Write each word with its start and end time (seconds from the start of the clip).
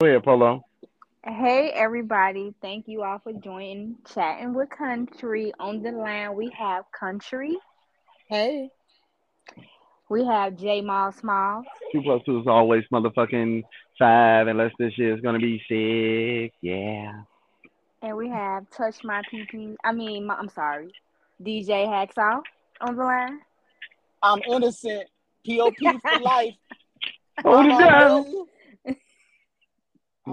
Go 0.00 0.06
ahead, 0.06 0.22
Polo. 0.22 0.64
Hey 1.24 1.72
everybody, 1.74 2.54
thank 2.62 2.86
you 2.86 3.02
all 3.02 3.18
for 3.18 3.32
joining 3.32 3.96
Chatting 4.14 4.54
with 4.54 4.70
Country. 4.70 5.52
On 5.58 5.82
the 5.82 5.90
line 5.90 6.36
we 6.36 6.52
have 6.56 6.84
Country. 6.92 7.58
Hey. 8.28 8.70
We 10.08 10.24
have 10.24 10.54
J 10.54 10.82
Mall 10.82 11.10
Smalls. 11.10 11.66
Two 11.90 12.02
plus 12.02 12.22
two 12.24 12.38
is 12.38 12.46
always 12.46 12.84
motherfucking 12.92 13.64
five, 13.98 14.46
unless 14.46 14.70
this 14.78 14.92
shit 14.94 15.14
is 15.14 15.20
gonna 15.20 15.40
be 15.40 15.60
six. 15.68 16.56
Yeah. 16.62 17.22
And 18.00 18.16
we 18.16 18.28
have 18.28 18.70
Touch 18.70 19.02
My 19.02 19.22
PP. 19.22 19.74
I 19.82 19.90
mean, 19.90 20.26
my, 20.26 20.34
I'm 20.34 20.48
sorry, 20.48 20.92
DJ 21.42 21.88
Hacksaw 21.88 22.40
on 22.82 22.94
the 22.94 23.02
line. 23.02 23.40
I'm 24.22 24.40
innocent. 24.48 25.08
POP 25.44 25.74
for 25.76 26.20
life. 26.20 26.54
Hold 27.42 27.66
it 27.66 27.68
Mama, 27.70 27.84
I 27.84 27.98
down. 27.98 28.46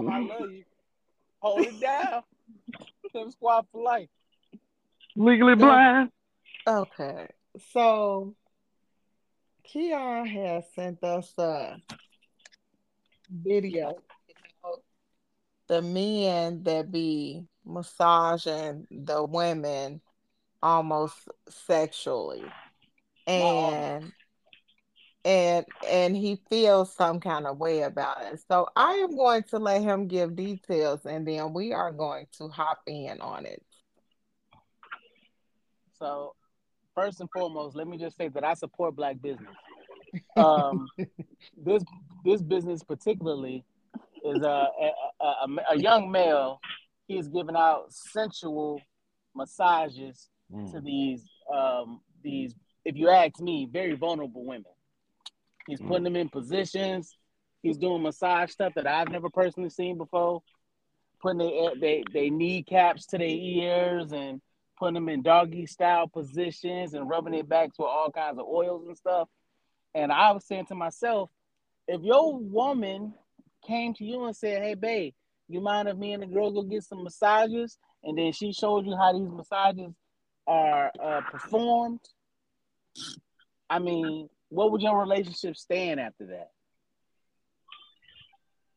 Love 0.00 0.04
you. 0.04 0.10
Mama, 0.10 0.10
I 0.10 0.20
mm-hmm. 0.20 0.42
love 0.42 0.52
you. 0.52 0.64
Hold 1.40 1.60
it 1.60 1.80
down. 1.80 2.22
Pimp 3.12 3.32
Squad 3.32 3.66
for 3.72 3.82
life. 3.82 4.08
Legally 5.14 5.54
blind. 5.54 6.10
Okay. 6.66 7.28
So 7.72 8.34
Keon 9.64 10.26
has 10.26 10.64
sent 10.74 11.02
us 11.02 11.32
a 11.38 11.76
video. 13.30 13.94
The 15.68 15.82
men 15.82 16.62
that 16.64 16.92
be 16.92 17.44
massaging 17.64 18.86
the 18.90 19.24
women 19.24 20.00
almost 20.62 21.16
sexually. 21.48 22.44
And 23.26 24.12
and 25.26 25.66
and 25.88 26.16
he 26.16 26.40
feels 26.48 26.94
some 26.94 27.18
kind 27.18 27.46
of 27.48 27.58
way 27.58 27.82
about 27.82 28.22
it. 28.32 28.40
So 28.48 28.68
I 28.76 28.92
am 28.94 29.16
going 29.16 29.42
to 29.50 29.58
let 29.58 29.82
him 29.82 30.06
give 30.06 30.36
details 30.36 31.04
and 31.04 31.26
then 31.26 31.52
we 31.52 31.72
are 31.72 31.90
going 31.90 32.26
to 32.38 32.46
hop 32.48 32.78
in 32.86 33.20
on 33.20 33.44
it. 33.44 33.60
So, 35.98 36.34
first 36.94 37.20
and 37.20 37.28
foremost, 37.32 37.74
let 37.74 37.88
me 37.88 37.98
just 37.98 38.16
say 38.16 38.28
that 38.28 38.44
I 38.44 38.54
support 38.54 38.94
black 38.94 39.20
business. 39.20 39.48
Um, 40.36 40.86
this 41.56 41.82
this 42.24 42.40
business 42.42 42.84
particularly 42.84 43.64
is 44.24 44.42
a 44.42 44.46
a, 44.80 44.90
a, 45.20 45.26
a- 45.26 45.72
a 45.72 45.78
young 45.78 46.10
male. 46.10 46.60
He's 47.08 47.26
giving 47.28 47.56
out 47.56 47.86
sensual 47.92 48.80
massages 49.34 50.28
to 50.70 50.80
these 50.80 51.24
um, 51.52 52.00
these, 52.22 52.54
if 52.84 52.94
you 52.96 53.08
ask 53.08 53.40
me, 53.40 53.68
very 53.72 53.96
vulnerable 53.96 54.44
women. 54.44 54.70
He's 55.66 55.80
putting 55.80 56.04
them 56.04 56.16
in 56.16 56.28
positions. 56.28 57.16
He's 57.62 57.78
doing 57.78 58.02
massage 58.02 58.50
stuff 58.50 58.74
that 58.74 58.86
I've 58.86 59.08
never 59.08 59.30
personally 59.30 59.70
seen 59.70 59.98
before. 59.98 60.42
Putting 61.20 61.38
they 61.38 61.70
they 61.80 62.04
they 62.12 62.30
kneecaps 62.30 63.06
to 63.06 63.18
their 63.18 63.26
ears 63.26 64.12
and 64.12 64.40
putting 64.78 64.94
them 64.94 65.08
in 65.08 65.22
doggy 65.22 65.66
style 65.66 66.06
positions 66.06 66.94
and 66.94 67.08
rubbing 67.08 67.32
their 67.32 67.42
backs 67.42 67.78
with 67.78 67.88
all 67.88 68.12
kinds 68.12 68.38
of 68.38 68.46
oils 68.46 68.86
and 68.86 68.96
stuff. 68.96 69.28
And 69.94 70.12
I 70.12 70.32
was 70.32 70.44
saying 70.44 70.66
to 70.66 70.74
myself, 70.74 71.30
if 71.88 72.02
your 72.02 72.38
woman 72.38 73.14
came 73.66 73.94
to 73.94 74.04
you 74.04 74.24
and 74.24 74.36
said, 74.36 74.62
"Hey, 74.62 74.74
babe, 74.74 75.14
you 75.48 75.60
mind 75.60 75.88
if 75.88 75.96
me 75.96 76.12
and 76.12 76.22
the 76.22 76.26
girl 76.26 76.50
go 76.50 76.62
get 76.62 76.84
some 76.84 77.02
massages?" 77.02 77.78
and 78.06 78.16
then 78.16 78.32
she 78.32 78.52
showed 78.52 78.86
you 78.86 78.96
how 78.96 79.12
these 79.12 79.28
massages 79.28 79.92
are 80.46 80.92
uh, 81.02 81.20
performed, 81.22 82.00
I 83.68 83.80
mean, 83.80 84.28
what 84.48 84.72
would 84.72 84.82
your 84.82 84.98
relationship 84.98 85.56
stand 85.56 86.00
after 86.00 86.26
that? 86.26 86.50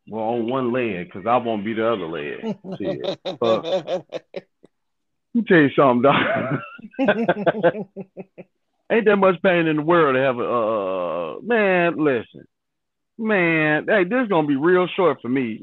Well, 0.08 0.24
on 0.24 0.50
one 0.50 0.72
leg, 0.72 1.08
because 1.08 1.28
I 1.28 1.38
won't 1.38 1.64
be 1.64 1.74
the 1.74 1.88
other 1.88 2.08
leg. 2.08 2.58
Let 5.32 5.36
me 5.36 5.44
tell 5.48 5.58
you 5.58 5.70
something, 5.76 6.02
dog. 6.02 6.60
Ain't 8.92 9.06
that 9.06 9.18
much 9.18 9.40
pain 9.44 9.68
in 9.68 9.76
the 9.76 9.84
world 9.84 10.16
to 10.16 10.22
have 10.22 10.40
a 10.40 10.44
uh 10.44 11.36
man, 11.44 12.04
listen. 12.04 12.48
Man, 13.20 13.86
hey, 13.88 14.04
this 14.06 14.24
is 14.24 14.30
gonna 14.30 14.48
be 14.48 14.56
real 14.56 14.88
short 14.96 15.22
for 15.22 15.30
me. 15.30 15.60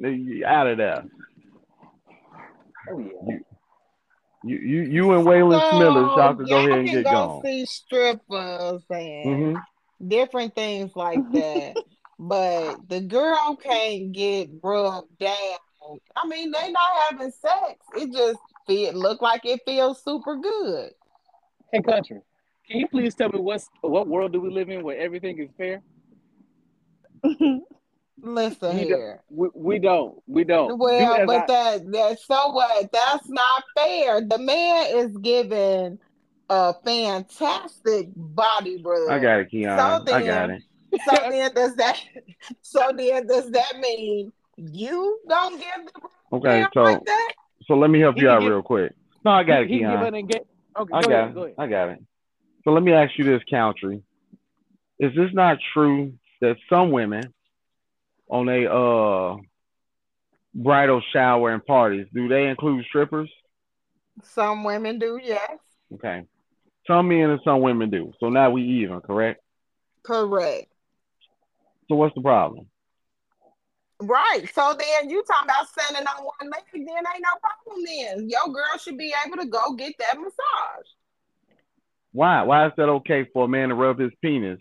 Out 0.47 0.69
of 0.69 0.79
there. 0.79 1.05
Oh 2.93 2.99
yeah. 3.01 3.39
You 4.45 4.59
you 4.59 4.83
you 4.83 5.13
and 5.13 5.27
Waylon 5.27 5.69
Smithers, 5.71 6.11
y'all 6.17 6.35
could 6.37 6.49
go 6.49 6.59
ahead 6.59 6.79
and 6.79 6.89
get 6.89 7.05
go 7.05 7.11
gone. 7.11 7.43
see 7.45 7.67
strippers 7.67 8.83
and 8.91 9.25
hmm 9.25 9.57
different 10.05 10.55
things 10.55 10.95
like 10.97 11.21
that. 11.33 11.77
but 12.19 12.89
the 12.89 13.01
girl 13.01 13.57
can't 13.63 14.13
get 14.13 14.51
rubbed 14.63 15.19
down. 15.19 15.59
I 16.17 16.27
mean, 16.27 16.51
they 16.51 16.71
not 16.73 16.91
having 17.11 17.31
sex. 17.31 17.79
It 17.97 18.13
just 18.13 18.39
feel 18.67 18.93
look 18.95 19.23
like 19.23 19.45
it 19.47 19.61
feels 19.67 20.03
super 20.03 20.37
good. 20.37 20.91
Hey, 21.73 21.81
country, 21.83 22.21
can 22.69 22.81
you 22.81 22.89
please 22.89 23.15
tell 23.15 23.29
me 23.29 23.39
what's 23.39 23.69
what 23.83 24.09
world 24.09 24.33
do 24.33 24.41
we 24.41 24.51
live 24.51 24.69
in 24.69 24.83
where 24.83 24.99
everything 24.99 25.39
is 25.39 25.51
fair? 25.57 25.83
Listen 28.23 28.77
We 28.77 28.85
don't. 28.85 28.99
here. 28.99 29.23
We, 29.31 29.49
we 29.55 29.79
don't. 29.79 30.23
We 30.27 30.45
don't. 30.45 30.79
Well, 30.79 31.15
as 31.15 31.27
but 31.27 31.43
I- 31.43 31.47
that 31.79 31.93
that 31.93 32.19
so 32.21 32.51
what? 32.53 32.91
That's 32.91 33.29
not 33.29 33.63
fair. 33.77 34.23
The 34.23 34.39
man 34.39 34.97
is 34.97 35.17
given 35.19 35.99
a 36.49 36.75
fantastic 36.85 38.09
body 38.15 38.79
brother. 38.79 39.11
I 39.11 39.19
got 39.19 39.41
it, 39.41 39.51
Keon. 39.51 39.79
So 39.79 40.15
I 40.15 40.23
got 40.23 40.49
then- 40.49 40.51
it. 40.51 40.63
So 41.05 41.15
then 41.31 41.53
does 41.55 41.75
that 41.77 42.01
so 42.63 42.91
then 42.97 43.27
does 43.27 43.51
that 43.51 43.79
mean 43.81 44.33
you 44.57 45.19
don't 45.29 45.59
give 45.59 45.93
the 45.93 46.37
Okay, 46.37 46.65
so 46.73 46.83
like 46.85 47.05
that? 47.05 47.33
so 47.67 47.75
let 47.77 47.91
me 47.91 48.01
help 48.01 48.15
He 48.17 48.23
you 48.23 48.31
out 48.31 48.41
get- 48.41 48.49
real 48.49 48.63
quick. 48.63 48.93
No, 49.25 49.33
I 49.33 49.43
got 49.43 49.63
it, 49.63 49.69
he 49.71 49.79
Keon. 49.81 50.27
get. 50.27 50.47
Okay, 50.79 50.93
I 50.95 51.03
go 51.03 51.09
got 51.09 51.11
ahead. 51.11 51.29
it. 51.31 51.35
Go 51.35 51.43
ahead. 51.43 51.55
I 51.59 51.67
got 51.67 51.89
it. 51.91 51.99
So 52.65 52.71
let 52.71 52.83
me 52.83 52.93
ask 52.93 53.19
you 53.19 53.25
this, 53.25 53.43
country. 53.51 54.03
Is 54.99 55.15
this 55.15 55.31
not 55.35 55.59
true 55.75 56.15
that 56.41 56.57
some 56.71 56.91
women 56.93 57.35
on 58.31 58.49
a 58.49 58.65
uh 58.73 59.37
bridal 60.55 61.03
shower 61.13 61.53
and 61.53 61.65
parties, 61.67 62.07
do 62.15 62.29
they 62.29 62.47
include 62.47 62.85
strippers? 62.87 63.31
Some 64.23 64.65
women 64.65 64.99
do, 64.99 65.21
yes. 65.23 65.59
Okay. 65.95 66.23
Some 66.87 67.09
men 67.09 67.31
and 67.31 67.41
some 67.45 67.61
women 67.61 67.91
do. 67.91 68.13
So 68.21 68.29
now 68.29 68.51
we 68.51 68.63
even, 68.63 69.01
correct? 69.01 69.41
Correct. 70.03 70.73
So 71.89 71.97
what's 71.97 72.15
the 72.15 72.21
problem? 72.21 72.67
Right. 74.01 74.45
So 74.55 74.75
then 74.79 75.09
you 75.11 75.23
talking 75.27 75.49
about 75.49 75.69
standing 75.69 76.07
on 76.07 76.25
one 76.25 76.51
leg, 76.51 76.63
then 76.73 76.83
ain't 76.85 77.23
no 77.23 77.41
problem 77.41 77.85
then. 77.85 78.29
Your 78.29 78.53
girl 78.53 78.79
should 78.79 78.99
be 78.99 79.13
able 79.27 79.39
to 79.39 79.49
go 79.49 79.73
get 79.75 79.95
that 79.99 80.19
massage. 80.19 80.87
Why? 82.13 82.43
Why 82.43 82.67
is 82.67 82.73
that 82.77 82.89
okay 82.89 83.27
for 83.33 83.45
a 83.45 83.49
man 83.49 83.71
to 83.71 83.75
rub 83.75 83.99
his 83.99 84.13
penis 84.23 84.59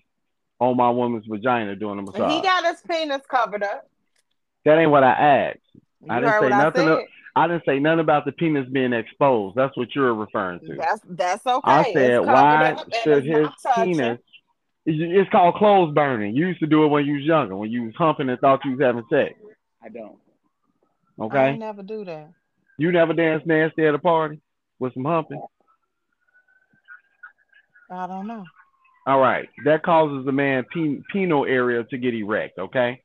on 0.59 0.77
my 0.77 0.89
woman's 0.89 1.25
vagina 1.27 1.75
during 1.75 1.99
a 1.99 2.01
massage? 2.01 2.31
he 2.31 2.41
got 2.41 2.65
his 2.65 2.81
penis 2.89 3.21
covered 3.29 3.63
up. 3.63 3.89
that 4.63 4.77
ain't 4.77 4.91
what 4.91 5.03
I 5.03 5.11
asked. 5.11 5.59
You 6.01 6.11
I 6.11 6.19
didn't 6.19 6.41
say 6.41 6.51
I 6.51 6.63
nothing 6.63 6.87
of- 6.87 6.99
I 7.35 7.47
didn't 7.47 7.63
say 7.65 7.79
nothing 7.79 7.99
about 7.99 8.23
the 8.25 8.31
penis 8.31 8.67
being 8.71 8.93
exposed. 8.93 9.55
That's 9.55 9.75
what 9.75 9.93
you're 9.93 10.13
referring 10.13 10.61
to. 10.61 10.75
That's 10.77 11.01
that's 11.09 11.45
okay. 11.45 11.71
I 11.71 11.83
said, 11.91 12.23
covered 12.23 12.27
why 12.27 12.83
should 13.03 13.25
his 13.25 13.47
penis? 13.75 14.19
It's 14.85 14.97
it's 14.99 15.29
called 15.31 15.55
clothes 15.55 15.93
burning. 15.93 16.35
You 16.35 16.47
used 16.47 16.61
to 16.61 16.67
do 16.67 16.85
it 16.85 16.87
when 16.87 17.05
you 17.05 17.15
was 17.15 17.23
younger, 17.23 17.55
when 17.55 17.71
you 17.71 17.83
was 17.83 17.93
humping 17.97 18.29
and 18.29 18.39
thought 18.39 18.63
you 18.63 18.71
was 18.71 18.81
having 18.81 19.03
sex. 19.09 19.33
I 19.83 19.89
don't. 19.89 20.17
Okay, 21.19 21.49
ain't 21.49 21.59
never 21.59 21.83
do 21.83 22.05
that. 22.05 22.29
you 22.77 22.91
never 22.91 23.13
dance 23.13 23.43
nasty 23.45 23.85
at 23.85 23.95
a 23.95 23.99
party 23.99 24.39
with 24.79 24.93
some 24.93 25.05
humping. 25.05 25.41
I 27.91 28.07
don't 28.07 28.27
know. 28.27 28.43
All 29.07 29.19
right, 29.19 29.47
that 29.65 29.83
causes 29.83 30.25
the 30.25 30.31
man 30.31 30.65
pen, 30.71 31.03
penile 31.13 31.49
area 31.49 31.83
to 31.83 31.97
get 31.97 32.13
erect. 32.13 32.57
Okay, 32.59 33.01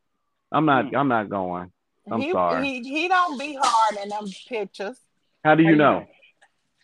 I'm 0.52 0.66
not. 0.66 0.88
Hmm. 0.88 0.96
I'm 0.96 1.08
not 1.08 1.28
going. 1.30 1.72
I'm 2.10 2.20
he, 2.20 2.32
sorry. 2.32 2.66
He 2.66 2.82
he 2.82 3.08
don't 3.08 3.38
be 3.38 3.58
hard 3.60 3.96
in 4.02 4.08
them 4.08 4.26
pictures. 4.48 4.98
How 5.44 5.54
do 5.54 5.62
you 5.62 5.70
you 5.70 5.76
know? 5.76 6.06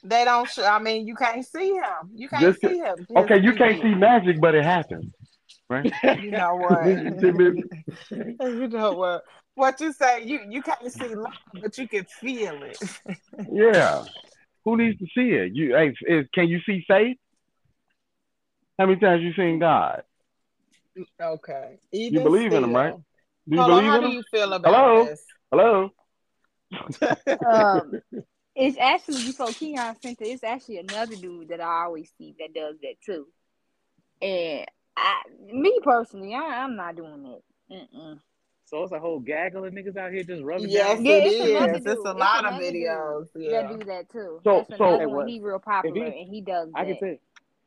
They 0.04 0.24
don't. 0.24 0.48
I 0.58 0.78
mean, 0.78 1.06
you 1.06 1.14
can't 1.14 1.44
see 1.44 1.74
him. 1.74 2.10
You 2.14 2.28
can't 2.28 2.42
Just- 2.42 2.60
see 2.60 2.78
him. 2.78 3.06
Okay, 3.16 3.40
you 3.40 3.54
can't 3.54 3.80
see 3.82 3.94
magic, 3.94 4.40
but 4.40 4.54
it 4.54 4.64
happens, 4.64 5.12
right? 5.68 5.92
You 6.20 6.30
know 6.30 6.56
what? 6.56 6.84
You 8.40 8.68
know 8.68 8.92
what? 8.92 9.24
What 9.54 9.80
you 9.80 9.92
say? 9.92 10.22
You 10.24 10.40
you 10.48 10.62
can't 10.62 10.92
see 10.92 11.14
love, 11.14 11.32
but 11.60 11.76
you 11.78 11.88
can 11.88 12.04
feel 12.04 12.62
it. 12.62 12.78
Yeah. 13.50 14.04
Who 14.64 14.76
needs 14.76 14.98
to 14.98 15.06
see 15.14 15.30
it? 15.30 15.54
You, 15.54 15.76
hey, 15.76 15.94
is, 16.06 16.26
can 16.34 16.48
you 16.48 16.60
see 16.66 16.84
faith? 16.88 17.16
How 18.78 18.86
many 18.86 18.98
times 18.98 19.22
you 19.22 19.32
seen 19.34 19.60
God? 19.60 20.02
Mm, 20.98 21.04
okay. 21.20 21.78
You 21.92 22.08
Even 22.08 22.24
believe 22.24 22.52
in 22.52 22.64
him, 22.64 22.74
right? 22.74 22.94
Do 23.48 23.56
you 23.56 23.62
Hold 23.62 23.72
on, 23.74 23.84
how 23.84 23.94
in 23.96 24.00
do 24.02 24.06
him? 24.08 24.12
you 24.14 24.22
feel 24.30 24.52
about 24.52 24.74
Hello? 24.74 25.04
this? 25.04 25.24
Hello. 25.52 25.90
um, 27.46 27.92
it's 28.56 28.76
actually 28.78 29.24
before 29.24 29.48
Keon 29.48 29.94
sent 30.02 30.20
it. 30.20 30.24
It's 30.28 30.42
actually 30.42 30.78
another 30.78 31.14
dude 31.14 31.48
that 31.48 31.60
I 31.60 31.84
always 31.84 32.10
see 32.18 32.34
that 32.40 32.52
does 32.54 32.76
that 32.82 32.94
too. 33.04 33.26
And 34.20 34.66
I, 34.96 35.22
me 35.52 35.78
personally, 35.82 36.34
I, 36.34 36.64
I'm 36.64 36.74
not 36.74 36.96
doing 36.96 37.24
it. 37.70 37.72
Mm-mm. 37.72 38.18
So 38.64 38.82
it's 38.82 38.90
a 38.92 38.98
whole 38.98 39.20
gaggle 39.20 39.64
of 39.64 39.72
niggas 39.72 39.96
out 39.96 40.10
here 40.12 40.24
just 40.24 40.42
rubbing 40.42 40.68
Yes, 40.68 40.96
down. 40.96 41.04
Yeah, 41.04 41.12
it 41.12 41.26
it's 41.26 41.34
is. 41.36 41.76
It's 41.76 41.86
a 41.86 41.90
It's 41.92 42.02
lot 42.18 42.44
of 42.44 42.54
another 42.54 42.64
dude 42.64 42.74
videos. 42.74 43.32
that 43.34 43.40
Yeah. 43.42 43.68
do 43.72 43.78
that 43.84 44.10
too. 44.10 44.40
So- 44.42 44.66
That's 44.68 44.78
so- 44.78 44.88
another 44.88 45.08
one. 45.08 45.28
He 45.28 45.38
real 45.38 45.60
popular 45.60 46.10
he- 46.10 46.20
and 46.22 46.28
he 46.28 46.40
does 46.40 46.68
I 46.74 46.80
can 46.84 46.90
that. 46.94 46.98
tell 46.98 47.08
you, 47.10 47.18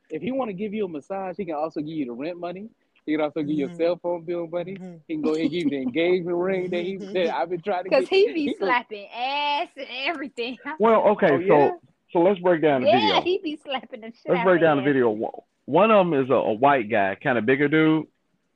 if 0.10 0.22
he 0.22 0.32
want 0.34 0.50
to 0.50 0.54
give 0.54 0.74
you 0.74 0.86
a 0.86 0.90
massage, 0.90 1.38
he 1.38 1.46
can 1.46 1.56
also 1.56 1.80
give 1.80 1.90
you 1.96 2.06
the 2.08 2.12
rent 2.12 2.38
money. 2.38 2.68
He 3.10 3.16
can 3.16 3.22
also 3.26 3.42
give 3.42 3.58
you 3.58 3.68
a 3.70 3.76
cell 3.76 3.98
phone 4.04 4.22
bill 4.24 4.46
money. 4.48 4.76
Mhm. 4.76 5.00
He 5.08 5.16
can 5.16 5.24
go 5.24 5.30
ahead 5.32 5.42
and 5.46 5.52
give 5.52 5.64
you 5.64 5.70
the 5.72 5.78
engagement 5.82 6.38
ring 6.38 6.70
that 6.70 6.84
he 6.84 6.98
that 6.98 7.34
I've 7.36 7.50
been 7.50 7.62
trying 7.62 7.86
to 7.86 7.90
Cause 7.90 8.02
get. 8.02 8.10
he 8.10 8.34
be 8.34 8.42
he 8.46 8.54
go- 8.54 8.66
slapping 8.68 9.08
ass 9.08 9.68
and 9.76 9.88
everything. 10.06 10.58
Well, 10.80 11.02
okay, 11.10 11.32
Oh, 11.32 11.40
yeah? 11.40 11.70
so 11.70 11.82
so 12.14 12.20
let's 12.20 12.40
break 12.40 12.62
down 12.62 12.82
the 12.82 12.88
yeah, 12.88 13.00
video. 13.00 13.16
Yeah, 13.16 13.22
he 13.22 13.40
be 13.44 13.60
slapping 13.66 14.02
the 14.02 14.08
shit 14.08 14.32
Let's 14.32 14.44
break 14.44 14.58
of 14.58 14.62
down 14.62 14.78
the 14.78 14.84
video. 14.84 15.10
One- 15.10 15.32
One 15.66 15.90
of 15.92 16.06
them 16.06 16.14
is 16.24 16.30
a, 16.30 16.34
a 16.36 16.54
white 16.54 16.90
guy, 16.90 17.16
kind 17.16 17.38
of 17.40 17.46
bigger 17.48 17.68
dude, 17.68 18.06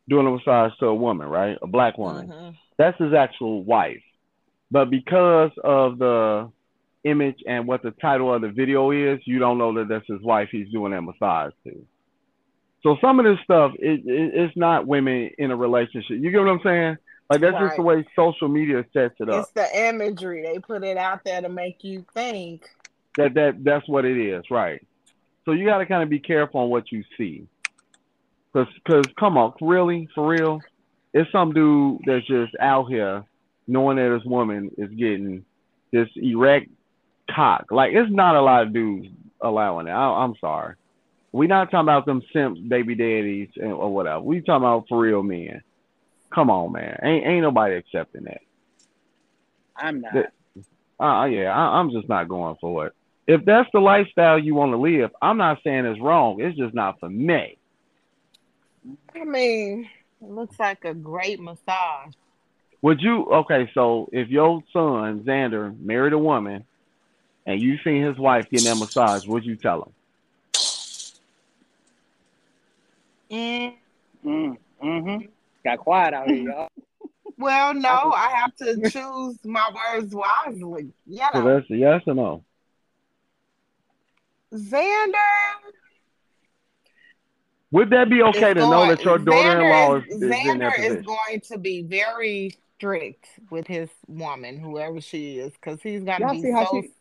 doing 0.07 0.27
a 0.27 0.31
massage 0.31 0.71
to 0.81 0.85
a 0.87 0.95
woman, 0.95 1.27
right? 1.27 1.57
A 1.63 1.67
black 1.67 1.97
woman. 1.97 2.27
Mhm. 2.27 2.55
That's 2.77 2.97
his 2.99 3.13
actual 3.13 3.63
wife. 3.63 4.03
But 4.69 4.91
because 4.91 5.51
of 5.63 5.97
the 5.97 6.51
image 7.05 7.43
and 7.47 7.67
what 7.67 7.81
the 7.81 7.91
title 7.91 8.31
of 8.31 8.41
the 8.41 8.49
video 8.49 8.91
is, 8.91 9.19
you 9.25 9.39
don't 9.39 9.57
know 9.57 9.73
that 9.73 9.87
that's 9.87 10.07
his 10.07 10.21
wife 10.21 10.49
he's 10.51 10.69
doing 10.69 10.91
that 10.91 11.01
massage 11.01 11.53
to. 11.65 11.85
So 12.83 12.97
some 13.01 13.19
of 13.19 13.25
this 13.25 13.39
stuff, 13.43 13.71
it, 13.79 14.01
it, 14.05 14.31
it's 14.33 14.57
not 14.57 14.85
women 14.85 15.31
in 15.37 15.51
a 15.51 15.55
relationship. 15.55 16.17
You 16.19 16.31
get 16.31 16.39
what 16.39 16.49
I'm 16.49 16.61
saying? 16.63 16.97
Like 17.29 17.41
that's 17.41 17.57
just 17.57 17.77
the 17.77 17.81
way 17.81 18.05
social 18.15 18.47
media 18.47 18.85
sets 18.93 19.15
it 19.19 19.29
up. 19.29 19.43
It's 19.43 19.51
the 19.51 19.87
imagery. 19.87 20.43
They 20.43 20.59
put 20.59 20.83
it 20.83 20.97
out 20.97 21.23
there 21.23 21.41
to 21.41 21.49
make 21.49 21.83
you 21.83 22.05
think. 22.13 22.69
That 23.17 23.33
that 23.35 23.63
that's 23.63 23.87
what 23.87 24.05
it 24.05 24.17
is, 24.17 24.43
right? 24.51 24.85
So 25.45 25.51
you 25.51 25.65
got 25.65 25.79
to 25.79 25.85
kind 25.85 26.03
of 26.03 26.09
be 26.09 26.19
careful 26.19 26.61
on 26.61 26.69
what 26.69 26.91
you 26.91 27.03
see, 27.17 27.47
cause 28.53 28.67
cause 28.87 29.05
come 29.19 29.37
on, 29.37 29.53
really 29.61 30.07
for 30.15 30.27
real, 30.27 30.61
it's 31.13 31.31
some 31.31 31.53
dude 31.53 32.01
that's 32.05 32.25
just 32.25 32.53
out 32.59 32.85
here 32.85 33.23
knowing 33.67 33.97
that 33.97 34.15
this 34.17 34.25
woman 34.25 34.71
is 34.77 34.89
getting 34.89 35.45
this 35.91 36.09
erect 36.15 36.69
cock. 37.29 37.65
Like 37.71 37.93
it's 37.93 38.11
not 38.11 38.35
a 38.35 38.41
lot 38.41 38.63
of 38.63 38.73
dudes 38.73 39.07
allowing 39.41 39.87
it. 39.87 39.91
I, 39.91 40.23
I'm 40.23 40.35
sorry, 40.41 40.75
we 41.33 41.47
not 41.47 41.65
talking 41.71 41.79
about 41.81 42.05
them 42.05 42.21
simp 42.31 42.57
baby 42.69 42.95
daddies, 42.95 43.49
and, 43.57 43.73
or 43.73 43.93
whatever. 43.93 44.21
We 44.21 44.39
talking 44.39 44.63
about 44.63 44.85
for 44.87 44.99
real 44.99 45.21
men. 45.23 45.61
Come 46.33 46.49
on, 46.49 46.71
man, 46.71 46.97
ain't 47.03 47.25
ain't 47.25 47.41
nobody 47.41 47.75
accepting 47.75 48.23
that. 48.23 48.41
I'm 49.75 49.99
not. 50.01 50.13
The- 50.13 50.31
Uh, 50.99 51.25
yeah, 51.25 51.51
I, 51.51 51.79
I'm 51.79 51.91
just 51.91 52.07
not 52.07 52.29
going 52.29 52.55
for 52.61 52.87
it. 52.87 52.93
If 53.27 53.43
that's 53.45 53.69
the 53.73 53.79
lifestyle 53.79 54.37
you 54.39 54.53
want 54.55 54.71
to 54.71 54.77
live, 54.77 55.11
I'm 55.21 55.37
not 55.37 55.59
saying 55.63 55.85
it's 55.85 55.99
wrong. 55.99 56.39
It's 56.39 56.57
just 56.57 56.73
not 56.73 56.99
for 56.99 57.09
me. 57.09 57.57
I 59.15 59.23
mean, 59.25 59.89
it 60.21 60.29
looks 60.29 60.59
like 60.59 60.85
a 60.85 60.93
great 60.93 61.39
massage. 61.39 62.13
Would 62.81 63.01
you? 63.01 63.25
Okay, 63.25 63.69
so 63.73 64.07
if 64.11 64.29
your 64.29 64.61
son 64.71 65.23
Xander 65.23 65.77
married 65.79 66.13
a 66.13 66.17
woman, 66.17 66.65
and 67.45 67.59
you 67.61 67.77
seen 67.83 68.03
his 68.03 68.17
wife 68.17 68.49
getting 68.49 68.65
that 68.65 68.75
massage, 68.75 69.25
would 69.25 69.45
you 69.45 69.55
tell 69.55 69.83
him? 69.83 69.93
Mm, 73.33 73.73
Mm, 74.23 74.57
mm-hmm. 74.81 75.25
Got 75.65 75.79
quiet 75.79 76.13
out 76.13 76.27
here, 76.27 76.37
y'all. 76.37 76.69
well, 77.37 77.73
no, 77.73 77.89
I 77.89 78.29
have 78.35 78.55
to 78.57 78.89
choose 78.89 79.37
my 79.43 79.69
words 79.73 80.13
wisely. 80.13 80.91
You 81.07 81.21
So 81.33 81.43
that's 81.43 81.69
a 81.69 81.75
yes 81.75 82.01
or 82.05 82.13
no. 82.13 82.43
Xander. 84.53 85.13
Would 87.71 87.89
that 87.89 88.07
be 88.07 88.21
okay 88.21 88.51
is 88.51 88.53
to 88.57 88.69
know 88.69 88.87
that 88.87 89.03
your 89.03 89.17
daughter-in-law 89.17 89.97
is, 89.97 90.03
Xander 90.03 90.15
is 90.15 90.21
in 90.21 90.29
that 90.59 90.73
Xander 90.77 90.99
is 90.99 91.05
going 91.05 91.41
to 91.41 91.57
be 91.57 91.81
very 91.81 92.55
strict 92.75 93.25
with 93.49 93.65
his 93.65 93.89
woman, 94.07 94.59
whoever 94.59 95.01
she 95.01 95.39
is, 95.39 95.53
because 95.53 95.81
he's 95.81 96.03
got 96.03 96.19
to 96.19 96.29
be 96.31 96.41
see 96.41 96.51
how 96.51 96.65
so. 96.65 96.81
she- 96.83 96.91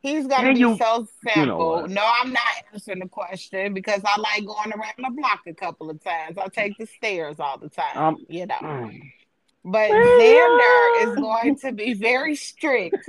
He's 0.00 0.26
gonna 0.26 0.52
be 0.52 0.60
you- 0.60 0.76
so 0.78 1.00
you 1.00 1.08
simple. 1.34 1.80
know 1.82 1.86
no, 1.86 2.02
I'm 2.22 2.32
not 2.32 2.42
answering 2.72 3.00
the 3.00 3.08
question 3.08 3.74
because 3.74 4.00
I 4.04 4.18
like 4.20 4.44
going 4.46 4.72
around 4.72 4.94
the 4.98 5.10
block 5.10 5.40
a 5.46 5.54
couple 5.54 5.90
of 5.90 6.02
times. 6.02 6.38
I 6.38 6.48
take 6.48 6.76
the 6.78 6.86
stairs 6.86 7.40
all 7.40 7.58
the 7.58 7.68
time, 7.68 7.96
Um, 7.96 8.26
you 8.28 8.46
know. 8.46 8.54
Mm. 8.60 9.00
But 9.62 9.90
Xander 9.90 11.02
is 11.02 11.16
going 11.16 11.56
to 11.56 11.72
be 11.72 11.92
very 11.92 12.34
strict 12.34 13.06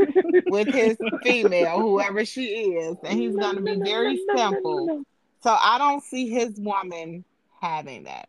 with 0.47 0.67
his 0.67 0.97
female, 1.23 1.79
whoever 1.79 2.25
she 2.25 2.45
is, 2.45 2.97
and 3.05 3.17
he's 3.17 3.35
going 3.37 3.55
to 3.55 3.61
be 3.61 3.77
very 3.79 4.21
simple. 4.35 5.03
So 5.43 5.57
I 5.59 5.77
don't 5.77 6.03
see 6.03 6.29
his 6.29 6.59
woman 6.59 7.23
having 7.61 8.03
that. 8.03 8.27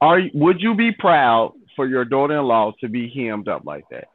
Are 0.00 0.18
you- 0.18 0.30
would 0.32 0.62
you 0.62 0.74
be 0.74 0.90
proud 0.92 1.52
for 1.76 1.86
your 1.86 2.06
daughter-in-law 2.06 2.72
to 2.80 2.88
be 2.88 3.10
hemmed 3.10 3.48
up 3.48 3.66
like 3.66 3.84
that? 3.90 4.08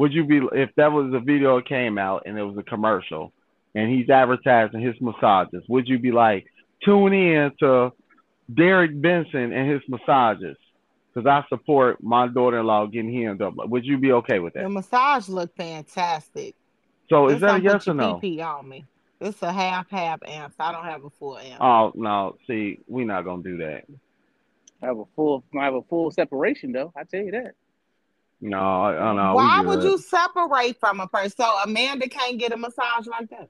Would 0.00 0.14
you 0.14 0.24
be 0.24 0.40
if 0.52 0.70
that 0.76 0.92
was 0.92 1.12
a 1.12 1.20
video 1.20 1.56
that 1.56 1.68
came 1.68 1.98
out 1.98 2.22
and 2.24 2.38
it 2.38 2.42
was 2.42 2.56
a 2.56 2.62
commercial 2.62 3.34
and 3.74 3.90
he's 3.90 4.08
advertising 4.08 4.80
his 4.80 4.94
massages? 4.98 5.62
Would 5.68 5.88
you 5.88 5.98
be 5.98 6.10
like, 6.10 6.46
tune 6.82 7.12
in 7.12 7.52
to 7.60 7.92
Derek 8.52 8.98
Benson 8.98 9.52
and 9.52 9.70
his 9.70 9.82
massages 9.88 10.56
because 11.12 11.26
I 11.26 11.44
support 11.50 12.02
my 12.02 12.28
daughter-in-law 12.28 12.86
getting 12.86 13.12
hemmed 13.12 13.42
up? 13.42 13.52
Would 13.56 13.84
you 13.84 13.98
be 13.98 14.12
okay 14.12 14.38
with 14.38 14.54
that? 14.54 14.62
The 14.62 14.70
massage 14.70 15.28
looked 15.28 15.58
fantastic. 15.58 16.54
So 17.10 17.26
is 17.26 17.32
Just 17.34 17.40
that 17.42 17.46
a 17.48 17.52
don't 17.58 17.64
yes 17.64 17.84
put 17.84 17.90
or 17.90 17.94
your 17.96 18.02
no? 18.02 18.14
PP 18.14 18.42
on 18.42 18.66
me. 18.70 18.86
It's 19.20 19.42
a 19.42 19.52
half 19.52 19.90
half 19.90 20.20
answer. 20.26 20.54
I 20.60 20.72
don't 20.72 20.86
have 20.86 21.04
a 21.04 21.10
full 21.10 21.36
answer. 21.36 21.62
Oh 21.62 21.92
no, 21.94 22.38
see, 22.46 22.78
we're 22.88 23.04
not 23.04 23.26
gonna 23.26 23.42
do 23.42 23.58
that. 23.58 23.84
I 24.82 24.86
have 24.86 24.98
a 24.98 25.04
full, 25.14 25.44
I 25.60 25.64
have 25.64 25.74
a 25.74 25.82
full 25.82 26.10
separation 26.10 26.72
though. 26.72 26.90
I 26.96 27.04
tell 27.04 27.20
you 27.20 27.32
that. 27.32 27.52
No, 28.40 28.58
I, 28.58 28.96
I 28.96 29.14
know. 29.14 29.34
Why 29.34 29.62
would 29.66 29.82
you 29.82 29.98
separate 29.98 30.78
from 30.80 31.00
a 31.00 31.06
person? 31.06 31.32
So 31.36 31.58
Amanda 31.64 32.08
can't 32.08 32.38
get 32.38 32.52
a 32.52 32.56
massage 32.56 33.06
like 33.06 33.28
that. 33.30 33.48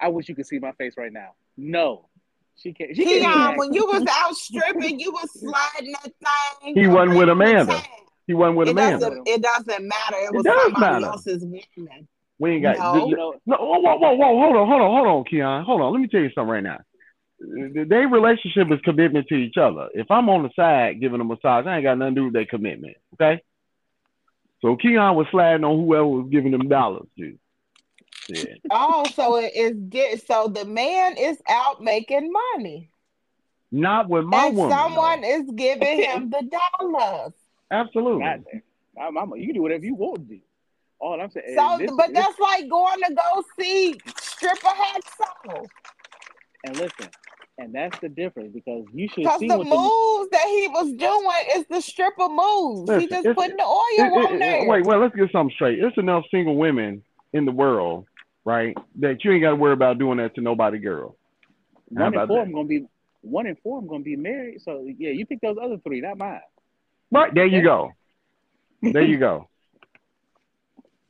I 0.00 0.08
wish 0.08 0.28
you 0.28 0.34
could 0.34 0.46
see 0.46 0.58
my 0.58 0.72
face 0.72 0.94
right 0.96 1.12
now. 1.12 1.30
No, 1.56 2.08
she 2.56 2.72
can't. 2.72 2.96
She 2.96 3.04
can't. 3.04 3.20
Keon, 3.20 3.56
when 3.56 3.72
you 3.72 3.86
was 3.86 4.04
out 4.10 4.34
stripping, 4.36 4.98
you 4.98 5.12
was 5.12 5.30
sliding 5.38 5.92
that 5.92 6.60
thing. 6.62 6.74
He 6.74 6.86
wasn't 6.86 7.18
with 7.18 7.28
Amanda. 7.28 7.72
town. 7.74 7.82
He 8.26 8.34
wasn't 8.34 8.56
with 8.56 8.68
It 8.68 8.72
Amanda. 8.72 8.98
doesn't. 8.98 9.28
It 9.28 9.42
doesn't 9.42 9.88
matter. 9.88 10.16
It 10.16 10.24
It 10.26 10.34
was 10.34 10.44
does 10.44 10.62
somebody 10.62 10.94
matter. 10.94 11.06
else's 11.06 11.44
woman. 11.44 12.08
We 12.38 12.52
ain't 12.52 12.62
got. 12.62 12.78
No. 12.78 13.06
You 13.06 13.16
know, 13.16 13.34
No, 13.46 13.56
whoa, 13.58 13.78
whoa, 13.78 13.96
whoa, 13.96 14.14
whoa, 14.14 14.38
hold 14.40 14.56
on, 14.56 14.66
hold 14.68 14.80
on, 14.82 14.90
hold 14.90 15.06
on, 15.06 15.24
Keon, 15.24 15.64
hold 15.64 15.82
on. 15.82 15.92
Let 15.92 16.00
me 16.00 16.08
tell 16.08 16.20
you 16.20 16.30
something 16.34 16.50
right 16.50 16.62
now. 16.62 16.78
Their 17.38 18.08
relationship 18.08 18.70
is 18.70 18.80
commitment 18.84 19.26
to 19.28 19.34
each 19.34 19.56
other. 19.56 19.88
If 19.94 20.10
I'm 20.10 20.28
on 20.28 20.42
the 20.42 20.50
side 20.54 21.00
giving 21.00 21.20
a 21.20 21.24
massage, 21.24 21.66
I 21.66 21.76
ain't 21.76 21.84
got 21.84 21.96
nothing 21.98 22.14
to 22.14 22.20
do 22.20 22.24
with 22.26 22.34
their 22.34 22.46
commitment. 22.46 22.96
Okay. 23.14 23.42
So 24.62 24.76
Keon 24.76 25.16
was 25.16 25.26
sliding 25.30 25.64
on 25.64 25.78
whoever 25.84 26.06
was 26.06 26.28
giving 26.30 26.52
them 26.52 26.68
dollars 26.68 27.06
to. 27.18 27.38
Yeah. 28.28 28.44
Oh, 28.70 29.06
so 29.14 29.36
it 29.36 29.52
is 29.56 29.76
get. 29.88 30.26
So 30.26 30.48
the 30.48 30.64
man 30.64 31.16
is 31.16 31.38
out 31.48 31.82
making 31.82 32.30
money, 32.54 32.90
Not 33.72 34.08
with 34.08 34.24
my 34.24 34.46
and 34.46 34.56
woman. 34.56 34.76
someone 34.76 35.20
though. 35.22 35.28
is 35.28 35.50
giving 35.56 36.02
him 36.02 36.30
the 36.30 36.48
dollars. 36.78 37.32
Absolutely. 37.70 38.22
God 38.24 38.44
damn. 38.52 38.62
My 38.96 39.10
mama, 39.10 39.36
you 39.36 39.46
can 39.46 39.54
do 39.54 39.62
whatever 39.62 39.84
you 39.84 39.94
want 39.94 40.28
to 40.28 40.34
do. 40.34 40.40
All 41.00 41.20
I'm 41.20 41.30
saying. 41.30 41.56
So, 41.56 41.78
this- 41.78 41.90
but 41.96 42.08
this- 42.08 42.16
that's 42.16 42.38
like 42.38 42.68
going 42.68 43.00
to 43.08 43.14
go 43.14 43.42
see 43.58 43.98
stripper 44.20 44.68
hacksaw. 44.68 45.66
and 46.64 46.76
listen, 46.76 47.08
and 47.60 47.74
that's 47.74 47.98
the 48.00 48.08
difference 48.08 48.52
because 48.54 48.86
you 48.92 49.06
should 49.08 49.24
Because 49.24 49.40
see 49.40 49.48
the 49.48 49.58
what 49.58 49.66
moves 49.66 50.30
that 50.30 50.46
he 50.46 50.68
was 50.68 50.92
doing 50.94 51.56
is 51.56 51.66
the 51.68 51.80
stripper 51.80 52.28
moves. 52.28 52.90
he 53.00 53.06
just 53.06 53.28
putting 53.34 53.56
the 53.56 53.62
oil 53.64 53.86
It- 53.92 54.00
it- 54.00 54.12
on 54.12 54.34
it- 54.34 54.38
there. 54.38 54.68
wait, 54.68 54.86
well, 54.86 54.98
let's 54.98 55.14
get 55.14 55.30
something 55.30 55.52
straight. 55.54 55.78
There's 55.80 55.96
enough 55.98 56.24
single 56.30 56.56
women 56.56 57.02
in 57.32 57.44
the 57.44 57.52
world, 57.52 58.06
right? 58.44 58.76
That 58.96 59.22
you 59.24 59.32
ain't 59.32 59.42
got 59.42 59.50
to 59.50 59.56
worry 59.56 59.74
about 59.74 59.98
doing 59.98 60.16
that 60.18 60.34
to 60.36 60.40
nobody, 60.40 60.78
girl. 60.78 61.16
the 61.90 62.00
How 62.00 62.10
one 62.10 62.14
in 62.20 62.26
four? 62.28 62.42
I'm 62.42 62.52
gonna 62.52 62.64
be 62.68 62.86
one 63.20 63.46
in 63.46 63.56
four 63.56 63.78
I'm 63.78 63.86
gonna 63.88 64.02
be 64.02 64.16
married. 64.16 64.62
So 64.62 64.84
yeah, 64.98 65.10
you 65.10 65.26
pick 65.26 65.40
those 65.42 65.58
other 65.62 65.76
three, 65.78 66.00
not 66.00 66.16
mine. 66.16 66.40
Right 67.10 67.34
there, 67.34 67.46
you 67.46 67.62
go. 67.62 67.92
There 68.82 69.02
you 69.04 69.18
go. 69.18 69.48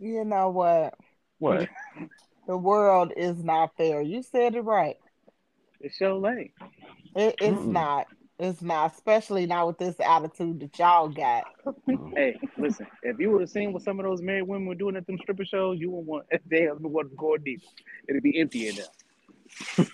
You 0.02 0.24
know 0.24 0.48
what? 0.50 0.94
What? 1.38 1.68
The 2.46 2.56
world 2.56 3.12
is 3.16 3.44
not 3.44 3.76
fair. 3.76 4.00
You 4.00 4.22
said 4.22 4.56
it 4.56 4.62
right. 4.62 4.96
It's 5.80 5.98
so 5.98 6.18
late. 6.18 6.52
It, 7.16 7.36
it's 7.40 7.60
Mm-mm. 7.60 7.72
not. 7.72 8.06
It's 8.38 8.62
not, 8.62 8.92
especially 8.94 9.44
not 9.44 9.66
with 9.66 9.78
this 9.78 9.96
attitude 10.00 10.60
that 10.60 10.78
y'all 10.78 11.08
got. 11.08 11.44
Hey, 12.16 12.38
listen, 12.56 12.86
if 13.02 13.18
you 13.18 13.30
would 13.32 13.42
have 13.42 13.50
seen 13.50 13.72
what 13.74 13.82
some 13.82 14.00
of 14.00 14.06
those 14.06 14.22
married 14.22 14.48
women 14.48 14.66
were 14.66 14.74
doing 14.74 14.96
at 14.96 15.06
them 15.06 15.18
stripper 15.18 15.44
shows, 15.44 15.78
you 15.78 15.90
wouldn't 15.90 16.06
want 16.08 16.26
they 16.50 16.62
have 16.62 16.80
want 16.80 17.10
to 17.10 17.16
go 17.16 17.36
deep. 17.36 17.60
It'd 18.08 18.22
be 18.22 18.40
empty 18.40 18.68
in 18.68 18.76
there. 18.76 18.86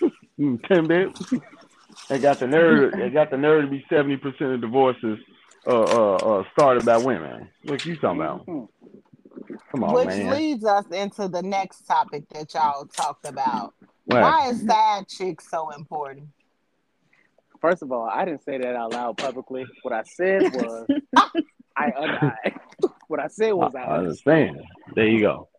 Mm, 0.39 0.63
Ten 0.67 0.85
bits. 0.85 1.19
They 2.09 2.19
got 2.19 2.39
the 2.39 2.45
nerve. 2.45 2.93
They 2.95 3.09
got 3.09 3.31
the 3.31 3.37
nerve 3.37 3.63
to 3.65 3.71
be 3.71 3.83
seventy 3.89 4.17
percent 4.17 4.51
of 4.53 4.61
divorces 4.61 5.17
uh, 5.65 5.71
uh, 5.81 6.15
uh, 6.15 6.43
started 6.53 6.85
by 6.85 6.97
women. 6.97 7.49
What 7.63 7.83
you 7.83 7.95
talking 7.95 8.21
about? 8.21 8.45
Mhm. 8.45 8.67
Come 9.71 9.83
on, 9.83 9.95
Which 9.95 10.05
man. 10.05 10.29
leads 10.29 10.63
us 10.63 10.85
into 10.91 11.27
the 11.27 11.41
next 11.41 11.87
topic 11.87 12.29
that 12.29 12.53
y'all 12.53 12.85
talked 12.85 13.27
about. 13.27 13.73
Why 14.07 14.49
is 14.49 14.63
that 14.65 15.07
chick 15.09 15.41
so 15.41 15.69
important? 15.71 16.29
First 17.59 17.81
of 17.81 17.91
all, 17.91 18.09
I 18.09 18.23
didn't 18.23 18.43
say 18.43 18.57
that 18.57 18.75
out 18.75 18.93
loud 18.93 19.17
publicly. 19.17 19.65
What 19.81 19.93
I 19.93 20.03
said 20.03 20.43
was, 20.53 20.87
I, 21.75 21.91
I 21.91 22.51
what 23.07 23.19
I 23.19 23.27
said 23.27 23.51
was, 23.51 23.73
I, 23.75 23.81
I 23.81 23.97
understand. 23.97 24.61
There 24.95 25.07
you 25.07 25.21
go. 25.21 25.49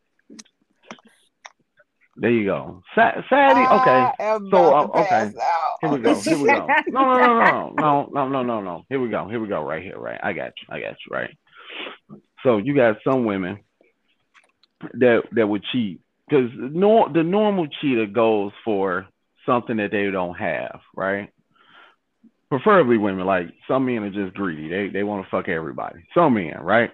There 2.17 2.31
you 2.31 2.47
go. 2.47 2.83
Sa- 2.95 3.21
Saturday, 3.29 3.67
okay. 3.69 4.11
So 4.51 4.75
uh, 4.75 4.89
okay. 4.95 5.31
Here 5.81 5.91
we 5.91 5.99
go. 5.99 6.21
Here 6.21 6.39
we 6.39 6.49
go. 6.49 6.67
No, 6.89 7.15
no, 7.15 7.35
no, 7.37 7.75
no, 7.77 8.09
no, 8.11 8.29
no, 8.29 8.43
no, 8.43 8.61
no, 8.61 8.85
Here 8.89 9.01
we 9.01 9.09
go. 9.09 9.29
Here 9.29 9.41
we 9.41 9.47
go. 9.47 9.63
Right 9.63 9.83
here. 9.83 9.99
Right. 9.99 10.19
I 10.23 10.33
got 10.33 10.53
you. 10.61 10.75
I 10.75 10.81
got 10.81 10.97
you. 11.07 11.13
Right. 11.13 11.37
So 12.43 12.57
you 12.57 12.75
got 12.75 12.97
some 13.05 13.25
women 13.25 13.59
that 14.95 15.23
that 15.33 15.47
would 15.47 15.65
cheat 15.71 16.01
because 16.29 16.51
no, 16.55 17.09
the 17.13 17.23
normal 17.23 17.67
cheater 17.81 18.07
goes 18.07 18.53
for 18.65 19.07
something 19.47 19.77
that 19.79 19.91
they 19.91 20.11
don't 20.11 20.37
have. 20.37 20.81
Right. 20.95 21.31
Preferably 22.49 22.99
women. 22.99 23.27
Like 23.27 23.49
some 23.67 23.87
men 23.87 24.03
are 24.03 24.11
just 24.11 24.35
greedy. 24.35 24.69
They 24.69 24.89
they 24.89 25.03
want 25.03 25.25
to 25.25 25.31
fuck 25.31 25.49
everybody. 25.49 26.05
Some 26.15 26.35
men. 26.35 26.59
Right. 26.61 26.91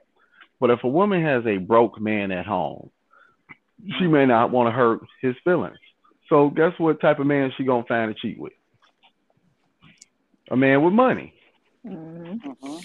But 0.61 0.71
if 0.71 0.85
a 0.85 0.89
woman 0.89 1.23
has 1.23 1.45
a 1.47 1.59
broke 1.59 2.01
man 2.01 2.31
at 2.33 2.47
home, 2.47 2.91
she 3.99 4.07
may 4.07 4.27
not 4.27 4.51
want 4.51 4.69
to 4.69 4.73
hurt 4.73 5.01
his 5.21 5.35
feelings. 5.45 5.79
So 6.29 6.49
guess 6.51 6.73
what 6.79 7.01
type 7.01 7.19
of 7.19 7.27
man 7.27 7.53
she 7.57 7.65
gonna 7.65 7.85
find 7.87 8.15
to 8.15 8.21
cheat 8.21 8.39
with? 8.39 8.53
A 10.51 10.57
man 10.57 10.83
with 10.83 10.95
money. 10.95 11.35
Mhm. 11.85 12.41
Mhm. 12.41 12.85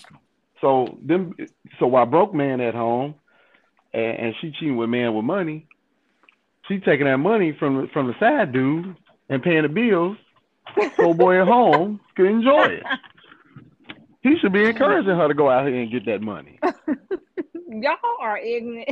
So 0.61 0.97
them 1.01 1.33
so 1.79 1.87
while 1.87 2.05
broke 2.05 2.33
man 2.33 2.59
at 2.59 2.75
home 2.75 3.15
and, 3.93 4.17
and 4.17 4.35
she 4.39 4.51
cheating 4.51 4.77
with 4.77 4.89
man 4.89 5.13
with 5.13 5.25
money, 5.25 5.67
she 6.69 6.79
taking 6.79 7.05
that 7.07 7.17
money 7.17 7.51
from 7.59 7.75
the 7.81 7.87
from 7.91 8.07
the 8.07 8.13
side 8.19 8.53
dude 8.53 8.95
and 9.27 9.43
paying 9.43 9.63
the 9.63 9.69
bills 9.69 10.15
so 10.95 11.13
boy 11.13 11.41
at 11.41 11.47
home 11.47 11.99
can 12.15 12.25
enjoy 12.27 12.63
it. 12.67 12.83
He 14.21 14.37
should 14.39 14.53
be 14.53 14.63
encouraging 14.65 15.15
her 15.15 15.27
to 15.27 15.33
go 15.33 15.49
out 15.49 15.67
here 15.67 15.75
and 15.81 15.91
get 15.91 16.05
that 16.05 16.21
money. 16.21 16.59
Y'all 17.71 17.95
are 18.21 18.37
ignorant. 18.37 18.89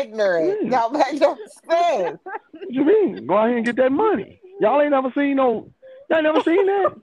Ignorant. 0.00 0.70
Y'all 0.70 0.90
make 0.90 1.20
no 1.20 1.36
sense. 1.68 2.18
What 2.24 2.42
you 2.68 2.84
mean? 2.84 3.26
Go 3.26 3.36
out 3.36 3.48
here 3.48 3.56
and 3.58 3.66
get 3.66 3.76
that 3.76 3.92
money. 3.92 4.40
Y'all 4.60 4.80
ain't 4.80 4.90
never 4.92 5.12
seen 5.14 5.36
no 5.36 5.70
y'all 6.08 6.18
ain't 6.18 6.24
never 6.24 6.42
seen 6.42 6.66
that. 6.66 6.94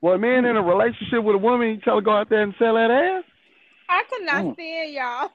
Well, 0.00 0.14
a 0.14 0.18
man 0.18 0.44
in 0.46 0.56
a 0.56 0.62
relationship 0.62 1.22
with 1.22 1.36
a 1.36 1.38
woman, 1.38 1.68
you 1.68 1.76
tell 1.78 1.96
her 1.96 2.00
go 2.00 2.16
out 2.16 2.28
there 2.28 2.42
and 2.42 2.54
sell 2.58 2.74
that 2.74 2.90
ass. 2.90 3.24
I 3.88 4.02
cannot 4.10 4.44
Mm. 4.44 4.54
stand 4.54 4.92
y'all. 4.92 5.30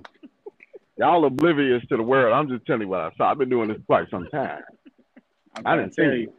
Y'all 0.98 1.24
oblivious 1.26 1.82
to 1.88 1.96
the 1.96 2.02
world. 2.02 2.32
I'm 2.32 2.48
just 2.48 2.64
telling 2.66 2.82
you 2.82 2.88
what 2.88 3.00
I 3.00 3.10
saw. 3.16 3.30
I've 3.30 3.38
been 3.38 3.50
doing 3.50 3.68
this 3.68 3.78
quite 3.86 4.08
some 4.10 4.26
time. 4.28 4.62
I'm 5.54 5.66
I 5.66 5.74
trying 5.74 5.78
didn't 5.78 5.94
to 5.94 6.02
tell 6.02 6.12
see 6.12 6.20
you. 6.20 6.32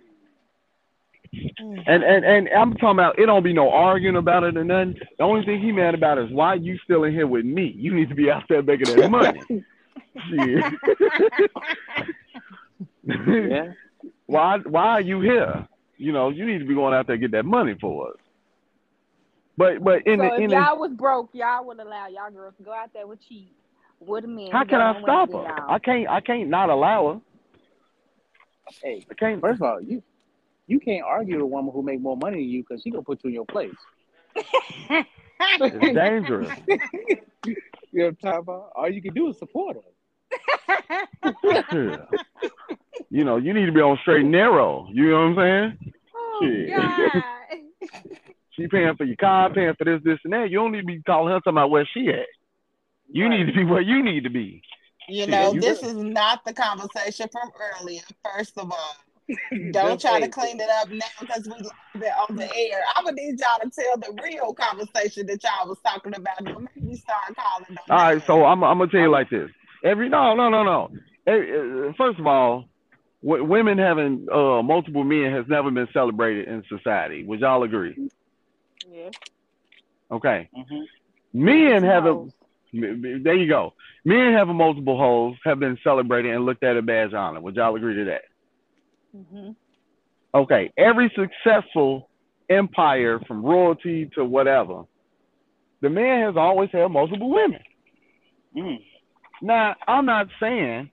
Mm. 1.61 1.83
And 1.85 2.03
and 2.03 2.25
and 2.25 2.49
I'm 2.49 2.73
talking 2.73 2.91
about 2.91 3.19
it 3.19 3.25
don't 3.25 3.43
be 3.43 3.53
no 3.53 3.69
arguing 3.69 4.15
about 4.15 4.43
it 4.43 4.57
or 4.57 4.63
nothing. 4.63 4.95
The 5.17 5.23
only 5.23 5.45
thing 5.45 5.61
he 5.61 5.71
mad 5.71 5.93
about 5.93 6.17
is 6.17 6.31
why 6.31 6.55
you 6.55 6.77
still 6.83 7.03
in 7.03 7.13
here 7.13 7.27
with 7.27 7.45
me. 7.45 7.73
You 7.75 7.93
need 7.93 8.09
to 8.09 8.15
be 8.15 8.31
out 8.31 8.43
there 8.49 8.63
making 8.63 8.95
that 8.95 9.11
money. 9.11 9.41
Shit. 10.29 10.63
Yeah. 13.09 13.71
why 14.25 14.57
why 14.57 14.87
are 14.87 15.01
you 15.01 15.21
here? 15.21 15.65
You 15.97 16.11
know, 16.11 16.27
you 16.27 16.45
need 16.45 16.59
to 16.59 16.65
be 16.65 16.75
going 16.75 16.93
out 16.93 17.07
there 17.07 17.13
and 17.13 17.21
get 17.21 17.31
that 17.31 17.45
money 17.45 17.73
for 17.79 18.09
us. 18.09 18.17
But 19.55 19.81
but 19.81 20.05
in 20.05 20.19
so 20.19 20.23
the 20.23 20.33
if 20.33 20.39
in 20.41 20.49
the, 20.49 20.57
y'all 20.57 20.77
was 20.77 20.91
broke, 20.91 21.29
y'all 21.31 21.65
would 21.65 21.79
allow 21.79 22.07
y'all 22.07 22.29
girls 22.29 22.55
to 22.57 22.63
go 22.63 22.73
out 22.73 22.91
there 22.93 23.07
with 23.07 23.25
cheat 23.25 23.55
with 23.99 24.23
a 24.23 24.27
man. 24.27 24.51
how 24.51 24.63
can 24.63 24.81
I 24.81 25.01
stop 25.01 25.31
her? 25.31 25.41
than 25.43 25.51
I 25.67 25.79
can't 25.79 26.09
I 26.09 26.21
can't 26.21 26.49
not 26.49 26.69
allow 26.69 27.13
her. 27.13 27.21
Hey, 28.83 29.05
I 29.09 29.13
can't 29.13 29.41
first 29.41 29.61
of 29.61 29.67
all, 29.67 29.81
you 29.81 30.01
you 30.67 30.79
can't 30.79 31.03
argue 31.05 31.35
with 31.35 31.43
a 31.43 31.45
woman 31.47 31.71
who 31.73 31.81
make 31.81 32.01
more 32.01 32.17
money 32.17 32.37
than 32.37 32.49
you 32.49 32.63
because 32.67 32.83
she 32.83 32.91
gonna 32.91 33.03
put 33.03 33.23
you 33.23 33.29
in 33.29 33.33
your 33.33 33.45
place. 33.45 33.71
it's 34.35 35.93
dangerous. 35.95 36.49
You 37.93 37.99
know 37.99 38.05
what 38.05 38.09
I'm 38.09 38.15
talking 38.17 38.39
about? 38.39 38.71
All 38.75 38.89
you 38.91 39.01
can 39.01 39.13
do 39.13 39.29
is 39.29 39.37
support 39.39 39.77
her. 39.77 41.05
Yeah. 41.73 41.97
You 43.09 43.23
know, 43.23 43.37
you 43.37 43.53
need 43.53 43.65
to 43.65 43.71
be 43.71 43.79
on 43.79 43.97
straight 44.01 44.21
and 44.21 44.31
narrow. 44.31 44.87
You 44.91 45.11
know 45.11 45.29
what 45.29 45.39
I'm 45.39 45.77
saying? 45.79 45.93
oh, 46.15 46.39
Shit. 46.43 46.75
God. 46.75 47.23
She 48.51 48.67
paying 48.67 48.95
for 48.97 49.03
your 49.03 49.15
car, 49.17 49.53
paying 49.53 49.73
for 49.77 49.85
this, 49.85 50.01
this, 50.03 50.17
and 50.23 50.33
that. 50.33 50.49
You 50.49 50.57
don't 50.57 50.71
need 50.71 50.81
to 50.81 50.85
be 50.87 50.99
calling 51.03 51.31
her 51.31 51.39
talking 51.39 51.53
about 51.53 51.69
where 51.69 51.87
she 51.93 52.09
at. 52.09 52.25
You 53.09 53.25
Right. 53.27 53.39
need 53.39 53.45
to 53.47 53.53
be 53.53 53.63
where 53.63 53.81
you 53.81 54.03
need 54.03 54.23
to 54.23 54.29
be. 54.29 54.61
You 55.07 55.21
Shit, 55.21 55.29
know, 55.29 55.53
you 55.53 55.61
this 55.61 55.81
better- 55.81 55.91
is 55.97 56.03
not 56.03 56.43
the 56.45 56.53
conversation 56.53 57.27
from 57.31 57.49
earlier. 57.81 58.01
First 58.23 58.57
of 58.57 58.71
all, 58.71 58.95
don't 59.71 59.99
Just 59.99 60.05
try 60.05 60.19
to 60.19 60.27
clean 60.27 60.59
it 60.59 60.69
up 60.69 60.89
now 60.89 61.05
because 61.19 61.45
we 61.45 61.53
left 61.53 61.73
it 61.95 62.13
on 62.29 62.35
the 62.35 62.43
air. 62.55 62.81
I'm 62.95 63.03
gonna 63.05 63.15
need 63.15 63.39
y'all 63.39 63.59
to 63.61 63.69
tell 63.69 63.97
the 63.97 64.21
real 64.23 64.53
conversation 64.53 65.25
that 65.27 65.43
y'all 65.43 65.67
was 65.67 65.77
talking 65.85 66.13
about. 66.15 66.43
Don't 66.43 66.61
make 66.61 66.83
me 66.83 66.95
start 66.95 67.35
calling 67.35 67.65
them. 67.69 67.77
All 67.89 67.97
right, 67.97 68.11
names. 68.15 68.25
so 68.25 68.45
I'm, 68.45 68.63
I'm 68.63 68.77
gonna 68.77 68.89
tell 68.91 69.01
you 69.01 69.09
like 69.11 69.29
this. 69.29 69.49
Every 69.83 70.09
no, 70.09 70.33
no, 70.35 70.49
no, 70.49 70.63
no. 70.63 70.89
Eh, 71.27 71.91
First 71.97 72.19
of 72.19 72.27
all, 72.27 72.65
w- 73.21 73.43
women 73.43 73.77
having 73.77 74.27
uh, 74.31 74.61
multiple 74.61 75.03
men 75.03 75.31
has 75.33 75.45
never 75.47 75.71
been 75.71 75.87
celebrated 75.93 76.47
in 76.47 76.63
society. 76.69 77.23
Would 77.25 77.41
y'all 77.41 77.63
agree? 77.63 78.09
Yeah. 78.89 79.09
Okay. 80.09 80.49
Mhm. 80.57 80.85
Men 81.33 81.83
having 81.83 82.13
Hoes. 82.13 82.31
There 83.23 83.35
you 83.35 83.47
go. 83.47 83.73
Men 84.05 84.33
having 84.33 84.55
multiple 84.55 84.97
holes 84.97 85.37
have 85.43 85.59
been 85.59 85.77
celebrated 85.83 86.33
and 86.33 86.45
looked 86.45 86.63
at 86.63 86.77
a 86.77 86.81
badge 86.81 87.09
of 87.09 87.15
honor. 87.15 87.41
Would 87.41 87.55
y'all 87.55 87.75
agree 87.75 87.95
to 87.95 88.05
that? 88.05 88.21
Mhm. 89.15 89.55
Okay, 90.33 90.71
every 90.77 91.11
successful 91.15 92.09
empire 92.49 93.19
from 93.27 93.43
royalty 93.43 94.09
to 94.15 94.23
whatever, 94.23 94.83
the 95.81 95.89
man 95.89 96.25
has 96.25 96.37
always 96.37 96.69
had 96.71 96.87
multiple 96.91 97.29
women. 97.29 97.61
Mm. 98.55 98.83
Now, 99.41 99.75
I'm 99.87 100.05
not 100.05 100.27
saying 100.39 100.89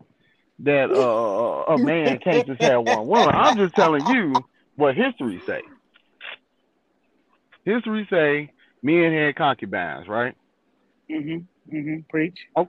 that 0.60 0.90
uh, 0.90 1.72
a 1.72 1.78
man 1.78 2.18
can't 2.22 2.46
just 2.46 2.60
have 2.60 2.84
one 2.84 3.06
woman. 3.06 3.34
I'm 3.34 3.56
just 3.56 3.74
telling 3.74 4.06
you 4.08 4.44
what 4.76 4.94
history 4.94 5.42
say. 5.46 5.62
History 7.64 8.06
say 8.10 8.52
men 8.82 9.12
had 9.12 9.36
concubines, 9.36 10.08
right? 10.08 10.36
Mhm. 11.10 11.46
Mhm. 11.72 12.08
Preach. 12.08 12.38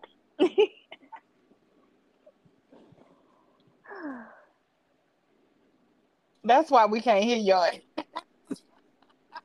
That's 6.44 6.70
why 6.70 6.86
we 6.86 7.02
can't 7.02 7.24
hear 7.24 7.38
y'all. 7.38 7.70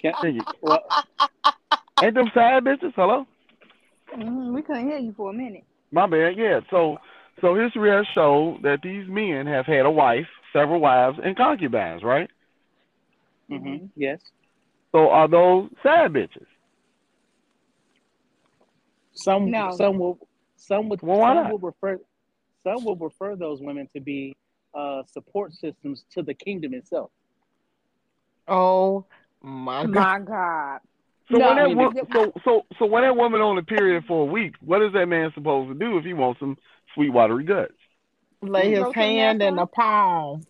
can't 0.00 0.16
hear 0.19 0.30
you- 0.30 0.45
well, 0.62 0.80
Ain't 2.02 2.14
them 2.14 2.30
side 2.35 2.64
bitches? 2.64 2.95
Hello? 2.95 3.26
Mhm. 4.14 4.52
We 4.54 4.62
couldn't 4.62 4.88
hear 4.88 4.99
you 4.99 5.12
for 5.12 5.30
a 5.30 5.33
minute. 5.33 5.64
My 5.92 6.07
bad. 6.07 6.37
Yeah. 6.37 6.61
So, 6.71 6.99
so 7.40 7.54
history 7.54 7.90
has 7.90 8.07
shown 8.14 8.62
that 8.62 8.80
these 8.83 9.07
men 9.09 9.47
have 9.47 9.66
had 9.66 9.85
a 9.87 9.90
wife, 9.90 10.26
several 10.52 10.80
wives, 10.80 11.19
and 11.23 11.37
concubines, 11.37 12.02
right? 12.02 12.30
mhm. 13.50 13.90
Yes. 13.97 14.21
So 14.92 15.11
are 15.11 15.26
those 15.28 15.71
side 15.83 16.12
bitches? 16.12 16.47
Some 19.12 19.50
No. 19.50 19.71
some 19.73 19.99
will 19.99 20.19
some 20.57 20.88
would 20.88 21.02
Well, 21.02 21.19
some 21.21 21.50
will 21.50 21.59
refer 21.59 21.99
some 22.64 22.85
will 22.85 22.97
refer 22.97 23.37
those 23.37 23.61
women 23.61 23.88
to 23.95 24.00
be 24.00 24.37
uh, 24.75 25.02
support 25.07 25.52
systems 25.52 26.05
to 26.12 26.23
the 26.23 26.35
kingdom 26.35 26.75
itself. 26.75 27.11
Oh 28.47 29.05
my 29.43 29.85
god. 29.85 29.90
My 29.93 30.19
God. 30.21 30.81
So 31.31 31.38
No. 31.38 31.47
when 31.49 31.57
that 31.57 31.76
wo- 31.76 31.90
Th- 31.93 32.05
so 32.12 32.33
so 32.45 32.67
so 32.79 32.87
when 32.87 33.02
that 33.02 33.17
woman 33.17 33.40
on 33.40 33.57
the 33.57 33.62
period 33.62 34.05
for 34.07 34.23
a 34.23 34.25
week, 34.31 34.55
what 34.61 34.83
is 34.83 34.93
that 34.93 35.07
man 35.07 35.31
supposed 35.35 35.69
to 35.69 35.75
do 35.75 35.97
if 35.99 36.05
he 36.05 36.12
wants 36.12 36.40
some 36.40 36.57
sweet 36.95 37.11
watery 37.11 37.45
guts? 37.45 37.73
Lay 38.43 38.71
his 38.71 38.93
hand 38.95 39.43
in 39.43 39.57
one? 39.57 39.57
the 39.57 39.67
palm 39.67 40.43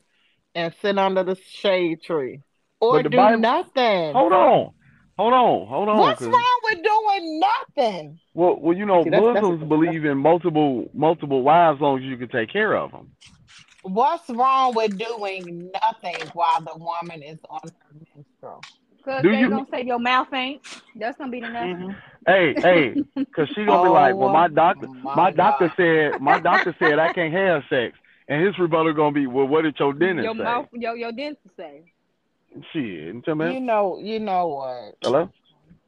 and 0.55 0.73
sit 0.81 0.99
under 0.99 1.23
the 1.25 1.37
shade 1.37 2.03
tree. 2.03 2.41
Or 2.81 3.03
do 3.03 3.11
Bible- 3.11 3.39
nothing. 3.41 4.15
Hold 4.15 4.33
on, 4.33 4.73
hold 5.21 5.33
on, 5.35 5.67
hold 5.69 5.89
on. 5.89 5.99
What's 5.99 6.19
'cause- 6.21 6.29
wrong 6.29 6.61
with 6.65 6.83
doing 6.83 7.41
nothing? 7.41 8.19
Well, 8.35 8.57
well, 8.61 8.77
you 8.77 8.87
know, 8.87 9.03
See, 9.05 9.11
that's- 9.11 9.27
that's- 9.35 9.43
Muslims 9.43 9.69
believe 9.69 10.05
in 10.05 10.19
multiple 10.19 10.89
multiple 10.95 11.43
wives 11.43 11.77
as 11.77 11.81
long 11.83 11.99
as 11.99 12.05
you 12.05 12.17
can 12.17 12.29
take 12.29 12.51
care 12.51 12.75
of 12.77 12.91
them. 12.93 13.11
What's 13.83 14.29
wrong 14.31 14.75
with 14.75 14.99
doing 14.99 15.71
nothing 15.73 16.27
while 16.35 16.61
the 16.61 16.77
woman 16.79 17.23
is 17.23 17.39
on 17.49 17.61
her 17.65 17.73
menstrual? 18.15 18.61
Cause 19.05 19.23
Do 19.23 19.31
they 19.31 19.41
you- 19.41 19.49
gonna 19.49 19.67
say 19.71 19.83
your 19.85 19.99
mouth 19.99 20.33
ain't. 20.35 20.61
That's 20.95 21.17
gonna 21.17 21.31
be 21.31 21.41
the 21.41 21.49
next. 21.49 21.81
Mhm. 21.81 21.97
Hey, 22.27 22.55
hey, 22.61 23.03
because 23.17 23.49
she 23.51 23.65
gonna 23.65 23.83
be 23.85 23.89
like, 24.01 24.15
well, 24.15 24.29
my 24.31 24.49
doctor, 24.49 24.87
Oh, 24.89 24.93
my 24.95 25.15
my 25.15 25.31
doctor 25.31 25.69
God. 25.69 25.77
said, 25.77 26.21
my 26.21 26.39
doctor 26.39 26.75
said 26.79 26.99
I 26.99 27.11
can't 27.15 27.33
have 27.33 27.63
sex, 27.71 27.97
and 28.29 28.45
his 28.45 28.59
rebuttal 28.59 28.93
gonna 28.93 29.13
be, 29.13 29.27
well, 29.27 29.47
what 29.49 29.63
did 29.63 29.79
your 29.79 29.95
dentist 29.95 30.25
Your 30.25 30.35
say? 30.37 30.43
mouth, 30.43 30.67
your 30.73 30.97
your 30.97 31.13
dentist 31.13 31.57
say. 31.57 31.83
Shit, 32.73 33.25
tell. 33.25 33.37
You 33.37 33.61
know, 33.61 33.99
you 33.99 34.19
know 34.19 34.49
what? 34.49 34.97
Hello. 35.03 35.29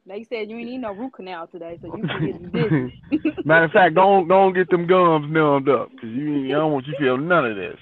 They 0.05 0.23
said 0.23 0.49
you 0.49 0.57
ain't 0.57 0.69
need 0.69 0.79
no 0.79 0.93
root 0.93 1.13
canal 1.13 1.47
today, 1.47 1.79
so 1.81 1.87
you 1.95 2.03
can 2.07 2.51
get 2.51 2.69
some. 2.69 2.91
Matter 3.45 3.65
of 3.65 3.71
fact, 3.71 3.95
don't 3.95 4.27
don't 4.27 4.53
get 4.53 4.69
them 4.69 4.87
gums 4.87 5.31
numbed 5.31 5.69
up, 5.69 5.89
cause 5.99 6.09
you, 6.09 6.47
I 6.47 6.59
don't 6.59 6.71
want 6.71 6.87
you 6.87 6.93
to 6.93 6.99
feel 6.99 7.17
none 7.17 7.45
of 7.45 7.55
this. 7.55 7.77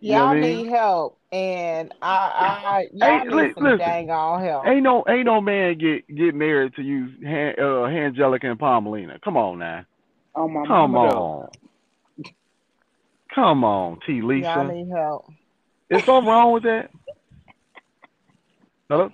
You 0.00 0.14
y'all 0.14 0.28
I 0.28 0.34
mean? 0.34 0.64
need 0.64 0.70
help, 0.70 1.18
and 1.32 1.92
I, 2.02 2.06
I 2.06 2.86
y'all 2.92 3.24
Hey, 3.24 3.30
need 3.30 3.36
li- 3.36 3.52
some 3.54 3.64
listen. 3.64 3.78
dang 3.78 4.10
on 4.10 4.44
help. 4.44 4.66
Ain't 4.66 4.82
no 4.82 5.04
ain't 5.08 5.24
no 5.26 5.40
man 5.40 5.78
get 5.78 6.06
get 6.14 6.34
married 6.34 6.74
to 6.74 6.82
use 6.82 7.12
Han, 7.24 7.54
uh, 7.60 7.84
Angelica 7.84 8.50
and 8.50 8.58
Palmelina. 8.58 9.20
Come 9.22 9.36
on 9.36 9.58
now. 9.58 9.84
Oh 10.34 10.48
my 10.48 10.64
Come 10.66 10.94
mama, 10.94 11.06
though. 11.08 11.18
on. 11.18 11.48
Come 13.34 13.64
on, 13.64 13.98
T 14.06 14.14
Y'all 14.14 14.26
Lisa. 14.26 14.68
need 14.68 14.88
help. 14.90 15.26
Is 15.90 16.04
something 16.06 16.28
wrong 16.28 16.52
with 16.52 16.62
that? 16.64 16.90
Hello? 18.88 19.10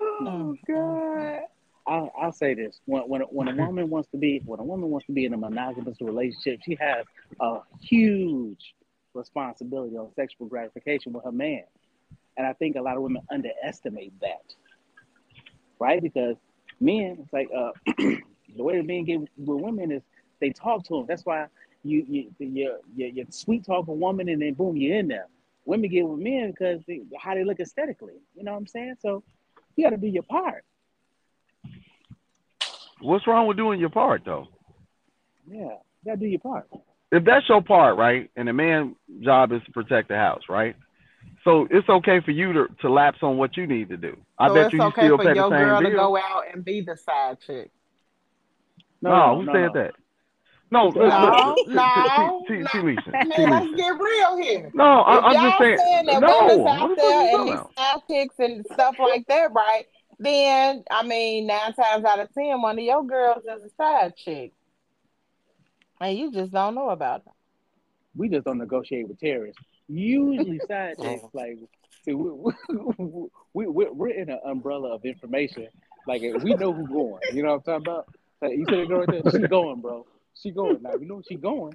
Oh 0.00 0.56
God. 0.66 1.40
I'll, 1.86 2.12
I'll 2.20 2.32
say 2.32 2.54
this: 2.54 2.80
when 2.86 3.02
when 3.02 3.22
a, 3.22 3.24
when 3.26 3.48
a 3.48 3.54
woman 3.54 3.88
wants 3.90 4.08
to 4.10 4.16
be 4.16 4.42
when 4.44 4.58
a 4.58 4.64
woman 4.64 4.90
wants 4.90 5.06
to 5.06 5.12
be 5.12 5.24
in 5.24 5.34
a 5.34 5.36
monogamous 5.36 6.00
relationship, 6.00 6.60
she 6.64 6.76
has 6.80 7.06
a 7.40 7.58
huge 7.80 8.74
responsibility 9.14 9.96
on 9.96 10.12
sexual 10.14 10.46
gratification 10.46 11.12
with 11.12 11.24
her 11.24 11.32
man, 11.32 11.62
and 12.36 12.46
I 12.46 12.54
think 12.54 12.76
a 12.76 12.80
lot 12.80 12.96
of 12.96 13.02
women 13.02 13.22
underestimate 13.30 14.18
that, 14.20 14.54
right? 15.78 16.02
Because 16.02 16.36
men, 16.80 17.18
it's 17.22 17.32
like 17.32 17.48
uh, 17.56 17.70
the 17.98 18.62
way 18.62 18.78
that 18.78 18.86
men 18.86 19.04
get 19.04 19.20
with 19.20 19.28
women 19.36 19.92
is 19.92 20.02
they 20.40 20.50
talk 20.50 20.84
to 20.84 20.94
them. 20.94 21.06
That's 21.06 21.24
why 21.24 21.46
you 21.84 22.04
you 22.08 22.34
you 22.38 22.78
you, 22.96 23.12
you 23.14 23.26
sweet 23.30 23.64
talk 23.64 23.86
a 23.86 23.92
woman 23.92 24.28
and 24.28 24.42
then 24.42 24.54
boom 24.54 24.76
you're 24.76 24.98
in 24.98 25.08
there. 25.08 25.28
Women 25.66 25.90
get 25.90 26.08
with 26.08 26.20
men 26.20 26.52
because 26.52 26.80
they, 26.86 27.02
how 27.20 27.34
they 27.34 27.44
look 27.44 27.60
aesthetically. 27.60 28.14
You 28.34 28.44
know 28.44 28.52
what 28.52 28.58
I'm 28.58 28.66
saying? 28.66 28.94
So 29.00 29.22
you 29.74 29.84
got 29.84 29.90
to 29.90 29.98
do 29.98 30.06
your 30.06 30.22
part. 30.22 30.64
What's 33.00 33.26
wrong 33.26 33.46
with 33.46 33.56
doing 33.56 33.78
your 33.78 33.90
part 33.90 34.22
though? 34.24 34.48
Yeah, 35.48 35.58
you 35.58 35.78
gotta 36.06 36.16
do 36.18 36.26
your 36.26 36.40
part. 36.40 36.68
If 37.12 37.24
that's 37.24 37.48
your 37.48 37.62
part, 37.62 37.96
right, 37.96 38.30
and 38.36 38.48
the 38.48 38.52
man's 38.52 38.96
job 39.22 39.52
is 39.52 39.62
to 39.66 39.72
protect 39.72 40.08
the 40.08 40.16
house, 40.16 40.42
right? 40.48 40.74
So 41.44 41.68
it's 41.70 41.88
okay 41.88 42.20
for 42.24 42.32
you 42.32 42.52
to, 42.52 42.66
to 42.80 42.90
lapse 42.90 43.18
on 43.22 43.36
what 43.36 43.56
you 43.56 43.66
need 43.66 43.90
to 43.90 43.96
do. 43.96 44.16
I 44.38 44.48
so 44.48 44.54
bet 44.54 44.64
it's 44.66 44.72
you, 44.72 44.80
you 44.80 44.86
okay 44.86 45.00
still 45.02 45.16
for 45.16 45.24
pay 45.24 45.30
the 45.30 45.34
your 45.36 45.50
same 45.50 45.58
girl 45.58 45.80
to 45.80 45.90
go 45.90 46.16
out 46.16 46.44
and 46.52 46.64
be 46.64 46.80
the 46.80 46.96
side 46.96 47.36
chick. 47.46 47.70
No, 49.02 49.40
who 49.40 49.46
said 49.46 49.70
that? 49.74 49.92
No, 50.70 50.90
Who 50.90 50.98
No, 50.98 51.56
no, 51.68 52.44
T, 52.48 52.54
T, 52.54 52.58
no. 52.60 52.68
T, 52.72 52.80
Lisa, 52.80 53.10
Man, 53.12 53.30
T, 53.30 53.46
let's 53.46 53.74
get 53.76 53.98
real 53.98 54.42
here. 54.42 54.70
No, 54.74 54.84
I, 54.84 55.20
I'm 55.20 55.34
just 55.34 55.58
saying. 55.58 55.78
saying 55.78 56.06
that 56.06 56.20
no, 56.20 56.46
women's 56.46 56.66
out 56.66 56.96
there 56.96 57.38
and 57.38 57.48
these 57.48 57.54
about? 57.54 57.72
side 57.78 58.00
chicks 58.08 58.34
and 58.38 58.66
stuff 58.72 58.96
like 58.98 59.26
that, 59.28 59.52
right? 59.52 59.84
Then 60.18 60.82
I 60.90 61.06
mean, 61.06 61.46
nine 61.46 61.72
times 61.74 62.04
out 62.04 62.18
of 62.18 62.32
ten, 62.34 62.60
one 62.62 62.78
of 62.78 62.84
your 62.84 63.04
girls 63.06 63.44
is 63.44 63.64
a 63.64 63.70
side 63.76 64.16
chick, 64.16 64.52
and 66.00 66.18
you 66.18 66.32
just 66.32 66.52
don't 66.52 66.74
know 66.74 66.90
about 66.90 67.24
them. 67.24 67.34
We 68.16 68.28
just 68.28 68.44
don't 68.44 68.58
negotiate 68.58 69.08
with 69.08 69.20
terrorists. 69.20 69.60
Usually, 69.88 70.60
side 70.66 70.96
chicks 71.02 71.22
like 71.32 71.58
see, 72.04 72.14
we, 72.14 72.30
we, 72.32 73.28
we, 73.52 73.66
we, 73.66 73.86
we're 73.90 74.08
in 74.08 74.30
an 74.30 74.40
umbrella 74.44 74.94
of 74.94 75.04
information. 75.04 75.68
Like 76.08 76.22
we 76.22 76.54
know 76.54 76.72
who's 76.72 76.88
going. 76.88 77.20
You 77.32 77.42
know 77.42 77.50
what 77.50 77.68
I'm 77.68 77.82
talking 77.82 77.86
about? 77.86 78.06
Like, 78.40 78.52
you 78.52 78.64
see 78.68 78.80
the 78.80 78.86
girl 78.86 79.04
right 79.04 79.22
there? 79.22 79.32
She 79.32 79.46
going, 79.48 79.80
bro. 79.80 80.06
She 80.42 80.50
going. 80.50 80.82
Now 80.82 80.94
you 80.94 81.06
know 81.06 81.22
she 81.26 81.36
going. 81.36 81.74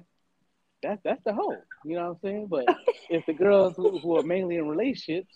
That's 0.82 1.00
that's 1.04 1.22
the 1.24 1.32
hoe. 1.32 1.62
You 1.84 1.96
know 1.96 2.02
what 2.04 2.10
I'm 2.10 2.18
saying? 2.22 2.46
But 2.50 2.64
if 3.10 3.24
the 3.26 3.32
girls 3.32 3.74
who, 3.76 3.98
who 3.98 4.16
are 4.16 4.22
mainly 4.22 4.56
in 4.56 4.68
relationships, 4.68 5.34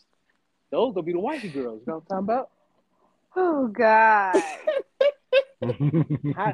those 0.70 0.94
gonna 0.94 1.04
be 1.04 1.12
the 1.12 1.18
wifey 1.20 1.48
girls. 1.48 1.80
You 1.86 1.92
know 1.92 2.02
what 2.06 2.16
I'm 2.16 2.26
talking 2.26 2.34
about? 2.36 2.50
Oh 3.36 3.66
God. 3.68 4.42
How, 6.36 6.52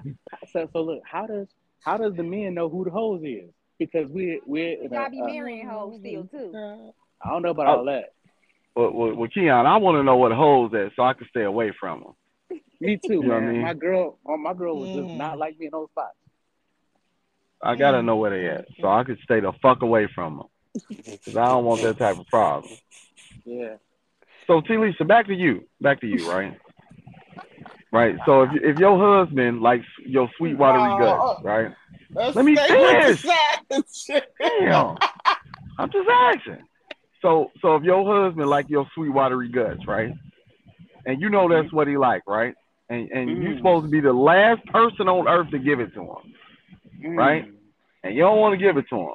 so, 0.52 0.69
so 0.73 0.83
look, 0.83 1.00
how 1.05 1.26
does 1.26 1.49
how 1.85 1.97
does 1.97 2.14
the 2.14 2.23
men 2.23 2.55
know 2.55 2.69
who 2.69 2.85
the 2.85 2.91
hoes 2.91 3.23
is? 3.25 3.50
Because 3.79 4.07
we're 4.09 4.38
we're 4.47 4.81
in 4.83 4.93
a, 4.93 4.95
Y'all 4.97 5.11
be 5.11 5.21
uh, 5.21 5.25
marrying 5.26 5.67
hoes 5.69 5.97
still 5.99 6.25
too. 6.25 6.93
I 7.25 7.31
don't 7.31 7.43
know 7.43 7.50
about 7.50 7.67
Oh. 7.69 7.79
all 7.79 7.85
that. 7.87 8.12
well, 8.76 8.93
well, 8.93 9.14
well, 9.14 9.29
Keon, 9.33 9.67
I 9.67 9.76
want 9.79 9.97
to 9.97 10.02
know 10.05 10.17
what 10.17 10.33
holes 10.33 10.73
at 10.75 10.93
so 10.97 11.02
I 11.02 11.14
can 11.14 11.26
stay 11.29 11.43
away 11.43 11.73
from 11.79 12.00
them. 12.00 12.59
Me 12.81 12.97
too, 12.97 13.14
You 13.14 13.23
know 13.23 13.29
what 13.35 13.43
I 13.43 13.47
mean? 13.52 13.61
My 13.62 13.75
girl, 13.75 14.19
oh, 14.26 14.37
my 14.37 14.55
girl 14.55 14.76
was 14.79 14.91
just 14.91 15.09
Mm. 15.09 15.14
not 15.14 15.38
like 15.38 15.59
me 15.59 15.67
in 15.67 15.73
those 15.73 15.88
spots. 15.91 16.17
I 17.62 17.77
gotta 17.77 18.03
know 18.03 18.16
where 18.16 18.31
they 18.31 18.48
at 18.48 18.66
so 18.81 18.88
I 18.88 19.05
can 19.05 19.18
stay 19.25 19.40
the 19.40 19.53
fuck 19.62 19.83
away 19.83 20.09
from 20.14 20.38
them. 20.38 20.46
Cause 21.25 21.37
I 21.37 21.46
don't 21.51 21.64
want 21.64 21.83
that 21.83 21.98
type 21.98 22.18
of 22.18 22.27
problem. 22.27 22.77
Yeah. 23.44 23.77
So 24.46 24.61
Talesha, 24.61 25.07
back 25.07 25.27
to 25.29 25.35
you. 25.35 25.68
Back 25.81 26.01
to 26.01 26.07
you, 26.07 26.29
right? 26.29 26.59
Right. 27.92 28.16
So 28.27 28.42
if 28.42 28.51
if 28.55 28.77
your 28.79 28.98
husband 29.25 29.61
likes 29.61 29.87
your 30.05 30.29
sweet 30.38 30.57
watery 30.59 30.96
guts, 30.98 31.44
right? 31.44 31.70
Let's 32.14 32.37
Let 32.37 32.44
me 32.44 32.57
finish. 32.57 33.22
the 33.22 33.29
side 33.29 33.85
chick. 33.94 34.25
Damn. 34.40 34.96
I'm 35.79 35.90
just 35.90 36.09
asking. 36.09 36.64
So 37.20 37.51
so 37.61 37.77
if 37.77 37.83
your 37.85 38.05
husband 38.25 38.48
like 38.48 38.66
your 38.68 38.87
sweet 38.94 39.11
watery 39.11 39.48
guts, 39.48 39.87
right? 39.87 40.12
And 41.07 41.20
you 41.20 41.31
know 41.31 41.48
that's 41.48 41.72
what 41.72 41.87
he 41.88 41.96
like, 41.96 42.22
right? 42.27 42.55
And 42.88 43.11
and 43.11 43.29
Mm. 43.31 43.57
supposed 43.59 43.87
to 43.87 43.90
be 43.90 44.01
the 44.01 44.12
last 44.12 44.64
person 44.66 45.09
on 45.09 45.29
earth 45.29 45.51
to 45.51 45.59
give 45.59 45.81
it 45.81 45.94
to 45.94 46.01
him. 46.01 46.32
Mm. 47.03 47.17
Right. 47.17 47.45
And 48.05 48.15
you 48.15 48.23
don't 48.23 48.38
want 48.38 48.53
to 48.59 48.65
give 48.65 48.77
it 48.77 48.85
to 48.91 48.97
him. 48.97 49.11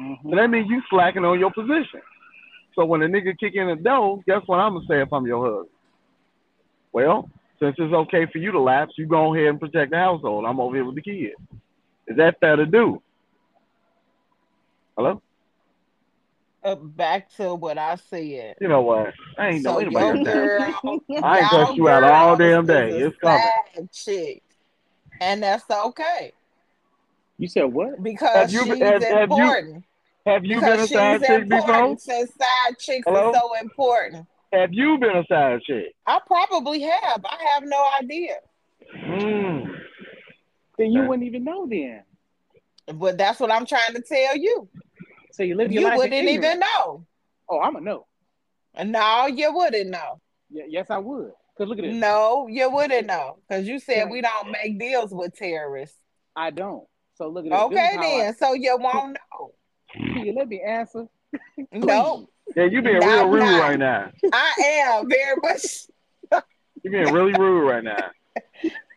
Mhm. 0.00 0.22
So 0.30 0.36
that 0.36 0.48
means 0.48 0.68
you 0.70 0.82
slacking 0.88 1.24
on 1.24 1.38
your 1.38 1.52
position. 1.52 2.00
So 2.74 2.84
when 2.84 3.02
a 3.02 3.06
nigga 3.06 3.38
kick 3.38 3.54
in 3.54 3.66
the 3.68 3.76
door, 3.76 4.20
guess 4.26 4.42
what 4.46 4.58
I'm 4.58 4.74
gonna 4.74 4.86
say 4.86 5.02
if 5.02 5.12
I'm 5.12 5.26
your 5.26 5.44
husband? 5.44 5.76
Well, 6.92 7.28
since 7.58 7.76
it's 7.78 7.92
okay 7.92 8.26
for 8.26 8.38
you 8.38 8.52
to 8.52 8.60
lapse, 8.60 8.94
you 8.96 9.06
go 9.06 9.34
ahead 9.34 9.48
and 9.48 9.60
protect 9.60 9.90
the 9.90 9.98
household. 9.98 10.44
I'm 10.46 10.60
over 10.60 10.76
here 10.76 10.84
with 10.84 10.94
the 10.94 11.02
kids. 11.02 11.34
Is 12.06 12.16
that 12.16 12.40
fair 12.40 12.56
to 12.56 12.66
do? 12.66 13.02
Hello? 14.96 15.20
Uh, 16.62 16.74
back 16.74 17.30
to 17.36 17.54
what 17.54 17.78
I 17.78 17.96
said. 17.96 18.56
You 18.60 18.68
know 18.68 18.82
what? 18.82 19.12
I 19.38 19.48
ain't 19.48 19.62
know 19.62 19.74
So 19.74 19.78
anybody 19.78 20.06
your 20.06 20.24
girl, 20.24 20.60
I 21.22 21.40
ain't 21.40 21.52
your 21.52 21.64
cussed 21.66 21.76
you 21.76 21.88
out 21.88 22.02
all 22.02 22.36
damn 22.36 22.66
day. 22.66 22.90
It's 22.90 23.16
coming. 23.18 23.40
side 23.40 23.88
chick, 23.92 24.42
and 25.20 25.42
that's 25.42 25.64
okay 25.70 26.32
You 27.40 27.48
said 27.48 27.64
what? 27.64 28.02
because 28.02 28.34
Have 28.34 28.50
you- 28.52 28.64
she's 28.66 28.78
have- 28.82 29.02
have 29.02 29.30
you- 29.30 29.36
important. 29.42 29.84
Have 30.26 30.44
you 30.44 30.60
been 30.60 30.68
a 30.68 30.72
because 30.72 30.88
she's 30.88 30.96
side 30.98 31.20
chick 31.22 31.48
before? 31.48 31.58
important. 31.70 32.00
Since 32.02 32.34
side 32.34 32.78
chicks 32.78 33.04
Hello? 33.06 33.28
are 33.30 33.34
so 33.34 33.54
important, 33.60 34.26
Have 34.52 34.74
you 34.74 34.98
been 34.98 35.16
a 35.16 35.24
side 35.26 35.62
chick? 35.62 35.94
I 36.06 36.20
probably 36.26 36.80
have. 36.82 37.24
I 37.24 37.42
have 37.54 37.64
no 37.64 37.82
idea, 37.98 38.36
Mm. 38.94 39.80
Then 40.76 40.92
you 40.92 41.02
wouldn't 41.04 41.26
even 41.26 41.44
know 41.44 41.66
then. 41.66 42.02
but 42.94 43.16
that's 43.16 43.40
what 43.40 43.50
I'm 43.50 43.64
trying 43.64 43.94
to 43.94 44.02
tell 44.02 44.36
you. 44.36 44.68
So 45.32 45.42
you 45.44 45.54
live 45.54 45.72
your 45.72 45.80
You 45.82 45.86
life. 45.88 45.94
in 45.94 45.98
wouldn't 46.10 46.28
even 46.28 46.58
know. 46.58 47.06
Oh, 47.48 47.60
I'm 47.60 47.76
a 47.76 47.80
no. 47.80 48.06
And 48.74 48.92
no, 48.92 49.26
you 49.26 49.50
wouldn't 49.54 49.88
know. 49.90 50.20
Yeah, 50.50 50.64
yes, 50.68 50.90
I 50.90 50.98
would. 50.98 51.32
Cause 51.56 51.68
look 51.68 51.78
at 51.78 51.84
this. 51.84 51.94
No, 51.94 52.48
you 52.48 52.68
wouldn't 52.70 53.06
know 53.06 53.38
because 53.48 53.66
you 53.68 53.78
said 53.78 54.10
we 54.10 54.20
don't 54.20 54.50
make 54.50 54.78
deals 54.78 55.12
with 55.14 55.34
terrorists. 55.36 55.96
I 56.36 56.50
don't. 56.50 56.86
So 57.20 57.28
look 57.28 57.44
at 57.44 57.50
this. 57.50 57.58
This 57.58 57.66
Okay, 57.66 57.86
is 57.88 57.96
how 57.96 58.02
I- 58.02 58.22
then. 58.22 58.36
So 58.36 58.52
you 58.54 58.78
won't 58.80 59.18
know. 59.38 59.52
Can 59.92 60.24
you 60.26 60.32
let 60.36 60.48
me 60.48 60.62
answer? 60.62 61.06
No, 61.72 62.28
Yeah, 62.56 62.64
you 62.64 62.80
being 62.82 62.98
Nah, 62.98 63.06
real 63.06 63.28
rude 63.28 63.40
nah. 63.40 63.58
right 63.60 63.78
now. 63.78 64.10
I 64.32 64.52
am 64.88 65.08
very 65.08 65.36
much 65.42 65.86
You 66.82 66.90
being 66.90 67.12
really 67.12 67.32
rude 67.34 67.68
right 67.68 67.84
now. 67.84 68.10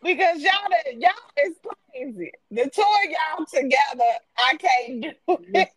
because 0.02 0.40
y'all 0.42 0.68
done- 0.70 1.00
y'all 1.00 1.10
is 1.46 1.54
crazy. 1.92 2.32
The 2.50 2.68
two 2.70 2.82
of 2.82 3.10
y'all 3.10 3.46
together, 3.46 4.10
I 4.38 4.56
can't 4.56 5.02
do 5.02 5.12
it. 5.54 5.68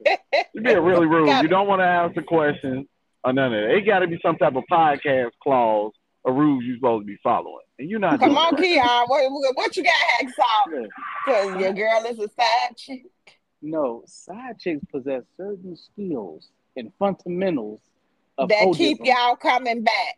You 0.55 0.61
being 0.61 0.79
really 0.79 1.05
rude. 1.05 1.27
You 1.43 1.47
don't 1.47 1.67
want 1.67 1.81
to 1.81 1.85
answer 1.85 2.21
questions 2.23 2.87
or 3.23 3.33
none 3.33 3.53
of 3.53 3.61
that. 3.61 3.75
It 3.75 3.81
got 3.85 3.99
to 3.99 4.07
be 4.07 4.17
some 4.23 4.37
type 4.37 4.55
of 4.55 4.63
podcast 4.71 5.31
clause 5.43 5.91
or 6.23 6.33
rules 6.33 6.63
you're 6.63 6.77
supposed 6.77 7.03
to 7.03 7.05
be 7.07 7.17
following, 7.21 7.65
and 7.79 7.89
you're 7.89 7.99
not. 7.99 8.19
Come 8.19 8.37
on, 8.37 8.53
it 8.53 8.57
right. 8.57 8.63
Keon. 8.63 9.05
What, 9.07 9.31
what- 9.31 9.55
what 9.55 9.77
you 9.77 9.83
got, 9.83 9.93
Hacksaw? 10.21 10.71
Look, 10.81 10.89
Because 11.25 11.61
your 11.61 11.73
girl 11.73 12.03
is 12.07 12.19
a 12.19 12.27
side 12.29 12.77
chick. 12.77 13.05
No, 13.61 14.03
side 14.05 14.59
chicks 14.59 14.83
possess 14.91 15.23
certain 15.35 15.75
skills 15.75 16.49
and 16.75 16.91
fundamentals 16.99 17.79
of 18.37 18.49
that 18.49 18.73
keep 18.75 18.99
y'all 19.03 19.35
coming 19.35 19.83
back. 19.83 20.17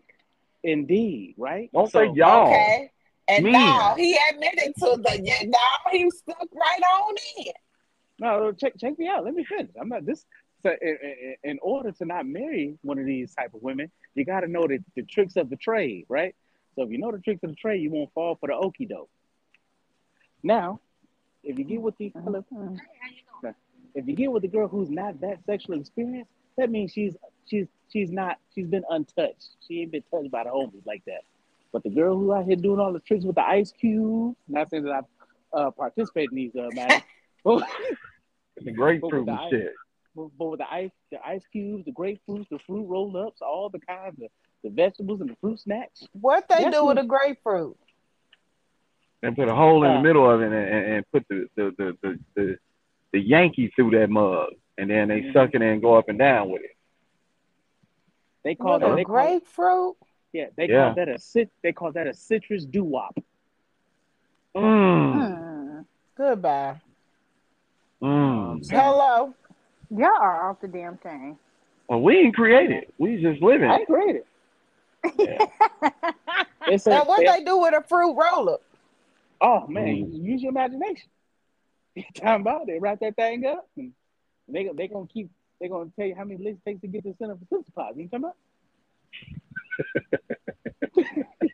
Indeed, 0.63 1.35
right? 1.37 1.69
Don't 1.73 1.89
So- 1.89 1.99
say 2.05 2.11
y'all. 2.15 2.47
Okay. 2.47 2.91
And 3.29 3.45
Me. 3.45 3.51
now 3.51 3.93
he 3.95 4.17
admitted 4.31 4.73
to 4.79 4.97
the 5.03 5.21
yeah, 5.23 5.43
now 5.45 5.91
he 5.91 6.09
stuck 6.09 6.47
right 6.51 6.81
on 6.95 7.15
in. 7.37 7.53
No, 8.19 8.51
check 8.51 8.73
check 8.79 8.97
me 8.97 9.07
out. 9.07 9.23
Let 9.23 9.35
me 9.35 9.45
finish. 9.45 9.69
I'm 9.79 9.87
not 9.87 10.03
this. 10.05 10.25
So 10.63 10.71
in, 10.81 10.97
in, 11.03 11.35
in 11.51 11.59
order 11.61 11.91
to 11.91 12.05
not 12.05 12.25
marry 12.25 12.75
one 12.81 12.97
of 12.97 13.05
these 13.05 13.33
type 13.35 13.53
of 13.53 13.61
women, 13.61 13.91
you 14.15 14.25
got 14.25 14.39
to 14.41 14.47
know 14.47 14.65
the, 14.67 14.79
the 14.95 15.03
tricks 15.03 15.35
of 15.37 15.49
the 15.51 15.55
trade, 15.57 16.05
right? 16.09 16.35
So 16.79 16.85
if 16.85 16.91
you 16.91 16.97
know 16.97 17.11
the 17.11 17.19
tricks 17.19 17.43
of 17.43 17.49
the 17.49 17.57
trade, 17.57 17.81
you 17.81 17.91
won't 17.91 18.13
fall 18.13 18.37
for 18.39 18.47
the 18.47 18.53
okie 18.53 18.87
doke. 18.87 19.09
Now, 20.41 20.79
if 21.43 21.59
you 21.59 21.65
get 21.65 21.81
with 21.81 21.97
the 21.97 22.13
hello, 22.23 22.45
if 23.93 24.07
you 24.07 24.15
get 24.15 24.31
with 24.31 24.43
the 24.43 24.47
girl 24.47 24.69
who's 24.69 24.89
not 24.89 25.19
that 25.19 25.43
sexually 25.45 25.81
experienced, 25.81 26.31
that 26.57 26.71
means 26.71 26.93
she's 26.93 27.17
she's 27.47 27.67
she's 27.91 28.11
not 28.11 28.37
she's 28.55 28.67
been 28.67 28.85
untouched. 28.89 29.57
She 29.67 29.81
ain't 29.81 29.91
been 29.91 30.03
touched 30.09 30.31
by 30.31 30.45
the 30.45 30.51
homies 30.51 30.85
like 30.85 31.03
that. 31.05 31.23
But 31.73 31.83
the 31.83 31.89
girl 31.89 32.17
who 32.17 32.33
out 32.33 32.45
here 32.45 32.55
doing 32.55 32.79
all 32.79 32.93
the 32.93 33.01
tricks 33.01 33.25
with 33.25 33.35
the 33.35 33.45
ice 33.45 33.73
cube, 33.73 34.37
not 34.47 34.69
saying 34.69 34.83
that 34.83 34.93
I've 34.93 35.59
uh, 35.59 35.71
participated 35.71 36.31
in 36.31 36.35
these 36.37 36.55
uh, 36.55 36.69
matters. 36.73 37.01
The 38.61 38.71
grapefruit 38.71 39.25
But 39.25 39.31
and 39.31 39.51
with 39.51 39.51
shit. 39.51 39.73
but 40.15 40.27
but 40.37 40.45
with 40.51 40.59
the 40.59 40.73
ice, 40.73 40.91
the 41.11 41.25
ice 41.25 41.43
cubes, 41.51 41.83
the 41.83 41.91
grapefruits, 41.91 42.47
the 42.49 42.59
fruit 42.65 42.85
roll 42.85 43.15
ups, 43.17 43.41
all 43.41 43.69
the 43.69 43.79
kinds 43.79 44.21
of 44.21 44.29
the 44.63 44.69
vegetables 44.69 45.21
and 45.21 45.29
the 45.29 45.35
fruit 45.41 45.59
snacks. 45.59 46.07
What 46.13 46.47
they 46.49 46.63
That's 46.63 46.75
do 46.75 46.85
with 46.85 46.97
what- 46.97 47.03
a 47.05 47.07
grapefruit? 47.07 47.77
and 49.21 49.35
put 49.35 49.49
a 49.49 49.55
hole 49.55 49.83
in 49.83 49.91
the 49.91 49.99
Uh. 49.99 50.01
middle 50.01 50.29
of 50.29 50.41
it 50.41 50.45
and, 50.45 50.53
and, 50.53 50.93
and 50.93 51.11
put 51.11 51.27
the 51.29 51.47
the, 51.55 51.75
the 51.77 51.97
the 52.01 52.19
the 52.35 52.57
the 53.11 53.19
Yankee 53.19 53.67
through 53.75 53.91
that 53.91 54.09
mug, 54.09 54.53
and 54.77 54.89
then 54.89 55.07
they 55.09 55.21
Mhm. 55.21 55.33
suck 55.33 55.53
it 55.53 55.61
and 55.61 55.81
go 55.81 55.95
up 55.95 56.07
and 56.09 56.17
down 56.19 56.49
with 56.49 56.61
it. 56.61 56.75
They 58.43 58.55
call 58.55 58.73
With 58.73 58.81
that 58.81 58.91
a 58.93 58.95
they 58.95 59.03
call, 59.03 59.15
grapefruit? 59.15 59.97
yeah 60.31 60.47
they 60.55 60.69
Yeah. 60.69 60.85
call 60.85 60.93
that 60.95 61.09
a 61.09 61.19
cit 61.19 61.49
they 61.61 61.73
call 61.73 61.91
that 61.91 62.07
a 62.07 62.13
citrus 62.13 62.65
doo 62.65 62.83
wop. 62.85 63.17
Mm. 64.55 65.13
Hmm. 65.13 65.81
Goodbye. 66.15 66.79
Mm. 68.01 68.69
Hello. 68.71 69.33
Y'all 69.89 70.05
are 70.21 70.49
off 70.49 70.61
the 70.61 70.67
damn 70.67 70.97
thing. 70.97 71.37
Well, 71.87 72.01
we 72.01 72.17
ain't 72.19 72.35
created. 72.35 72.91
We 72.97 73.21
just 73.21 73.41
living. 73.41 73.69
I 73.69 73.83
it. 73.87 74.25
Agree. 75.03 75.25
It. 75.25 75.49
Yeah. 75.81 75.91
They 76.67 76.77
say, 76.77 76.91
Now 76.91 77.05
what 77.05 77.19
they- 77.19 77.25
they 77.25 77.43
do 77.43 77.57
with 77.57 77.73
a 77.73 77.81
fruit 77.87 78.13
roller? 78.13 78.57
oh 79.41 79.65
man, 79.67 80.11
Mm. 80.11 80.23
use 80.23 80.41
your 80.41 80.51
imagination. 80.51 81.09
Time 82.15 82.41
about 82.41 82.61
it. 82.63 82.67
They 82.67 82.79
wrap 82.79 82.99
that 82.99 83.15
thing 83.15 83.45
up 83.45 83.67
and 83.77 83.93
they 84.47 84.69
they 84.75 84.87
gonna 84.87 85.07
keep 85.07 85.29
they 85.59 85.67
gonna 85.67 85.89
tell 85.97 86.05
you 86.05 86.15
how 86.15 86.23
many 86.25 86.43
licks 86.43 86.59
it 86.65 86.69
takes 86.69 86.81
to 86.81 86.87
get 86.87 87.03
to 87.03 87.09
the 87.11 87.15
center 87.17 87.33
of 87.33 87.41
a 87.41 87.45
pizza 87.55 87.71
pie. 87.71 87.89
You 87.95 88.09
know 88.11 88.19
what 88.19 88.21
I'm 88.21 88.21
talking 88.21 88.23
about? 88.23 88.35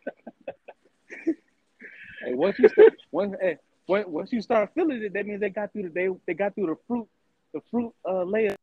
hey, 2.25 2.33
once 2.33 2.57
you 2.59 2.69
start, 2.69 2.93
once, 3.11 3.35
hey, 3.41 3.57
once 3.87 4.07
once 4.07 4.33
you 4.33 4.41
start 4.41 4.71
feeling 4.75 5.01
it, 5.03 5.13
that 5.13 5.25
means 5.25 5.39
they 5.39 5.49
got 5.49 5.71
through 5.71 5.83
the 5.83 5.89
they 5.89 6.09
they 6.27 6.33
got 6.33 6.55
through 6.55 6.67
the 6.67 6.75
fruit 6.87 7.07
the 7.53 7.61
fruit 7.71 7.93
uh, 8.07 8.23
layer. 8.23 8.55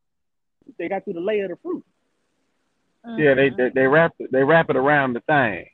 They 0.77 0.87
got 0.89 1.03
through 1.03 1.13
the 1.13 1.21
layer 1.21 1.45
of 1.45 1.51
the 1.51 1.55
fruit. 1.57 1.83
Yeah, 3.05 3.33
they, 3.33 3.49
they 3.49 3.69
they 3.69 3.87
wrap 3.87 4.13
it 4.19 4.31
they 4.31 4.43
wrap 4.43 4.69
it 4.69 4.75
around 4.75 5.13
the 5.13 5.19
thing, 5.21 5.65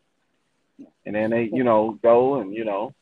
and 1.06 1.16
then 1.16 1.30
they 1.30 1.44
you 1.54 1.64
know 1.64 1.98
go 2.02 2.36
and 2.42 2.54
you 2.54 2.66
know. 2.66 2.94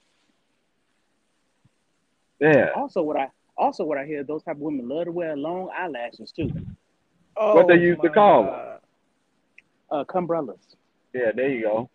Yeah. 2.40 2.68
Also, 2.76 3.02
what 3.02 3.18
I 3.18 3.30
also 3.58 3.84
what 3.84 3.98
I 3.98 4.06
hear, 4.06 4.24
those 4.24 4.44
type 4.44 4.56
of 4.56 4.62
women 4.62 4.88
love 4.88 5.06
to 5.06 5.12
wear 5.12 5.36
long 5.36 5.70
eyelashes 5.78 6.32
too. 6.32 6.52
What 7.36 7.68
they 7.68 7.76
Oh, 7.76 7.78
used 7.78 8.02
to 8.02 8.10
my 8.10 8.14
call 8.14 8.44
them. 8.44 8.54
Uh, 9.90 10.04
cumbrellas. 10.04 10.76
Yeah, 11.14 11.32
there 11.34 11.50
you 11.50 11.62
go. 11.62 11.90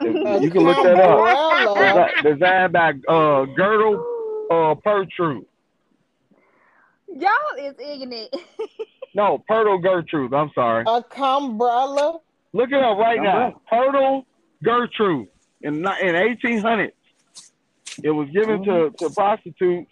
You 0.40 0.50
can 0.50 0.64
look 0.64 0.82
that 0.82 0.98
up. 0.98 2.10
Designed 2.22 2.72
by 2.72 2.90
uh 3.08 3.44
Girdle 3.56 4.48
uh 4.50 4.74
Pertrude. 4.74 5.44
Y'all 7.08 7.30
is 7.58 7.74
ignorant. 7.78 8.34
No, 9.16 9.42
Purtle 9.48 9.78
Gertrude. 9.82 10.34
I'm 10.34 10.50
sorry. 10.54 10.82
A 10.86 11.00
cumbrella. 11.02 12.20
Look 12.52 12.70
it 12.70 12.82
up 12.82 12.98
right 12.98 13.20
now. 13.20 13.46
Umbrella. 13.46 13.54
Purtle 13.72 14.26
Gertrude 14.62 15.28
in 15.62 15.80
ni- 15.80 16.00
in 16.02 16.14
1800. 16.14 16.92
It 18.04 18.10
was 18.10 18.28
given 18.28 18.62
to, 18.64 18.90
to 18.98 19.08
prostitutes 19.10 19.90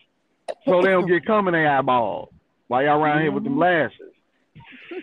so 0.67 0.83
they 0.83 0.91
don't 0.91 1.07
get 1.07 1.25
cum 1.25 1.49
in 1.49 1.53
their 1.55 1.71
eyeballs. 1.71 2.29
While 2.69 2.83
y'all 2.83 3.03
around 3.03 3.23
here 3.23 3.33
with 3.33 3.45
them 3.45 3.59
lashes. 3.59 3.99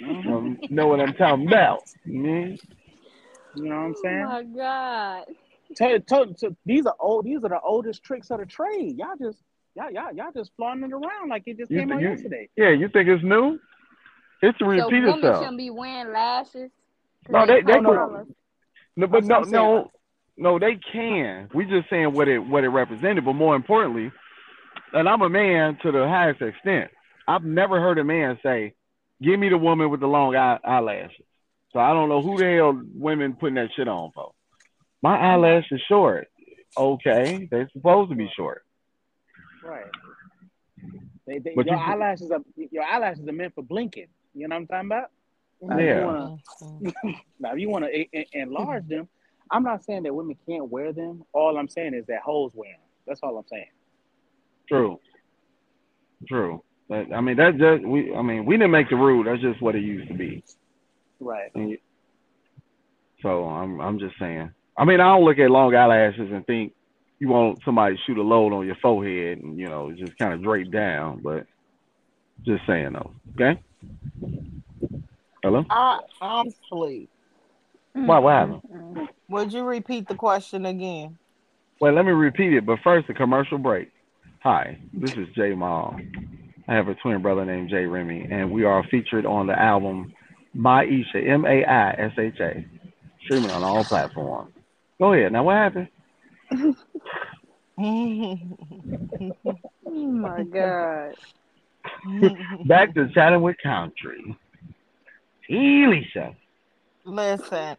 Um, 0.04 0.60
know 0.70 0.86
what 0.88 1.00
I'm 1.02 1.14
talking 1.14 1.48
about? 1.48 1.80
Mhm. 2.08 2.60
You 3.56 3.64
know 3.64 3.76
what 3.76 3.76
I'm 3.76 3.96
saying? 3.96 4.26
oh 4.28 4.32
saying? 4.40 4.54
my 4.54 4.58
god. 4.62 5.24
Tell, 5.76 6.00
tell, 6.02 6.36
so 6.38 6.56
these 6.66 6.86
are 6.86 6.96
old. 7.00 7.26
These 7.26 7.44
are 7.44 7.50
the 7.50 7.60
oldest 7.62 8.04
tricks 8.04 8.30
of 8.30 8.40
the 8.40 8.46
trade. 8.46 8.98
Y'all 8.98 9.16
just 9.20 9.40
y'all 9.76 9.90
y'all 9.92 10.14
y'all 10.14 10.32
just 10.36 10.52
flaunting 10.58 10.92
it 10.92 10.94
around 10.94 11.30
like 11.30 11.44
it 11.48 11.58
just 11.58 11.72
You- 11.72 11.80
came 11.80 11.92
out 11.92 12.02
you- 12.02 12.10
yesterday. 12.10 12.50
Yeah, 12.56 12.70
you 12.70 12.88
think 12.88 13.10
it's 13.10 13.24
new? 13.24 13.60
It's 14.42 14.58
to 14.60 14.66
So 14.66 14.70
repeat 14.70 15.02
women 15.02 15.16
itself. 15.20 15.38
shouldn't 15.40 15.58
be 15.58 15.70
wearing 15.70 16.12
lashes. 16.12 16.72
No, 17.30 17.46
they- 17.46 17.62
they 17.62 17.74
call 17.80 18.08
could- 18.10 18.36
No, 18.98 19.08
but 19.08 19.24
no, 19.24 19.36
what 19.36 19.44
I'm 19.46 19.52
saying. 19.52 19.54
no, 19.54 19.92
no, 20.38 20.60
they 20.60 20.76
can. 20.76 21.50
We 21.54 21.66
just 21.66 21.90
saying 21.90 22.14
what 22.14 22.28
it 22.28 22.40
what 22.40 22.64
it 22.64 22.70
represented, 22.70 23.24
but 23.26 23.34
more 23.34 23.56
importantly, 23.56 24.12
and 24.94 25.08
I'm 25.08 25.22
a 25.22 25.30
man 25.30 25.78
to 25.84 25.92
the 25.92 26.08
highest 26.08 26.42
extent. 26.42 26.92
I've 27.28 27.44
never 27.46 27.80
heard 27.80 28.00
a 28.00 28.04
man 28.04 28.40
say, 28.42 28.74
"Give 29.22 29.40
me 29.40 29.50
the 29.50 29.58
woman 29.58 29.90
with 29.90 30.00
the 30.00 30.08
long 30.08 30.36
eye, 30.36 30.60
eyelashes." 30.64 31.26
So 31.72 31.80
I 31.80 31.94
don't 31.94 32.10
know 32.10 32.22
who 32.22 32.38
the 32.38 32.46
hell 32.54 32.82
women 32.96 33.36
putting 33.36 33.56
that 33.56 33.72
shit 33.74 33.88
on 33.88 34.12
for. 34.12 34.34
My 35.02 35.18
eyelash 35.18 35.72
is 35.72 35.82
short. 35.88 36.28
Okay, 36.78 37.48
they're 37.50 37.70
supposed 37.70 38.10
to 38.10 38.16
be 38.16 38.30
short. 38.36 38.64
Right. 39.64 39.86
They, 41.28 41.38
they, 41.40 41.54
your 41.54 41.66
you- 41.66 41.72
eyelashes 41.74 42.32
are 42.32 42.42
your 42.56 42.84
eyelashes 42.84 43.28
are 43.28 43.32
meant 43.32 43.54
for 43.56 43.62
blinking. 43.64 44.08
You 44.34 44.48
know 44.48 44.56
what 44.56 44.62
I'm 44.62 44.68
talking 44.68 44.88
about? 44.88 45.12
Now, 45.62 45.78
Yeah. 45.78 46.00
you 46.00 46.06
wanna, 46.06 46.38
now, 47.40 47.54
if 47.54 47.60
you 47.60 47.70
want 47.70 47.86
to 47.86 48.40
enlarge 48.40 48.88
them, 48.88 49.08
I'm 49.52 49.64
not 49.64 49.84
saying 49.84 50.04
that 50.04 50.16
women 50.16 50.36
can't 50.48 50.70
wear 50.70 50.94
them. 50.94 51.24
All 51.34 51.58
I'm 51.58 51.68
saying 51.68 51.94
is 51.94 52.06
that 52.08 52.22
hoes 52.22 52.52
wear 52.56 52.72
them. 52.72 52.80
That's 53.06 53.20
all 53.22 53.38
I'm 53.38 53.46
saying. 53.48 53.66
True. 54.68 55.00
True. 56.28 56.64
But 56.88 57.14
I 57.14 57.22
mean, 57.22 57.38
that's 57.38 57.58
just 57.58 57.84
we. 57.84 58.14
I 58.14 58.22
mean, 58.22 58.46
we 58.46 58.56
didn't 58.56 58.72
make 58.72 58.90
the 58.90 58.96
rule. 58.96 59.24
That's 59.24 59.42
just 59.42 59.62
what 59.62 59.76
it 59.76 59.82
used 59.84 60.08
to 60.10 60.14
be. 60.14 60.44
Right. 61.20 61.52
And 61.56 61.78
So 63.22 63.46
I'm 63.46 63.80
I'm 63.80 64.00
just 64.00 64.18
saying. 64.20 64.52
I 64.78 64.86
mean, 64.86 65.00
I 65.00 65.10
don't 65.16 65.26
look 65.26 65.40
at 65.40 65.50
long 65.52 65.76
eyelashes 65.76 66.32
and 66.32 66.46
think 66.46 66.74
you 67.20 67.28
want 67.30 67.60
somebody 67.64 67.96
to 67.96 68.02
shoot 68.04 68.18
a 68.18 68.22
load 68.24 68.52
on 68.54 68.66
your 68.66 68.76
forehead 68.82 69.40
and 69.40 69.58
you 69.60 69.68
know 69.68 69.92
just 69.92 70.18
kind 70.18 70.34
of 70.34 70.42
drape 70.44 70.72
down. 70.72 71.22
But 71.24 71.46
just 72.46 72.66
saying 72.68 72.94
though. 72.94 73.14
Okay. 73.36 73.62
Hello. 75.44 75.66
I, 75.70 76.00
I'm 76.22 76.48
asleep. 76.48 77.10
Mm-hmm. 77.96 78.08
Why? 78.08 78.20
What 78.20 78.34
happened? 78.34 79.10
Would 79.30 79.54
you 79.54 79.64
repeat 79.64 80.08
the 80.08 80.16
question 80.16 80.66
again? 80.66 81.18
Wait, 81.80 81.94
let 81.94 82.06
me 82.06 82.12
repeat 82.12 82.54
it. 82.54 82.66
But 82.66 82.80
first, 82.84 83.10
a 83.10 83.14
commercial 83.14 83.58
break. 83.58 83.90
Hi, 84.44 84.80
this 84.94 85.12
is 85.14 85.28
Jay 85.36 85.54
Mall. 85.54 85.96
I 86.68 86.76
have 86.76 86.88
a 86.88 86.96
twin 86.96 87.22
brother 87.22 87.46
named 87.46 87.70
Jay 87.70 87.86
Remy, 87.86 88.28
and 88.32 88.52
we 88.52 88.64
are 88.64 88.84
featured 88.90 89.26
on 89.26 89.48
the 89.48 89.60
album 89.60 90.14
Maisha, 90.56 91.28
M 91.28 91.46
A 91.46 91.64
I 91.64 91.92
S 91.92 92.12
H 92.18 92.40
A, 92.40 92.66
streaming 93.24 93.52
on 93.52 93.64
all 93.64 93.84
platforms. 93.86 94.54
Go 95.00 95.14
ahead. 95.14 95.32
Now, 95.32 95.44
what 95.44 95.56
happened? 95.56 95.88
Oh 99.94 100.08
my 100.08 100.44
god. 100.44 101.16
Back 102.66 102.94
to 102.96 103.10
chatting 103.10 103.42
with 103.42 103.58
country. 103.62 104.38
Elisha. 105.50 106.36
Listen, 107.04 107.78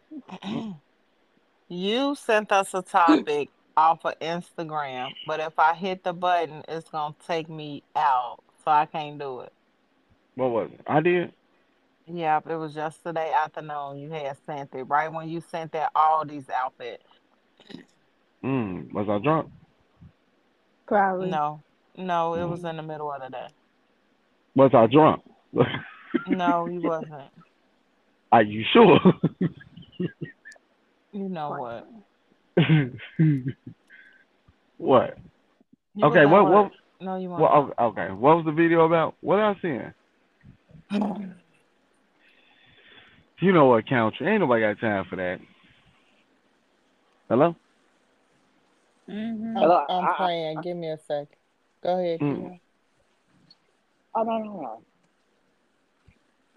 you 1.69 2.15
sent 2.15 2.51
us 2.51 2.73
a 2.73 2.81
topic 2.81 3.49
off 3.75 4.05
of 4.05 4.19
Instagram, 4.19 5.09
but 5.25 5.39
if 5.39 5.57
I 5.57 5.73
hit 5.73 6.03
the 6.03 6.13
button, 6.13 6.63
it's 6.67 6.89
gonna 6.89 7.15
take 7.25 7.49
me 7.49 7.83
out, 7.95 8.39
so 8.63 8.71
I 8.71 8.85
can't 8.85 9.17
do 9.17 9.41
it. 9.41 9.53
What 10.35 10.51
was 10.51 10.69
it? 10.73 10.81
I 10.87 10.99
did. 10.99 11.33
Yep, 12.07 12.47
it 12.49 12.57
was 12.57 12.75
yesterday 12.75 13.31
afternoon. 13.31 13.97
You 13.97 14.09
had 14.09 14.37
sent 14.45 14.75
it 14.75 14.83
right 14.83 15.11
when 15.11 15.29
you 15.29 15.41
sent 15.41 15.71
that 15.71 15.91
all 15.95 16.25
Aldi's 16.25 16.49
outfit. 16.49 17.01
Mm, 18.43 18.91
was 18.91 19.07
I 19.09 19.19
drunk? 19.19 19.49
Probably. 20.85 21.29
No, 21.29 21.61
no, 21.97 22.33
it 22.33 22.45
was 22.45 22.65
in 22.65 22.75
the 22.75 22.83
middle 22.83 23.11
of 23.11 23.21
the 23.21 23.29
day. 23.29 23.47
Was 24.55 24.71
I 24.73 24.87
drunk? 24.87 25.23
No, 26.27 26.67
you 26.67 26.81
wasn't. 26.81 27.13
Are 28.31 28.43
you 28.43 28.63
sure? 28.71 28.99
You 31.11 31.29
know 31.29 31.49
what? 31.49 31.87
what? 34.77 35.17
You 35.95 36.05
Okay, 36.07 36.25
what 36.25 36.49
what. 36.49 36.71
No, 36.99 37.17
you 37.17 37.29
weren't. 37.29 37.41
well, 37.41 37.71
okay. 37.79 38.07
What 38.07 38.37
was 38.37 38.45
the 38.45 38.51
video 38.51 38.85
about? 38.85 39.13
What 39.21 39.39
I 39.39 39.55
seen? 39.61 39.93
You 43.39 43.51
know 43.51 43.65
what, 43.65 43.89
country? 43.89 44.27
Ain't 44.27 44.39
nobody 44.39 44.61
got 44.61 44.79
time 44.79 45.03
for 45.09 45.17
that. 45.17 45.39
Hello? 47.27 47.55
Mhm. 49.09 49.57
I'm, 49.57 49.61
Hello, 49.61 49.85
I'm 49.89 50.05
I- 50.05 50.55
I- 50.57 50.61
Give 50.63 50.77
me 50.77 50.89
a 50.91 50.97
sec. 50.97 51.27
Go 51.83 51.99
ahead. 51.99 52.21
Mm. 52.21 52.59
Keon. 54.15 54.15
Oh 54.15 54.23
no 54.23 54.37
no 54.43 54.61
no. 54.61 54.81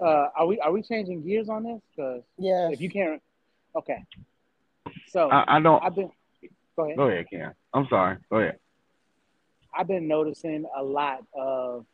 Uh, 0.07 0.29
are 0.37 0.47
we 0.47 0.61
are 0.61 0.73
we 0.73 0.83
changing 0.83 1.23
gears 1.23 1.49
on 1.49 1.63
this? 1.65 1.81
Because 1.95 2.23
Yes. 2.39 2.73
if 2.73 2.81
you 2.81 2.91
can't, 2.91 3.23
okay. 3.75 4.05
So 5.09 5.31
I, 5.31 5.57
I 5.57 5.61
don't. 5.61 5.83
I've 5.83 5.95
been. 5.95 6.11
Go 6.77 6.85
ahead. 6.85 6.97
Go 6.97 7.05
ahead, 7.09 7.27
Ken. 7.31 7.55
I'm 7.73 7.87
sorry. 7.89 8.19
Go 8.31 8.37
ahead. 8.39 8.59
I've 9.75 9.89
been 9.89 10.07
noticing 10.09 10.67
a 10.77 10.83
lot 10.83 11.25
of. 11.35 11.87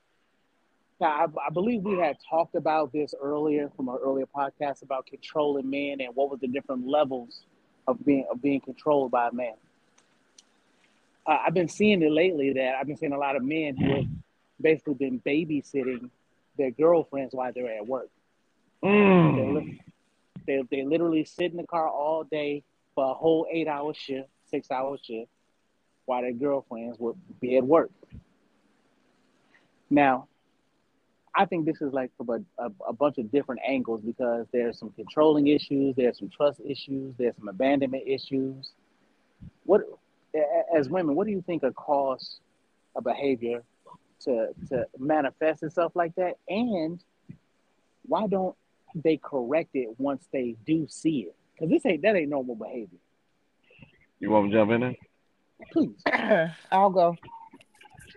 Now, 1.00 1.08
I, 1.08 1.24
I 1.46 1.50
believe 1.50 1.82
we 1.82 1.98
had 1.98 2.16
talked 2.28 2.54
about 2.54 2.92
this 2.92 3.12
earlier 3.20 3.68
from 3.76 3.88
our 3.88 3.98
earlier 3.98 4.26
podcast 4.26 4.82
about 4.82 5.06
controlling 5.06 5.68
men 5.68 6.00
and 6.00 6.14
what 6.14 6.30
was 6.30 6.38
the 6.40 6.46
different 6.48 6.86
levels 6.86 7.44
of 7.88 8.04
being 8.04 8.24
of 8.30 8.40
being 8.42 8.60
controlled 8.60 9.10
by 9.10 9.28
a 9.28 9.32
man. 9.32 9.54
Uh, 11.26 11.38
I've 11.46 11.54
been 11.54 11.68
seeing 11.68 12.02
it 12.02 12.10
lately 12.10 12.52
that 12.54 12.74
I've 12.80 12.86
been 12.88 12.96
seeing 12.96 13.12
a 13.12 13.18
lot 13.18 13.36
of 13.36 13.44
men 13.44 13.76
who 13.76 13.94
have 13.94 14.04
basically 14.62 14.94
been 14.94 15.20
babysitting 15.20 16.10
their 16.56 16.70
girlfriends 16.70 17.34
while 17.34 17.52
they're 17.52 17.76
at 17.76 17.86
work. 17.86 18.08
Mm. 18.82 19.78
They, 20.46 20.56
they 20.58 20.62
they 20.70 20.84
literally 20.84 21.24
sit 21.24 21.50
in 21.50 21.56
the 21.56 21.66
car 21.66 21.88
all 21.88 22.24
day 22.24 22.64
for 22.94 23.10
a 23.10 23.14
whole 23.14 23.46
eight 23.50 23.68
hour 23.68 23.94
shift, 23.94 24.28
six 24.50 24.70
hour 24.70 24.98
shift, 25.02 25.30
while 26.04 26.22
their 26.22 26.32
girlfriends 26.32 26.98
would 26.98 27.16
be 27.40 27.56
at 27.56 27.64
work. 27.64 27.90
Now, 29.88 30.28
I 31.34 31.44
think 31.46 31.66
this 31.66 31.80
is 31.80 31.92
like 31.92 32.10
from 32.16 32.28
a, 32.30 32.62
a, 32.62 32.70
a 32.88 32.92
bunch 32.92 33.18
of 33.18 33.30
different 33.30 33.60
angles 33.66 34.02
because 34.02 34.46
there's 34.52 34.78
some 34.78 34.90
controlling 34.90 35.46
issues, 35.46 35.94
there's 35.96 36.18
some 36.18 36.28
trust 36.28 36.60
issues, 36.66 37.14
there's 37.18 37.36
some 37.36 37.48
abandonment 37.48 38.04
issues. 38.06 38.72
What, 39.64 39.82
as 40.74 40.88
women, 40.88 41.14
what 41.14 41.26
do 41.26 41.32
you 41.32 41.42
think 41.46 41.62
are 41.62 41.72
cause 41.72 42.40
a 42.96 43.02
behavior 43.02 43.62
to 44.24 44.48
to 44.68 44.86
manifest 44.98 45.62
and 45.62 45.72
stuff 45.72 45.92
like 45.94 46.14
that? 46.16 46.38
And 46.48 47.02
why 48.06 48.26
don't 48.26 48.56
they 48.94 49.16
correct 49.16 49.70
it 49.74 49.88
once 49.98 50.26
they 50.32 50.56
do 50.66 50.86
see 50.88 51.20
it? 51.28 51.36
Because 51.54 51.70
this 51.70 51.86
ain't 51.86 52.02
that 52.02 52.16
ain't 52.16 52.30
normal 52.30 52.56
behavior. 52.56 52.98
You 54.20 54.30
want 54.30 54.50
to 54.50 54.56
jump 54.56 54.70
in 54.70 54.80
there? 54.80 54.94
Please. 55.72 56.02
I'll 56.72 56.90
go. 56.90 57.16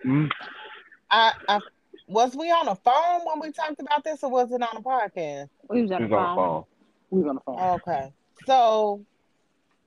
Mm. 0.04 0.30
I, 1.10 1.32
I 1.48 1.60
was 2.08 2.36
we 2.36 2.50
on 2.50 2.68
a 2.68 2.76
phone 2.76 3.20
when 3.24 3.40
we 3.40 3.52
talked 3.52 3.80
about 3.80 4.04
this, 4.04 4.22
or 4.22 4.30
was 4.30 4.50
it 4.52 4.62
on 4.62 4.76
a 4.76 4.80
podcast? 4.80 5.48
We 5.68 5.82
was 5.82 5.90
on 5.90 6.02
He's 6.02 6.10
the 6.10 6.16
on 6.16 6.36
the 6.36 6.36
phone. 6.36 6.36
phone. 6.36 6.64
We 7.10 7.20
was 7.22 7.28
on 7.28 7.34
the 7.36 7.40
phone. 7.40 7.80
Okay. 7.80 8.12
So 8.46 9.04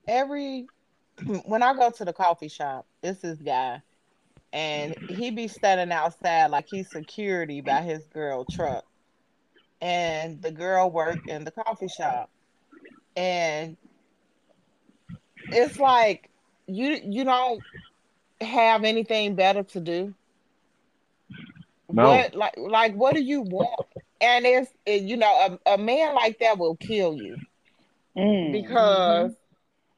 every 0.07 0.67
when 1.45 1.63
I 1.63 1.73
go 1.73 1.89
to 1.89 2.05
the 2.05 2.13
coffee 2.13 2.47
shop, 2.49 2.85
it's 3.03 3.21
this 3.21 3.39
guy, 3.39 3.81
and 4.53 4.95
he 5.07 5.31
be 5.31 5.47
standing 5.47 5.91
outside 5.91 6.47
like 6.47 6.67
he's 6.67 6.89
security 6.89 7.61
by 7.61 7.81
his 7.81 8.03
girl 8.13 8.45
truck, 8.45 8.85
and 9.81 10.41
the 10.41 10.51
girl 10.51 10.89
work 10.89 11.19
in 11.27 11.43
the 11.43 11.51
coffee 11.51 11.87
shop, 11.87 12.29
and 13.15 13.77
it's 15.51 15.79
like 15.79 16.29
you 16.67 16.97
you 17.03 17.23
don't 17.23 17.61
have 18.41 18.83
anything 18.83 19.35
better 19.35 19.63
to 19.63 19.79
do. 19.79 20.13
No. 21.91 22.07
What 22.07 22.35
like 22.35 22.53
like 22.57 22.93
what 22.95 23.15
do 23.15 23.21
you 23.21 23.41
want? 23.41 23.79
And 24.21 24.45
it's 24.45 24.71
it, 24.85 25.03
you 25.03 25.17
know 25.17 25.59
a, 25.65 25.73
a 25.73 25.77
man 25.77 26.13
like 26.15 26.39
that 26.39 26.57
will 26.57 26.75
kill 26.75 27.15
you 27.15 27.37
Mm. 28.17 28.51
because 28.51 29.31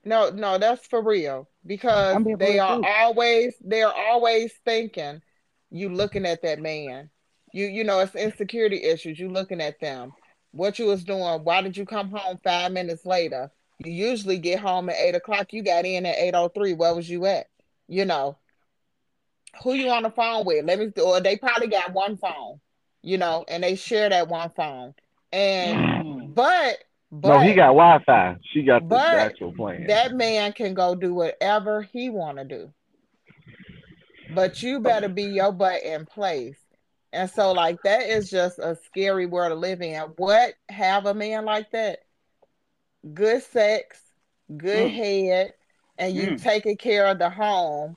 no 0.03 0.29
no 0.29 0.57
that's 0.57 0.85
for 0.85 1.01
real 1.01 1.47
because 1.65 2.15
I'm 2.15 2.23
being 2.23 2.37
for 2.37 2.45
they 2.45 2.59
are 2.59 2.77
too. 2.77 2.83
always 2.83 3.55
they're 3.61 3.93
always 3.93 4.53
thinking 4.65 5.21
you 5.69 5.89
looking 5.89 6.25
at 6.25 6.41
that 6.43 6.59
man. 6.59 7.09
You 7.53 7.67
you 7.67 7.83
know 7.83 7.99
it's 7.99 8.15
insecurity 8.15 8.83
issues. 8.83 9.19
You 9.19 9.29
looking 9.29 9.61
at 9.61 9.79
them. 9.79 10.13
What 10.51 10.79
you 10.79 10.85
was 10.87 11.03
doing 11.03 11.43
why 11.43 11.61
did 11.61 11.77
you 11.77 11.85
come 11.85 12.09
home 12.11 12.39
five 12.43 12.71
minutes 12.71 13.05
later? 13.05 13.51
You 13.79 13.91
usually 13.91 14.37
get 14.37 14.59
home 14.59 14.89
at 14.89 14.97
eight 14.97 15.15
o'clock. 15.15 15.53
You 15.53 15.63
got 15.63 15.85
in 15.85 16.05
at 16.05 16.17
803 16.17 16.73
where 16.73 16.95
was 16.95 17.09
you 17.09 17.25
at? 17.25 17.47
You 17.87 18.05
know 18.05 18.37
who 19.63 19.73
you 19.73 19.89
on 19.89 20.03
the 20.03 20.11
phone 20.11 20.45
with? 20.45 20.65
Let 20.65 20.79
me 20.79 20.91
or 21.01 21.19
they 21.21 21.37
probably 21.37 21.67
got 21.67 21.93
one 21.93 22.17
phone 22.17 22.59
you 23.03 23.17
know 23.17 23.45
and 23.47 23.63
they 23.63 23.75
share 23.75 24.09
that 24.09 24.27
one 24.27 24.49
phone. 24.51 24.93
And 25.31 25.85
Mm. 25.95 26.35
but 26.35 26.77
but 27.11 27.37
no, 27.37 27.39
he 27.39 27.53
got 27.53 27.67
Wi-Fi. 27.67 28.37
She 28.53 28.63
got 28.63 28.89
the 28.89 29.01
actual 29.17 29.53
plan. 29.53 29.87
that 29.87 30.13
man 30.13 30.53
can 30.53 30.73
go 30.73 30.95
do 30.95 31.13
whatever 31.13 31.81
he 31.83 32.09
want 32.09 32.37
to 32.37 32.45
do 32.45 32.73
but 34.29 34.61
you 34.61 34.79
better 34.79 35.09
be 35.09 35.23
your 35.23 35.51
butt 35.51 35.83
in 35.83 36.05
place 36.05 36.59
and 37.11 37.29
so 37.29 37.51
like 37.51 37.81
that 37.83 38.01
is 38.03 38.29
just 38.29 38.59
a 38.59 38.75
scary 38.75 39.25
world 39.25 39.51
to 39.51 39.55
live 39.55 39.81
in 39.81 39.99
what 40.17 40.53
have 40.69 41.05
a 41.05 41.13
man 41.13 41.45
like 41.45 41.69
that 41.71 41.99
good 43.13 43.41
sex 43.43 44.01
good 44.57 44.87
Mm. 44.87 44.91
head 44.91 45.53
and 45.97 46.15
you 46.15 46.31
Mm. 46.31 46.37
taking 46.37 46.77
care 46.77 47.07
of 47.07 47.19
the 47.19 47.29
home 47.29 47.95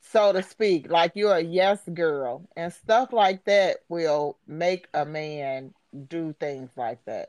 so 0.00 0.32
to 0.32 0.42
speak 0.42 0.90
like 0.90 1.12
you're 1.14 1.36
a 1.36 1.40
yes 1.40 1.80
girl 1.94 2.48
and 2.56 2.72
stuff 2.72 3.12
like 3.12 3.44
that 3.44 3.78
will 3.88 4.38
make 4.46 4.86
a 4.94 5.04
man 5.04 5.72
do 6.08 6.34
things 6.40 6.70
like 6.76 7.04
that 7.04 7.28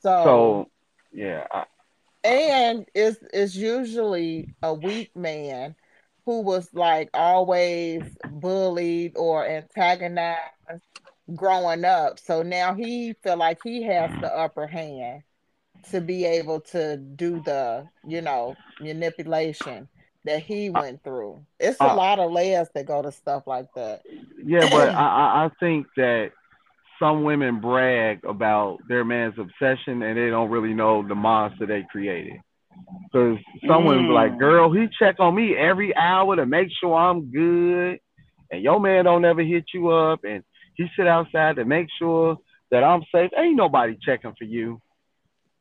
so, 0.00 0.66
yeah, 1.12 1.46
I, 1.50 1.64
and 2.24 2.86
it's 2.94 3.18
it's 3.32 3.54
usually 3.54 4.50
a 4.62 4.74
weak 4.74 5.14
man 5.16 5.74
who 6.26 6.42
was 6.42 6.72
like 6.74 7.10
always 7.14 8.16
bullied 8.26 9.14
or 9.16 9.46
antagonized 9.46 10.38
growing 11.34 11.84
up. 11.84 12.18
So 12.18 12.42
now 12.42 12.74
he 12.74 13.14
feel 13.22 13.36
like 13.36 13.60
he 13.62 13.82
has 13.84 14.12
the 14.20 14.28
upper 14.34 14.66
hand 14.66 15.22
to 15.90 16.00
be 16.00 16.24
able 16.24 16.60
to 16.62 16.96
do 16.98 17.40
the 17.40 17.88
you 18.04 18.22
know 18.22 18.58
manipulation 18.80 19.88
that 20.24 20.42
he 20.42 20.70
went 20.70 21.02
through. 21.04 21.46
It's 21.60 21.82
a 21.82 21.88
Uh, 21.88 21.90
lot 21.90 22.18
of 22.20 22.32
layers 22.32 22.68
that 22.74 22.86
go 22.86 23.02
to 23.02 23.12
stuff 23.12 23.44
like 23.46 23.72
that. 23.74 24.02
Yeah, 24.44 24.66
but 24.66 24.94
I, 24.94 25.44
I 25.46 25.50
think 25.60 25.86
that 25.96 26.30
some 26.98 27.24
women 27.24 27.60
brag 27.60 28.24
about 28.24 28.78
their 28.88 29.04
man's 29.04 29.38
obsession 29.38 30.02
and 30.02 30.16
they 30.16 30.30
don't 30.30 30.50
really 30.50 30.74
know 30.74 31.06
the 31.06 31.14
monster 31.14 31.66
they 31.66 31.84
created. 31.90 32.40
Because 33.04 33.38
some 33.66 33.84
women 33.84 34.06
be 34.06 34.12
like, 34.12 34.32
Mm. 34.32 34.38
girl, 34.38 34.72
he 34.72 34.88
check 34.98 35.16
on 35.18 35.34
me 35.34 35.56
every 35.56 35.94
hour 35.96 36.36
to 36.36 36.46
make 36.46 36.68
sure 36.80 36.94
I'm 36.94 37.30
good, 37.30 37.98
and 38.50 38.62
your 38.62 38.80
man 38.80 39.04
don't 39.04 39.24
ever 39.24 39.42
hit 39.42 39.64
you 39.74 39.88
up, 39.90 40.24
and 40.24 40.42
he 40.74 40.86
sit 40.96 41.06
outside 41.06 41.56
to 41.56 41.64
make 41.64 41.88
sure 41.98 42.36
that 42.70 42.84
I'm 42.84 43.02
safe. 43.12 43.30
Ain't 43.36 43.56
nobody 43.56 43.96
checking 44.02 44.34
for 44.38 44.44
you. 44.44 44.80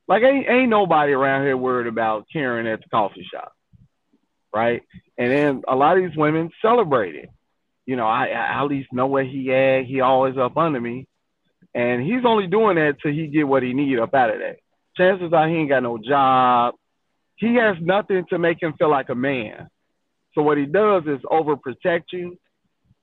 Like 0.08 0.23
ain't 0.23 0.47
ain't 0.47 0.69
nobody 0.69 1.13
around 1.13 1.43
here 1.45 1.58
worried 1.58 1.88
about 1.88 2.28
Karen 2.32 2.67
at 2.67 2.82
the 2.82 2.89
coffee 2.89 3.28
shop, 3.32 3.52
right? 4.54 4.82
And 5.17 5.32
then 5.32 5.62
a 5.67 5.76
lot 5.76 5.97
of 5.97 6.04
these 6.04 6.17
women 6.17 6.50
celebrate 6.62 7.15
it. 7.15 7.30
You 7.86 7.95
know, 7.95 8.08
I, 8.08 8.28
I 8.28 8.62
at 8.62 8.63
least 8.67 8.93
know 8.93 9.08
where 9.08 9.23
he 9.23 9.54
at. 9.54 9.86
He 9.86 10.02
always 10.02 10.38
up 10.38 10.58
under 10.58 10.80
me, 10.80 11.08
and 11.77 12.01
he's 12.01 12.25
only 12.25 12.47
doing 12.47 12.75
that 12.77 12.95
till 12.99 13.11
he 13.11 13.27
get 13.27 13.47
what 13.47 13.61
he 13.61 13.71
need 13.71 13.99
up 13.99 14.15
out 14.15 14.31
of 14.31 14.39
that. 14.39 14.57
Chances 14.97 15.31
are 15.31 15.47
he 15.47 15.57
ain't 15.57 15.69
got 15.69 15.83
no 15.83 15.99
job. 15.99 16.73
He 17.35 17.53
has 17.53 17.75
nothing 17.79 18.25
to 18.31 18.39
make 18.39 18.59
him 18.59 18.73
feel 18.79 18.89
like 18.89 19.09
a 19.09 19.15
man. 19.15 19.69
So 20.33 20.41
what 20.41 20.57
he 20.57 20.65
does 20.65 21.03
is 21.03 21.19
overprotect 21.23 22.05
you. 22.13 22.39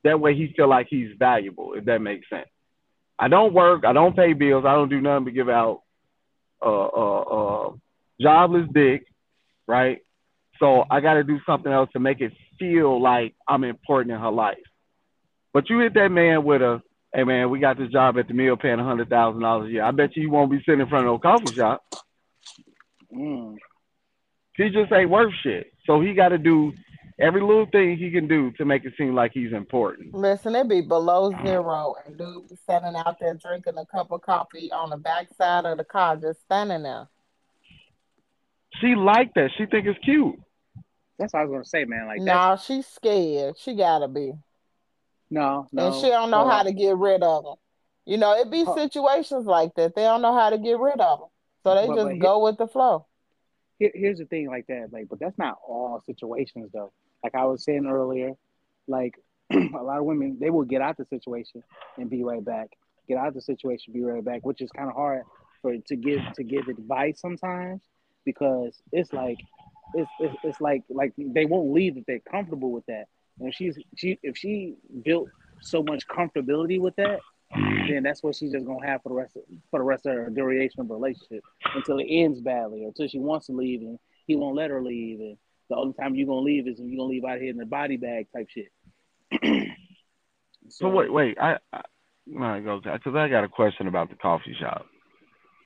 That 0.02 0.18
way 0.18 0.34
he 0.34 0.52
feel 0.56 0.68
like 0.68 0.88
he's 0.90 1.10
valuable. 1.16 1.74
If 1.74 1.84
that 1.84 2.00
makes 2.00 2.28
sense. 2.28 2.48
I 3.16 3.28
don't 3.28 3.54
work. 3.54 3.84
I 3.84 3.92
don't 3.92 4.16
pay 4.16 4.32
bills. 4.32 4.64
I 4.66 4.74
don't 4.74 4.88
do 4.88 5.00
nothing 5.00 5.26
but 5.26 5.34
give 5.34 5.48
out 5.48 5.82
uh, 6.60 6.87
uh, 6.87 7.20
uh, 7.20 7.72
jobless 8.20 8.66
dick, 8.74 9.06
right? 9.68 9.98
So 10.58 10.84
I 10.90 10.98
got 10.98 11.14
to 11.14 11.22
do 11.22 11.38
something 11.46 11.70
else 11.70 11.90
to 11.92 12.00
make 12.00 12.20
it 12.20 12.32
feel 12.58 13.00
like 13.00 13.37
I'm 13.46 13.62
important 13.62 14.14
in 14.14 14.20
her 14.20 14.32
life. 14.32 14.58
But 15.52 15.70
you 15.70 15.78
hit 15.78 15.94
that 15.94 16.10
man 16.10 16.42
with 16.42 16.60
a, 16.60 16.82
hey 17.14 17.24
man, 17.24 17.50
we 17.50 17.61
got 17.61 17.79
this 17.79 17.90
job 17.90 18.18
at 18.18 18.29
the 18.29 18.35
mill 18.35 18.57
paying 18.57 18.81
a 18.81 18.85
hundred 18.85 19.09
thousand 19.09 19.42
dollars 19.42 19.68
a 19.68 19.72
year. 19.72 19.85
I 19.85 19.92
bet 19.92 20.16
you 20.16 20.22
he 20.22 20.29
won't 20.29 20.50
be 20.50 20.59
sitting 20.64 20.81
in 20.81 20.88
front 20.88 21.07
of 21.07 21.12
no 21.12 21.18
coffee 21.18 21.55
shop. 21.55 21.83
Mm. 23.14 23.57
He 24.57 24.70
just 24.70 24.92
ain't 24.92 25.11
worth 25.11 25.33
shit. 25.42 25.72
So 25.87 26.00
he 26.00 26.14
got 26.14 26.29
to 26.29 26.38
do 26.38 26.72
every 27.18 27.40
little 27.40 27.66
thing 27.66 27.96
he 27.96 28.11
can 28.11 28.27
do 28.27 28.50
to 28.53 28.64
make 28.64 28.85
it 28.85 28.94
seem 28.96 29.14
like 29.14 29.33
he's 29.33 29.53
important. 29.53 30.14
Listen, 30.14 30.55
it'd 30.55 30.68
be 30.68 30.81
below 30.81 31.33
zero, 31.44 31.94
and 32.05 32.16
dude 32.18 32.48
be 32.48 32.57
standing 32.57 32.96
out 32.96 33.18
there 33.20 33.35
drinking 33.35 33.79
a 33.79 33.87
cup 33.87 34.11
of 34.11 34.22
coffee 34.22 34.70
on 34.72 34.90
the 34.90 34.96
backside 34.96 35.64
of 35.64 35.79
the 35.79 35.85
car, 35.85 36.16
just 36.16 36.42
standing 36.42 36.83
there. 36.83 37.09
She 38.81 38.94
like 38.96 39.33
that. 39.35 39.50
She 39.57 39.66
think 39.66 39.87
it's 39.87 39.98
cute. 40.05 40.37
That's 41.18 41.33
what 41.33 41.40
I 41.40 41.44
was 41.44 41.53
gonna 41.53 41.64
say, 41.64 41.85
man. 41.85 42.07
Like 42.07 42.18
that. 42.18 42.24
no, 42.24 42.57
she's 42.57 42.87
scared. 42.87 43.57
She 43.59 43.77
gotta 43.77 44.09
be, 44.09 44.33
No, 45.30 45.66
no. 45.72 45.87
and 45.87 45.94
she 45.96 46.08
don't 46.08 46.30
know 46.30 46.48
how 46.48 46.62
to 46.62 46.72
get 46.72 46.96
rid 46.96 47.22
of 47.22 47.44
them. 47.44 47.54
You 48.04 48.18
know, 48.18 48.34
it 48.38 48.50
be 48.50 48.64
situations 48.64 49.46
like 49.46 49.74
that. 49.76 49.94
They 49.94 50.02
don't 50.02 50.22
know 50.22 50.34
how 50.34 50.50
to 50.50 50.58
get 50.58 50.78
rid 50.78 51.00
of 51.00 51.20
them, 51.20 51.28
so 51.62 51.74
they 51.74 51.87
But- 51.87 51.94
just 51.96 52.08
but 52.08 52.18
go 52.18 52.44
with 52.44 52.58
the 52.58 52.66
flow. 52.68 53.06
Here, 53.78 53.90
here's 53.92 54.18
the 54.18 54.24
thing, 54.26 54.48
like 54.48 54.66
that, 54.68 54.92
like, 54.92 55.08
but 55.08 55.18
that's 55.18 55.37
not 55.37 55.58
all 55.66 56.00
situations, 56.06 56.70
though. 56.72 56.92
Like 57.24 57.34
I 57.34 57.44
was 57.46 57.64
saying 57.64 57.87
earlier, 57.87 58.34
like 58.87 59.18
a 59.50 59.82
lot 59.82 59.98
of 59.98 60.04
women, 60.04 60.37
they 60.40 60.50
will 60.50 60.64
get 60.64 60.80
out 60.80 60.96
the 60.96 61.06
situation 61.06 61.62
and 61.96 62.08
be 62.08 62.22
right 62.22 62.44
back. 62.44 62.68
Get 63.08 63.18
out 63.18 63.34
the 63.34 63.40
situation, 63.40 63.92
be 63.92 64.02
right 64.02 64.24
back, 64.24 64.44
which 64.46 64.60
is 64.60 64.70
kind 64.70 64.88
of 64.88 64.94
hard 64.94 65.24
for 65.60 65.76
to 65.76 65.96
give 65.96 66.20
to 66.34 66.44
give 66.44 66.68
advice 66.68 67.20
sometimes 67.20 67.82
because 68.24 68.80
it's 68.92 69.12
like 69.12 69.38
it's, 69.94 70.10
it's 70.20 70.37
it's 70.44 70.60
like 70.60 70.82
like 70.88 71.12
they 71.16 71.44
won't 71.46 71.72
leave 71.72 71.96
if 71.96 72.04
they're 72.06 72.20
comfortable 72.20 72.70
with 72.70 72.87
that. 72.87 73.06
And 73.38 73.49
if 73.49 73.55
she's 73.55 73.79
she 73.97 74.18
if 74.23 74.37
she 74.37 74.77
built 75.05 75.29
so 75.61 75.83
much 75.83 76.07
comfortability 76.07 76.81
with 76.81 76.94
that, 76.97 77.20
then 77.88 78.03
that's 78.03 78.23
what 78.23 78.37
she's 78.37 78.53
just 78.53 78.66
gonna 78.66 78.87
have 78.87 79.03
for 79.03 79.09
the 79.11 79.14
rest 79.14 79.37
of 79.37 79.42
for 79.70 79.81
the 79.81 79.85
rest 79.85 80.07
of 80.07 80.14
her 80.14 80.31
duration 80.31 80.81
of 80.81 80.88
the 80.88 80.94
relationship 80.94 81.42
until 81.75 81.99
it 81.99 82.07
ends 82.09 82.40
badly 82.40 82.85
or 82.85 82.88
until 82.88 83.09
she 83.09 83.18
wants 83.18 83.47
to 83.47 83.53
leave 83.53 83.81
and 83.81 83.99
he 84.27 84.37
won't 84.37 84.57
let 84.57 84.70
her 84.70 84.83
leave 84.83 85.20
and 85.20 85.37
the 85.70 85.77
only 85.77 85.94
time 85.94 86.14
you're 86.14 86.27
gonna 86.27 86.40
leave 86.40 86.68
is 86.68 86.79
when 86.79 86.88
you're 86.90 86.99
gonna 86.99 87.11
leave 87.11 87.25
out 87.25 87.40
here 87.40 87.51
in 87.51 87.57
the 87.57 87.66
body 87.66 87.97
bag 87.97 88.27
type 88.35 88.49
shit. 88.51 88.70
So 90.68 90.88
wait, 90.88 91.12
wait. 91.12 91.37
I, 91.38 91.59
I 91.73 91.83
All 92.35 92.40
right, 92.40 92.64
go 92.64 92.81
because 92.81 93.14
I 93.14 93.29
got 93.29 93.44
a 93.44 93.49
question 93.49 93.87
about 93.87 94.09
the 94.09 94.16
coffee 94.16 94.57
shop. 94.59 94.87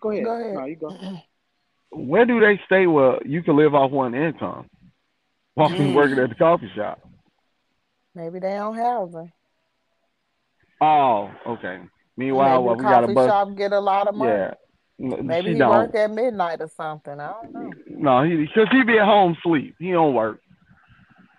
Go 0.02 0.10
ahead. 0.10 0.24
Go 0.24 0.40
ahead. 0.40 0.54
No, 0.54 0.64
you 0.64 0.76
go. 0.76 0.96
Where 1.90 2.26
do 2.26 2.40
they 2.40 2.60
stay 2.66 2.86
Well, 2.86 3.18
you 3.24 3.42
can 3.42 3.56
live 3.56 3.74
off 3.74 3.90
one 3.90 4.14
income? 4.14 4.68
Walking 5.56 5.94
working 5.94 6.18
at 6.18 6.28
the 6.28 6.34
coffee 6.34 6.70
shop. 6.74 7.00
Maybe 8.14 8.38
they 8.40 8.54
don't 8.54 8.74
have 8.76 9.12
them. 9.12 9.32
Oh, 10.80 11.30
okay. 11.46 11.78
Meanwhile, 12.16 12.62
well, 12.64 12.76
we 12.76 12.82
got 12.82 12.98
a 13.04 13.06
coffee 13.06 13.14
bus. 13.14 13.26
shop 13.28 13.56
get 13.56 13.72
a 13.72 13.80
lot 13.80 14.08
of 14.08 14.14
money. 14.14 14.32
Yeah. 14.32 14.54
Maybe 14.98 15.48
she 15.48 15.52
he 15.52 15.58
don't. 15.58 15.70
work 15.70 15.94
at 15.94 16.10
midnight 16.10 16.60
or 16.60 16.68
something. 16.76 17.20
I 17.20 17.32
don't 17.42 17.52
know. 17.52 17.70
No, 17.88 18.22
he 18.24 18.36
because 18.36 18.68
he 18.72 18.82
be 18.82 18.98
at 18.98 19.04
home 19.04 19.36
sleep. 19.42 19.76
He 19.78 19.92
don't 19.92 20.14
work. 20.14 20.40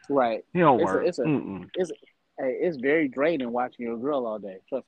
Right. 0.09 0.43
He 0.53 0.59
don't 0.59 0.79
It's 0.79 0.89
a- 0.89 0.93
work. 0.93 1.05
it's 1.07 1.19
a- 1.19 1.23
Mm-mm. 1.23 1.69
Hey, 1.75 2.57
it's 2.61 2.77
very 2.77 3.09
draining 3.09 3.51
watching 3.51 3.85
your 3.85 3.97
girl 3.97 4.25
all 4.25 4.39
day. 4.39 4.59
Trust 4.69 4.85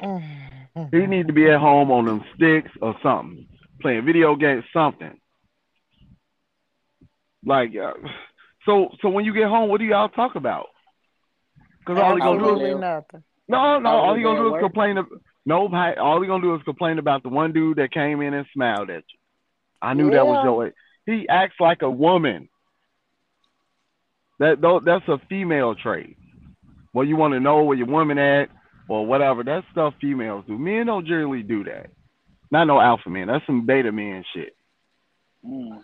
me. 0.00 0.88
He 0.92 1.06
need 1.06 1.26
to 1.26 1.32
be 1.32 1.50
at 1.50 1.58
home 1.60 1.90
on 1.90 2.04
them 2.06 2.24
sticks 2.36 2.70
or 2.80 2.94
something, 3.02 3.46
playing 3.80 4.04
video 4.04 4.36
games, 4.36 4.64
something. 4.72 5.18
Like, 7.44 7.70
uh, 7.76 7.94
so 8.64 8.88
so 9.00 9.08
when 9.08 9.24
you 9.24 9.32
get 9.34 9.48
home, 9.48 9.68
what 9.68 9.78
do 9.78 9.84
y'all 9.86 10.08
talk 10.08 10.34
about? 10.34 10.66
Because 11.80 12.00
all 12.02 12.14
he 12.14 12.20
gonna 12.20 12.38
do 12.38 12.64
is 12.64 12.80
nothing. 12.80 13.22
no, 13.48 13.78
no. 13.78 13.88
How 13.88 13.96
All 13.96 14.08
was 14.10 14.18
he 14.18 14.22
gonna 14.22 14.38
do 14.38 14.54
is 14.54 14.60
complain. 14.60 14.98
Of, 14.98 15.06
no, 15.44 15.68
all 16.00 16.20
he 16.20 16.28
gonna 16.28 16.42
do 16.42 16.54
is 16.54 16.62
complain 16.62 16.98
about 16.98 17.22
the 17.22 17.28
one 17.28 17.52
dude 17.52 17.78
that 17.78 17.92
came 17.92 18.20
in 18.22 18.34
and 18.34 18.46
smiled 18.52 18.90
at 18.90 19.04
you. 19.12 19.18
I 19.80 19.94
knew 19.94 20.10
that 20.10 20.26
was 20.26 20.38
Yeah. 20.38 20.44
your. 20.44 20.72
He 21.18 21.28
acts 21.28 21.56
like 21.58 21.82
a 21.82 21.90
woman. 21.90 22.48
That 24.38 24.60
though 24.60 24.80
that's 24.80 25.06
a 25.08 25.18
female 25.28 25.74
trait. 25.74 26.16
Well, 26.94 27.06
you 27.06 27.16
want 27.16 27.34
to 27.34 27.40
know 27.40 27.64
where 27.64 27.76
your 27.76 27.86
woman 27.88 28.18
at 28.18 28.50
or 28.88 29.06
whatever. 29.06 29.42
That's 29.42 29.66
stuff 29.72 29.94
females 30.00 30.44
do. 30.46 30.58
Men 30.58 30.86
don't 30.86 31.06
generally 31.06 31.42
do 31.42 31.64
that. 31.64 31.86
Not 32.50 32.66
no 32.66 32.78
alpha 32.80 33.08
men. 33.08 33.28
That's 33.28 33.44
some 33.46 33.66
beta 33.66 33.90
men 33.90 34.24
shit. 34.34 34.54
Mm. 35.44 35.82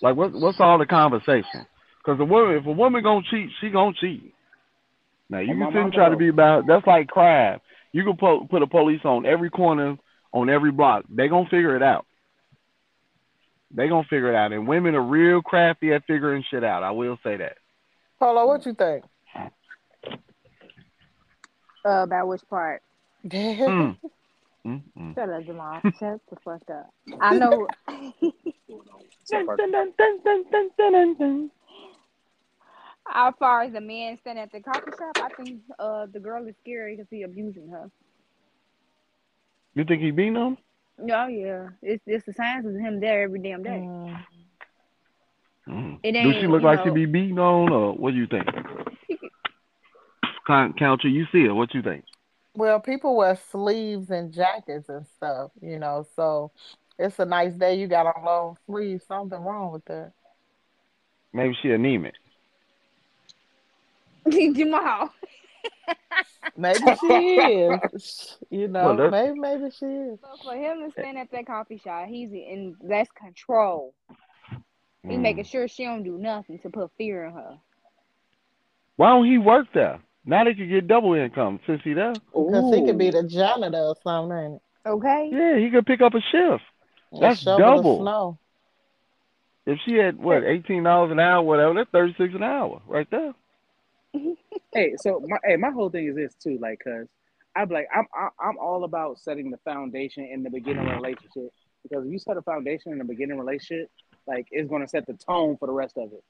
Like 0.00 0.16
what, 0.16 0.32
what's 0.32 0.60
all 0.60 0.78
the 0.78 0.86
conversation? 0.86 1.66
Because 2.08 2.22
a 2.22 2.24
woman, 2.24 2.56
if 2.56 2.64
a 2.64 2.72
woman 2.72 3.02
gonna 3.02 3.20
cheat, 3.30 3.50
she 3.60 3.68
gonna 3.68 3.92
cheat. 4.00 4.32
Now 5.28 5.40
you 5.40 5.54
can 5.58 5.66
sit 5.74 5.82
and 5.82 5.92
try 5.92 6.08
to 6.08 6.16
be 6.16 6.28
about. 6.28 6.66
That's 6.66 6.86
like 6.86 7.06
crime. 7.08 7.60
You 7.92 8.02
can 8.02 8.16
po- 8.16 8.46
put 8.50 8.62
a 8.62 8.66
police 8.66 9.02
on 9.04 9.26
every 9.26 9.50
corner, 9.50 9.98
on 10.32 10.48
every 10.48 10.70
block. 10.70 11.04
They 11.10 11.28
gonna 11.28 11.50
figure 11.50 11.76
it 11.76 11.82
out. 11.82 12.06
They 13.70 13.88
gonna 13.88 14.04
figure 14.08 14.32
it 14.32 14.36
out. 14.36 14.52
And 14.52 14.66
women 14.66 14.94
are 14.94 15.02
real 15.02 15.42
crafty 15.42 15.92
at 15.92 16.06
figuring 16.06 16.42
shit 16.50 16.64
out. 16.64 16.82
I 16.82 16.92
will 16.92 17.18
say 17.22 17.36
that. 17.36 17.58
Polo, 18.18 18.46
what 18.46 18.64
you 18.64 18.72
think? 18.72 19.04
Uh, 21.84 22.04
about 22.04 22.28
which 22.28 22.40
part? 22.48 22.80
Mm. 23.26 23.98
Mm, 24.66 24.82
mm. 24.98 25.14
Shut 25.14 25.28
up, 25.28 25.44
Jamal. 25.44 25.80
Shut 25.98 26.20
the 26.30 26.36
fuck 26.42 26.62
up. 26.70 26.90
I 27.20 27.34
know. 27.36 27.68
As 33.14 33.34
far 33.38 33.62
as 33.62 33.72
the 33.72 33.80
man 33.80 34.18
standing 34.20 34.44
at 34.44 34.52
the 34.52 34.60
coffee 34.60 34.90
shop, 34.98 35.16
I 35.22 35.42
think 35.42 35.60
uh 35.78 36.06
the 36.12 36.20
girl 36.20 36.46
is 36.46 36.54
scary 36.62 36.96
because 36.96 37.08
he 37.10 37.22
abusing 37.22 37.68
her. 37.68 37.90
You 39.74 39.84
think 39.84 40.02
he 40.02 40.10
beating 40.10 40.34
them? 40.34 40.58
Oh 41.00 41.26
yeah, 41.28 41.68
it's 41.82 42.02
it's 42.06 42.26
the 42.26 42.32
signs 42.32 42.66
of 42.66 42.74
him 42.74 43.00
there 43.00 43.22
every 43.22 43.38
damn 43.40 43.62
day. 43.62 43.80
Mm. 43.84 44.20
Mm. 45.68 45.98
It 46.02 46.12
Do 46.12 46.32
she 46.32 46.46
look 46.46 46.62
you 46.62 46.66
like 46.68 46.80
she 46.80 46.86
know- 46.86 46.94
be 46.94 47.06
beating 47.06 47.38
on, 47.38 47.72
or 47.72 47.92
what 47.94 48.12
do 48.12 48.16
you 48.16 48.26
think? 48.26 48.46
Count, 50.46 50.78
counter, 50.78 51.08
you 51.08 51.26
see 51.30 51.44
it. 51.44 51.52
What 51.52 51.74
you 51.74 51.82
think? 51.82 52.04
Well, 52.54 52.80
people 52.80 53.14
wear 53.16 53.38
sleeves 53.52 54.10
and 54.10 54.32
jackets 54.32 54.88
and 54.88 55.06
stuff, 55.06 55.50
you 55.60 55.78
know, 55.78 56.06
so 56.16 56.50
it's 56.98 57.18
a 57.18 57.24
nice 57.26 57.52
day. 57.52 57.74
You 57.78 57.86
got 57.86 58.06
on 58.06 58.24
long 58.24 58.56
sleeves. 58.66 59.04
Something 59.06 59.38
wrong 59.40 59.70
with 59.72 59.84
that. 59.84 60.12
Maybe 61.34 61.54
she 61.60 61.70
anemic. 61.70 62.14
Jamal. 64.54 65.12
Maybe 66.56 66.84
she 67.00 67.06
is. 67.06 68.36
You 68.50 68.68
know, 68.68 68.94
Well, 68.94 69.10
maybe 69.10 69.38
maybe 69.38 69.70
she 69.70 69.86
is. 69.86 70.18
So 70.20 70.28
for 70.42 70.54
him 70.56 70.84
to 70.84 70.90
stand 70.90 71.16
at 71.18 71.30
that 71.30 71.46
coffee 71.46 71.78
shop, 71.78 72.08
he's 72.08 72.32
in 72.32 72.74
that's 72.82 73.10
control. 73.12 73.94
He 75.08 75.14
Mm. 75.14 75.20
making 75.22 75.44
sure 75.44 75.68
she 75.68 75.84
don't 75.84 76.02
do 76.02 76.18
nothing 76.18 76.58
to 76.60 76.70
put 76.70 76.90
fear 76.98 77.26
in 77.26 77.32
her. 77.34 77.58
Why 78.96 79.10
don't 79.10 79.26
he 79.26 79.38
work 79.38 79.68
there? 79.72 80.00
Now 80.24 80.44
they 80.44 80.54
could 80.54 80.68
get 80.68 80.88
double 80.88 81.14
income 81.14 81.60
since 81.66 81.80
he 81.84 81.92
there. 81.94 82.14
Because 82.34 82.74
he 82.74 82.84
could 82.84 82.98
be 82.98 83.10
the 83.10 83.22
janitor 83.22 83.78
or 83.78 83.94
something. 84.02 84.36
ain't 84.36 84.54
it? 84.56 84.88
Okay. 84.88 85.30
Yeah, 85.32 85.58
he 85.58 85.70
could 85.70 85.86
pick 85.86 86.00
up 86.00 86.14
a 86.14 86.20
shift. 86.20 86.64
And 87.12 87.22
That's 87.22 87.44
double. 87.44 88.00
Snow. 88.00 88.38
If 89.66 89.78
she 89.84 89.94
had 89.94 90.18
what 90.18 90.44
eighteen 90.44 90.82
dollars 90.82 91.12
an 91.12 91.20
hour, 91.20 91.42
whatever, 91.42 91.74
that's 91.74 91.90
thirty 91.90 92.14
six 92.18 92.34
an 92.34 92.42
hour 92.42 92.80
right 92.88 93.08
there. 93.10 93.34
Hey, 94.72 94.94
so 94.96 95.22
my 95.26 95.38
hey, 95.44 95.56
my 95.56 95.70
whole 95.70 95.90
thing 95.90 96.06
is 96.08 96.16
this 96.16 96.34
too, 96.34 96.58
like, 96.60 96.80
cause 96.84 97.06
I'm 97.56 97.68
like, 97.68 97.88
I'm 97.94 98.06
I- 98.14 98.46
I'm 98.46 98.58
all 98.58 98.84
about 98.84 99.18
setting 99.18 99.50
the 99.50 99.58
foundation 99.58 100.24
in 100.24 100.42
the 100.42 100.50
beginning 100.50 100.86
of 100.86 100.92
a 100.92 100.96
relationship 100.96 101.52
because 101.82 102.04
if 102.04 102.12
you 102.12 102.18
set 102.18 102.36
a 102.36 102.42
foundation 102.42 102.92
in 102.92 102.98
the 102.98 103.04
beginning 103.04 103.38
relationship, 103.38 103.90
like, 104.26 104.46
it's 104.50 104.68
gonna 104.68 104.88
set 104.88 105.06
the 105.06 105.14
tone 105.14 105.56
for 105.56 105.66
the 105.66 105.72
rest 105.72 105.96
of 105.96 106.12
it. 106.12 106.24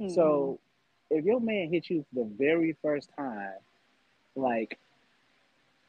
Mm-hmm. 0.00 0.14
So, 0.14 0.60
if 1.10 1.24
your 1.24 1.40
man 1.40 1.72
hits 1.72 1.90
you 1.90 2.04
for 2.12 2.24
the 2.24 2.30
very 2.38 2.76
first 2.82 3.10
time, 3.16 3.54
like, 4.36 4.78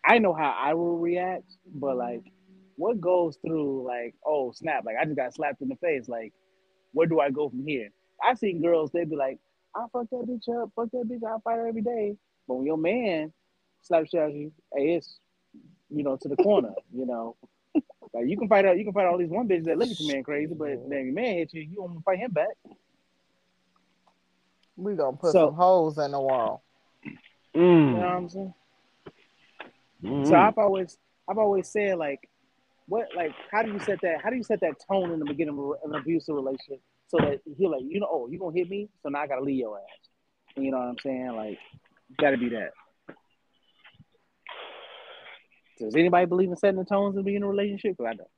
I 0.04 0.18
know 0.18 0.34
how 0.34 0.56
I 0.58 0.74
will 0.74 0.98
react, 0.98 1.46
but 1.76 1.98
like, 1.98 2.24
what 2.78 3.00
goes 3.00 3.38
through 3.46 3.86
like, 3.86 4.16
oh 4.26 4.52
snap, 4.52 4.86
like 4.86 4.96
I 5.00 5.06
just 5.06 5.18
got 5.18 5.34
slapped 5.34 5.62
in 5.62 5.70
the 5.70 5.76
face, 5.76 6.08
like, 6.08 6.34
where 6.94 7.08
do 7.08 7.20
I 7.20 7.30
go 7.30 7.50
from 7.50 7.66
here? 7.66 7.90
I've 8.24 8.40
seen 8.40 8.62
girls, 8.62 8.92
they'd 8.92 9.10
be 9.10 9.16
like, 9.16 9.40
I'll 9.76 9.90
fuck 9.90 10.08
that 10.12 10.28
bitch 10.28 10.62
up, 10.62 10.72
fuck 10.76 10.90
that 10.92 11.08
bitch, 11.10 11.24
I'll 11.28 11.40
fight 11.42 11.58
her 11.58 11.68
every 11.68 11.82
day. 11.82 12.16
But 12.48 12.56
when 12.56 12.66
your 12.66 12.78
man 12.78 13.32
slaps 13.82 14.10
shit 14.10 14.20
at 14.22 14.34
you, 14.34 14.52
hey, 14.76 14.96
it's 14.96 15.20
you 15.90 16.04
know 16.04 16.18
to 16.18 16.28
the 16.28 16.36
corner, 16.38 16.74
you 16.94 17.06
know. 17.06 17.36
Like 18.14 18.28
you 18.28 18.38
can 18.38 18.50
fight 18.50 18.66
out, 18.66 18.78
you 18.78 18.84
can 18.84 18.92
fight 18.92 19.06
all 19.06 19.18
these 19.18 19.30
one 19.30 19.48
bitches 19.48 19.64
that 19.66 19.78
look 19.78 19.90
at 19.90 19.98
your 19.98 20.14
man 20.14 20.24
crazy, 20.24 20.54
but 20.54 20.68
then 20.90 21.06
your 21.06 21.14
man 21.14 21.38
hits 21.38 21.54
you, 21.54 21.62
you 21.62 21.76
don't 21.78 22.02
fight 22.04 22.18
him 22.20 22.32
back. 22.32 22.50
We 24.76 24.96
gonna 24.96 25.16
put 25.16 25.32
So- 25.32 25.48
some 25.48 25.56
holes 25.56 25.98
in 25.98 26.12
the 26.12 26.20
wall. 26.20 26.64
You 27.54 27.62
know 27.62 27.68
Mm. 27.68 27.94
what 27.98 28.06
I'm 28.06 28.30
saying? 28.30 28.54
Mm. 30.04 30.28
So 30.28 30.36
I've 30.36 30.58
always 30.58 30.98
I've 31.30 31.38
always 31.38 31.68
said 31.70 31.98
like 31.98 32.30
what 32.88 33.08
like 33.16 33.32
how 33.52 33.62
do 33.64 33.72
you 33.72 33.80
set 33.80 34.02
that 34.02 34.22
how 34.22 34.30
do 34.30 34.36
you 34.36 34.44
set 34.44 34.60
that 34.62 34.76
tone 34.90 35.12
in 35.12 35.20
the 35.20 35.26
beginning 35.26 35.58
of 35.58 35.76
an 35.90 35.96
abusive 35.96 36.36
relationship 36.36 36.82
so 37.12 37.18
that 37.18 37.42
he 37.58 37.68
like 37.68 37.82
you 37.86 38.00
know 38.00 38.08
oh 38.10 38.28
you 38.30 38.40
gonna 38.40 38.56
hit 38.56 38.70
me 38.70 38.88
so 39.04 39.10
now 39.10 39.20
I 39.20 39.28
gotta 39.28 39.42
leave 39.44 39.58
your 39.60 39.78
ass 39.78 39.84
you 40.56 40.72
know 40.72 40.78
what 40.78 40.88
I'm 40.88 40.98
saying 41.00 41.28
like 41.36 41.60
gotta 42.18 42.38
be 42.38 42.50
that. 42.50 42.72
Does 45.78 45.96
anybody 45.96 46.26
believe 46.26 46.50
in 46.50 46.56
setting 46.56 46.78
the 46.80 46.86
tones 46.86 47.16
and 47.16 47.26
being 47.26 47.38
in 47.38 47.44
of 47.44 47.50
a 47.50 47.52
relationship? 47.52 47.98
'Cause 47.98 48.08
I 48.08 48.14
don't. 48.14 48.30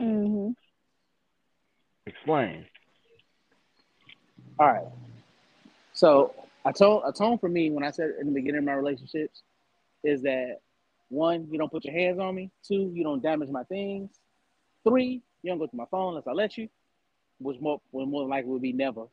hmm 0.00 0.50
Explain. 2.06 2.66
All 4.58 4.66
right. 4.66 4.86
So 5.92 6.34
a 6.64 6.72
tone 6.72 7.02
a 7.04 7.12
tone 7.12 7.38
for 7.38 7.48
me 7.48 7.70
when 7.70 7.84
I 7.84 7.90
said 7.90 8.14
in 8.20 8.26
the 8.26 8.32
beginning 8.32 8.58
of 8.58 8.64
my 8.64 8.72
relationships 8.74 9.42
is 10.04 10.22
that 10.22 10.60
one, 11.10 11.48
you 11.50 11.58
don't 11.58 11.70
put 11.70 11.84
your 11.84 11.94
hands 11.94 12.18
on 12.18 12.34
me. 12.34 12.50
Two, 12.66 12.90
you 12.94 13.02
don't 13.02 13.22
damage 13.22 13.48
my 13.50 13.64
things. 13.64 14.10
Three, 14.86 15.22
you 15.42 15.50
don't 15.50 15.58
go 15.58 15.66
to 15.66 15.76
my 15.76 15.86
phone 15.90 16.10
unless 16.10 16.26
I 16.26 16.32
let 16.32 16.58
you, 16.58 16.68
which 17.38 17.60
more 17.60 17.80
well, 17.92 18.06
more 18.06 18.22
than 18.22 18.30
likely 18.30 18.50
would 18.50 18.62
be 18.62 18.72
never. 18.72 19.04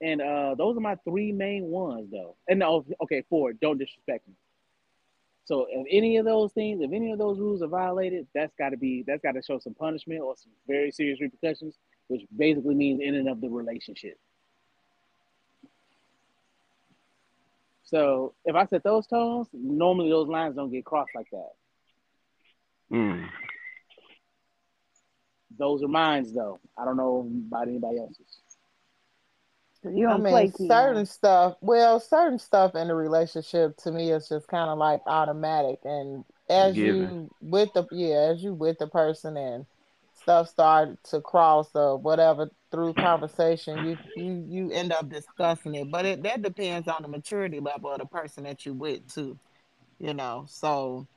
And 0.00 0.20
uh, 0.20 0.54
those 0.56 0.76
are 0.76 0.80
my 0.80 0.96
three 1.08 1.32
main 1.32 1.64
ones 1.64 2.10
though. 2.10 2.36
And 2.48 2.58
no, 2.58 2.84
okay, 3.02 3.24
four, 3.28 3.52
don't 3.52 3.78
disrespect 3.78 4.26
me. 4.26 4.34
So 5.44 5.66
if 5.68 5.86
any 5.90 6.16
of 6.16 6.24
those 6.24 6.52
things, 6.52 6.80
if 6.82 6.92
any 6.92 7.12
of 7.12 7.18
those 7.18 7.38
rules 7.38 7.62
are 7.62 7.68
violated, 7.68 8.26
that's 8.34 8.54
got 8.58 8.70
to 8.70 8.76
be 8.76 9.04
that's 9.06 9.22
got 9.22 9.32
to 9.32 9.42
show 9.42 9.58
some 9.58 9.74
punishment 9.74 10.20
or 10.20 10.34
some 10.36 10.52
very 10.66 10.90
serious 10.90 11.20
repercussions, 11.20 11.76
which 12.08 12.22
basically 12.36 12.74
means 12.74 13.00
in 13.00 13.14
and 13.14 13.28
of 13.28 13.40
the 13.40 13.48
relationship. 13.48 14.18
So 17.84 18.34
if 18.44 18.54
I 18.54 18.64
set 18.66 18.82
those 18.84 19.06
tones, 19.06 19.48
normally 19.52 20.08
those 20.08 20.28
lines 20.28 20.56
don't 20.56 20.72
get 20.72 20.84
crossed 20.84 21.10
like 21.14 21.28
that. 21.30 21.50
Mm. 22.90 23.28
Those 25.58 25.82
are 25.82 25.88
mines, 25.88 26.32
though. 26.32 26.60
I 26.78 26.84
don't 26.84 26.96
know 26.96 27.30
about 27.48 27.68
anybody 27.68 27.98
else's. 27.98 28.38
You 29.84 30.08
I 30.08 30.10
don't 30.10 30.22
mean, 30.22 30.32
play 30.32 30.48
Keon. 30.50 30.68
certain 30.68 31.06
stuff. 31.06 31.56
Well, 31.60 32.00
certain 32.00 32.38
stuff 32.38 32.74
in 32.76 32.88
the 32.88 32.94
relationship 32.94 33.76
to 33.78 33.92
me 33.92 34.12
is 34.12 34.28
just 34.28 34.48
kind 34.48 34.70
of 34.70 34.78
like 34.78 35.02
automatic, 35.06 35.80
and 35.84 36.24
as 36.50 36.76
you 36.78 37.30
with 37.40 37.72
the 37.74 37.86
yeah, 37.92 38.30
as 38.32 38.42
you 38.42 38.54
with 38.54 38.78
the 38.78 38.88
person 38.88 39.36
and 39.36 39.66
stuff 40.14 40.48
start 40.48 41.02
to 41.04 41.20
cross 41.20 41.70
or 41.74 41.96
whatever 41.98 42.50
through 42.70 42.94
conversation, 42.94 43.84
you 43.84 43.98
you 44.16 44.44
you 44.48 44.70
end 44.72 44.92
up 44.92 45.08
discussing 45.08 45.74
it. 45.74 45.90
But 45.90 46.06
it 46.06 46.22
that 46.24 46.42
depends 46.42 46.88
on 46.88 47.02
the 47.02 47.08
maturity 47.08 47.60
level 47.60 47.90
of 47.92 47.98
the 47.98 48.06
person 48.06 48.44
that 48.44 48.66
you 48.66 48.74
with 48.74 49.06
too. 49.12 49.38
you 49.98 50.14
know. 50.14 50.46
So 50.48 51.08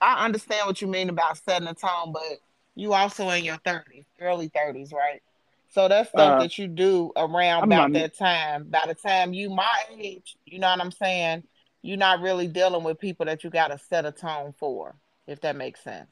I 0.00 0.24
understand 0.24 0.66
what 0.66 0.80
you 0.82 0.88
mean 0.88 1.08
about 1.08 1.38
setting 1.38 1.68
a 1.68 1.74
tone, 1.74 2.12
but 2.12 2.38
you 2.74 2.92
also 2.92 3.28
in 3.30 3.44
your 3.44 3.58
thirties, 3.58 4.04
early 4.20 4.48
thirties, 4.54 4.92
right? 4.92 5.22
So 5.70 5.88
that's 5.88 6.10
stuff 6.10 6.34
Uh, 6.34 6.38
that 6.38 6.58
you 6.58 6.68
do 6.68 7.12
around 7.16 7.64
I'm 7.64 7.72
about 7.72 7.92
that 7.92 8.16
time. 8.16 8.64
By 8.68 8.84
the 8.86 8.94
time 8.94 9.32
you 9.32 9.50
my 9.50 9.82
age, 9.98 10.36
you 10.46 10.58
know 10.58 10.70
what 10.70 10.80
I'm 10.80 10.92
saying? 10.92 11.44
You're 11.82 11.98
not 11.98 12.20
really 12.20 12.48
dealing 12.48 12.84
with 12.84 12.98
people 12.98 13.26
that 13.26 13.44
you 13.44 13.50
gotta 13.50 13.78
set 13.78 14.06
a 14.06 14.12
tone 14.12 14.54
for, 14.58 14.96
if 15.26 15.40
that 15.40 15.56
makes 15.56 15.82
sense. 15.82 16.10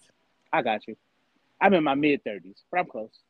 I 0.53 0.63
got 0.63 0.87
you. 0.87 0.97
I'm 1.61 1.75
in 1.75 1.85
my 1.85 1.95
mid 1.95 2.25
thirties, 2.25 2.63
but 2.71 2.81
I'm 2.81 2.87
close. 2.87 3.21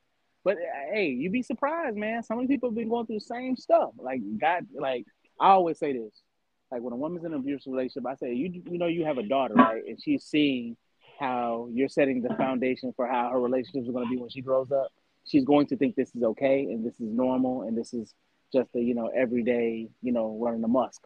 But 0.45 0.57
uh, 0.57 0.93
hey, 0.93 1.09
you'd 1.09 1.33
be 1.33 1.43
surprised, 1.43 1.97
man. 1.97 2.22
So 2.22 2.35
many 2.35 2.49
people 2.49 2.70
have 2.70 2.76
been 2.76 2.89
going 2.89 3.07
through 3.07 3.16
the 3.16 3.20
same 3.20 3.57
stuff. 3.57 3.91
Like 3.99 4.20
God, 4.39 4.66
like 4.74 5.07
I 5.41 5.51
always 5.51 5.78
say 5.78 5.93
this. 5.93 6.12
Like 6.70 6.83
when 6.83 6.93
a 6.95 6.97
woman's 6.97 7.24
in 7.24 7.33
an 7.35 7.41
abusive 7.41 7.72
relationship, 7.72 8.07
I 8.07 8.14
say, 8.16 8.33
you 8.35 8.62
you 8.70 8.78
know 8.78 8.87
you 8.87 9.05
have 9.05 9.18
a 9.18 9.22
daughter, 9.22 9.55
right? 9.55 9.83
And 9.87 10.01
she's 10.03 10.24
seeing 10.24 10.76
how 11.19 11.69
you're 11.73 11.89
setting 11.89 12.23
the 12.23 12.35
foundation 12.37 12.93
for 12.97 13.07
how 13.07 13.31
her 13.31 13.41
relationships 13.41 13.89
are 13.89 13.93
going 13.93 14.07
to 14.07 14.11
be 14.11 14.17
when 14.21 14.31
she 14.31 14.41
grows 14.41 14.71
up. 14.73 14.89
She's 15.25 15.45
going 15.45 15.67
to 15.69 15.77
think 15.77 15.95
this 15.95 16.15
is 16.15 16.23
okay 16.23 16.63
and 16.65 16.85
this 16.85 16.95
is 16.95 17.13
normal 17.13 17.63
and 17.63 17.77
this 17.77 17.95
is 17.95 18.15
just 18.53 18.69
a 18.75 18.81
you 18.81 18.95
know 18.95 19.07
everyday 19.17 19.89
you 20.03 20.13
know 20.13 20.37
running 20.41 20.63
a 20.65 20.69
musk 20.69 21.03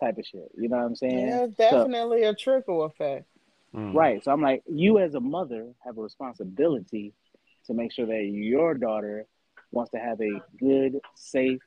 type 0.00 0.16
of 0.18 0.24
shit. 0.26 0.50
You 0.56 0.68
know 0.68 0.78
what 0.78 0.84
I'm 0.86 0.96
saying? 0.96 1.28
Yeah, 1.28 1.44
it's 1.44 1.56
So- 1.56 1.70
definitely 1.70 2.22
a 2.24 2.34
trickle 2.34 2.84
effect. 2.84 3.26
Mm. 3.74 3.94
Right. 3.94 4.24
So 4.24 4.32
I'm 4.32 4.40
like, 4.42 4.62
you 4.66 4.98
as 4.98 5.14
a 5.14 5.20
mother 5.20 5.68
have 5.84 5.96
a 5.96 6.02
responsibility 6.02 7.12
to 7.66 7.74
make 7.74 7.92
sure 7.92 8.06
that 8.06 8.24
your 8.24 8.74
daughter 8.74 9.26
wants 9.70 9.92
to 9.92 9.98
have 9.98 10.20
a 10.20 10.40
good, 10.58 10.98
safe 11.14 11.60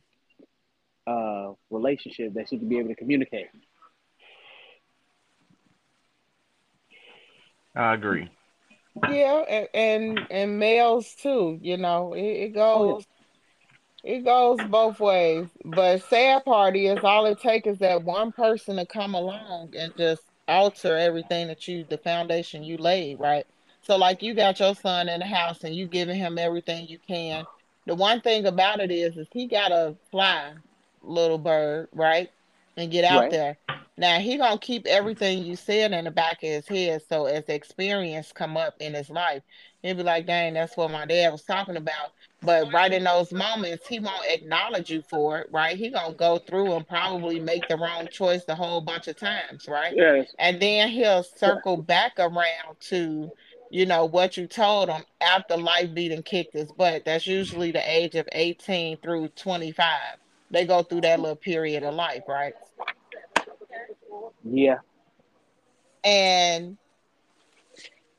uh, 1.08 1.52
relationship 1.70 2.34
that 2.34 2.50
she 2.50 2.58
can 2.58 2.68
be 2.68 2.80
able 2.80 2.90
to 2.90 2.96
communicate. 2.96 3.48
I 7.76 7.94
agree. 7.94 8.30
Yeah, 9.06 9.44
and 9.50 9.68
and, 9.74 10.28
and 10.30 10.60
males 10.60 11.16
too. 11.16 11.58
You 11.62 11.78
know, 11.78 12.14
it, 12.14 12.22
it 12.22 12.50
Oh, 12.74 12.96
goes 12.96 13.06
it 14.04 14.24
goes 14.26 14.64
both 14.64 15.00
ways. 15.00 15.50
But 15.64 16.04
sad 16.04 16.46
part 16.46 16.76
is 16.76 17.04
all 17.04 17.26
it 17.26 17.40
takes 17.40 17.68
is 17.68 17.80
that 17.80 18.04
one 18.04 18.32
person 18.32 18.78
to 18.78 18.86
come 18.86 19.16
along 19.16 19.74
and 19.78 19.96
just 19.98 20.24
alter 20.48 20.98
everything 20.98 21.48
that 21.48 21.68
you 21.68 21.86
the 21.90 21.98
foundation 22.00 22.64
you 22.64 22.78
laid, 22.78 23.20
right? 23.20 23.46
So 23.82 23.98
like 23.98 24.22
you 24.22 24.34
got 24.36 24.60
your 24.60 24.76
son 24.76 25.10
in 25.10 25.20
the 25.20 25.26
house 25.26 25.64
and 25.64 25.76
you 25.76 25.88
giving 25.88 26.18
him 26.18 26.38
everything 26.38 26.88
you 26.88 27.00
can. 27.08 27.48
The 27.86 27.96
one 27.96 28.22
thing 28.22 28.46
about 28.46 28.80
it 28.82 28.92
is 28.92 29.18
is 29.18 29.28
he 29.32 29.48
got 29.48 29.72
a 29.72 29.98
fly, 30.12 30.54
little 31.02 31.38
bird, 31.38 31.90
right? 31.94 32.30
And 32.78 32.92
get 32.92 33.06
out 33.06 33.22
Right. 33.22 33.32
there. 33.32 33.58
Now 33.98 34.20
he 34.20 34.38
gonna 34.38 34.58
keep 34.58 34.88
everything 34.88 35.44
you 35.44 35.56
said 35.56 35.92
in 35.92 36.06
the 36.06 36.12
back 36.12 36.42
of 36.44 36.50
his 36.50 36.68
head. 36.68 37.04
So 37.08 37.26
as 37.26 37.46
the 37.46 37.54
experience 37.54 38.32
come 38.32 38.58
up 38.58 38.74
in 38.80 38.96
his 38.96 39.10
life, 39.10 39.44
he'll 39.84 39.96
be 39.96 40.02
like, 40.04 40.26
"Dang, 40.26 40.54
that's 40.56 40.76
what 40.76 40.90
my 40.90 41.06
dad 41.06 41.32
was 41.32 41.44
talking 41.44 41.78
about." 41.78 42.12
But 42.42 42.74
right 42.74 42.92
in 42.92 43.04
those 43.04 43.32
moments, 43.32 43.88
he 43.88 44.00
won't 44.00 44.26
acknowledge 44.28 44.90
you 44.90 45.04
for 45.04 45.40
it, 45.40 45.48
right? 45.52 45.78
He 45.78 45.90
gonna 45.90 46.16
go 46.16 46.40
through 46.40 46.74
and 46.74 46.88
probably 46.88 47.40
make 47.40 47.68
the 47.68 47.78
wrong 47.78 48.08
choice 48.08 48.44
the 48.46 48.56
whole 48.56 48.82
bunch 48.82 49.08
of 49.08 49.16
times, 49.18 49.68
right? 49.68 49.96
Yes. 49.96 50.34
And 50.40 50.60
then 50.60 50.90
he'll 50.90 51.24
circle 51.24 51.78
back 51.78 52.14
around 52.18 52.80
to, 52.90 53.32
you 53.70 53.86
know, 53.86 54.06
what 54.06 54.38
you 54.38 54.48
told 54.48 54.90
him 54.90 55.04
after 55.22 55.56
life 55.56 55.94
beating 55.94 56.24
kicked 56.24 56.54
his 56.54 56.72
butt. 56.72 57.06
That's 57.06 57.28
usually 57.28 57.72
the 57.72 57.88
age 57.90 58.16
of 58.16 58.28
18 58.32 58.98
through 58.98 59.30
25. 59.30 60.18
They 60.54 60.66
go 60.66 60.84
through 60.84 61.02
that 61.02 61.20
little 61.20 61.36
period 61.36 61.82
of 61.82 61.96
life, 61.96 62.24
right? 62.28 62.54
Yeah. 64.44 64.78
And 66.04 66.78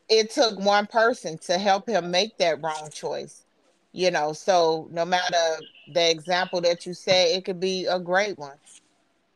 it 0.09 0.33
took 0.33 0.59
one 0.59 0.89
person 0.89 1.39
to 1.39 1.59
help 1.59 1.89
him 1.89 2.11
make 2.11 2.37
that 2.39 2.61
wrong 2.61 2.91
choice. 2.93 3.45
You 3.93 4.11
know, 4.11 4.33
so 4.33 4.89
no 4.91 5.05
matter 5.05 5.61
the 5.93 6.11
example 6.11 6.61
that 6.63 6.85
you 6.87 6.93
say, 6.93 7.37
it 7.37 7.45
could 7.45 7.61
be 7.61 7.87
a 7.87 8.01
great 8.01 8.37
one. 8.37 8.59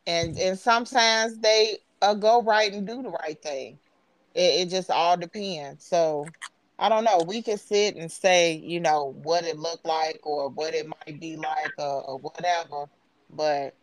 And 0.09 0.37
and 0.37 0.59
sometimes 0.59 1.39
they 1.39 1.79
uh, 2.03 2.15
go 2.15 2.43
right 2.43 2.73
and 2.73 2.85
do 2.85 3.01
the 3.01 3.11
right 3.11 3.41
thing. 3.41 3.79
It, 4.35 4.63
it 4.63 4.71
just 4.71 4.91
all 4.91 5.17
depends. 5.17 5.85
So 5.85 6.27
I 6.79 6.89
don't 6.89 7.05
know. 7.05 7.21
We 7.27 7.43
could 7.43 7.59
sit 7.59 7.97
and 7.97 8.11
say, 8.11 8.55
you 8.55 8.79
know, 8.79 9.15
what 9.23 9.45
it 9.45 9.59
looked 9.59 9.85
like 9.85 10.21
or 10.23 10.49
what 10.49 10.75
it 10.75 10.87
might 10.87 11.21
be 11.21 11.37
like 11.37 11.73
or, 11.79 12.03
or 12.05 12.19
whatever, 12.19 12.87
but 13.35 13.75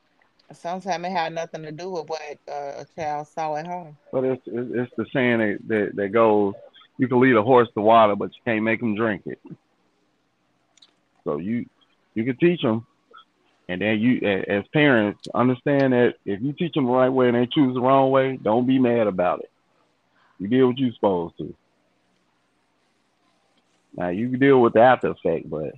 sometimes 0.54 1.06
it 1.06 1.12
had 1.12 1.34
nothing 1.34 1.64
to 1.64 1.72
do 1.72 1.89
with 1.89 2.08
what 2.08 2.22
uh, 2.50 2.84
a 2.84 2.86
child 2.96 3.28
saw 3.28 3.56
at 3.56 3.68
home. 3.68 3.98
But 4.12 4.24
it's 4.24 4.41
it's, 4.46 4.72
it's 4.74 4.91
the 4.98 5.06
saying 5.12 5.39
that, 5.39 5.58
that 5.68 5.96
that 5.96 6.10
goes, 6.10 6.54
you 6.98 7.08
can 7.08 7.20
lead 7.20 7.36
a 7.36 7.43
horse 7.43 7.68
to 7.74 7.82
water, 7.82 8.16
but 8.16 8.32
you 8.34 8.41
can't 8.46 8.64
make 8.64 8.82
him 8.82 8.96
drink 8.96 9.24
it. 9.26 9.39
So 11.26 11.38
you 11.38 11.66
you 12.14 12.24
can 12.24 12.38
teach 12.38 12.62
them, 12.62 12.86
and 13.68 13.82
then 13.82 14.00
you 14.00 14.22
as 14.48 14.64
parents 14.72 15.28
understand 15.34 15.91
that 15.93 16.16
if 16.26 16.41
you 16.41 16.54
teach 16.54 16.74
them 16.74 16.86
the 16.86 16.91
right 16.91 17.10
way 17.10 17.28
and 17.28 17.36
they 17.36 17.48
choose 17.48 17.74
the 17.74 17.82
wrong 17.82 18.12
way, 18.12 18.38
don't 18.38 18.68
be 18.68 18.80
mad 18.80 19.08
about 19.08 19.41
it. 19.41 19.52
You 20.39 20.48
did 20.48 20.64
what 20.64 20.78
you're 20.78 20.93
supposed 20.93 21.38
to. 21.39 21.54
Now 23.98 24.10
you 24.10 24.30
can 24.30 24.39
deal 24.39 24.62
with 24.62 24.74
the 24.74 24.82
after 24.82 25.10
effect, 25.10 25.50
but 25.50 25.74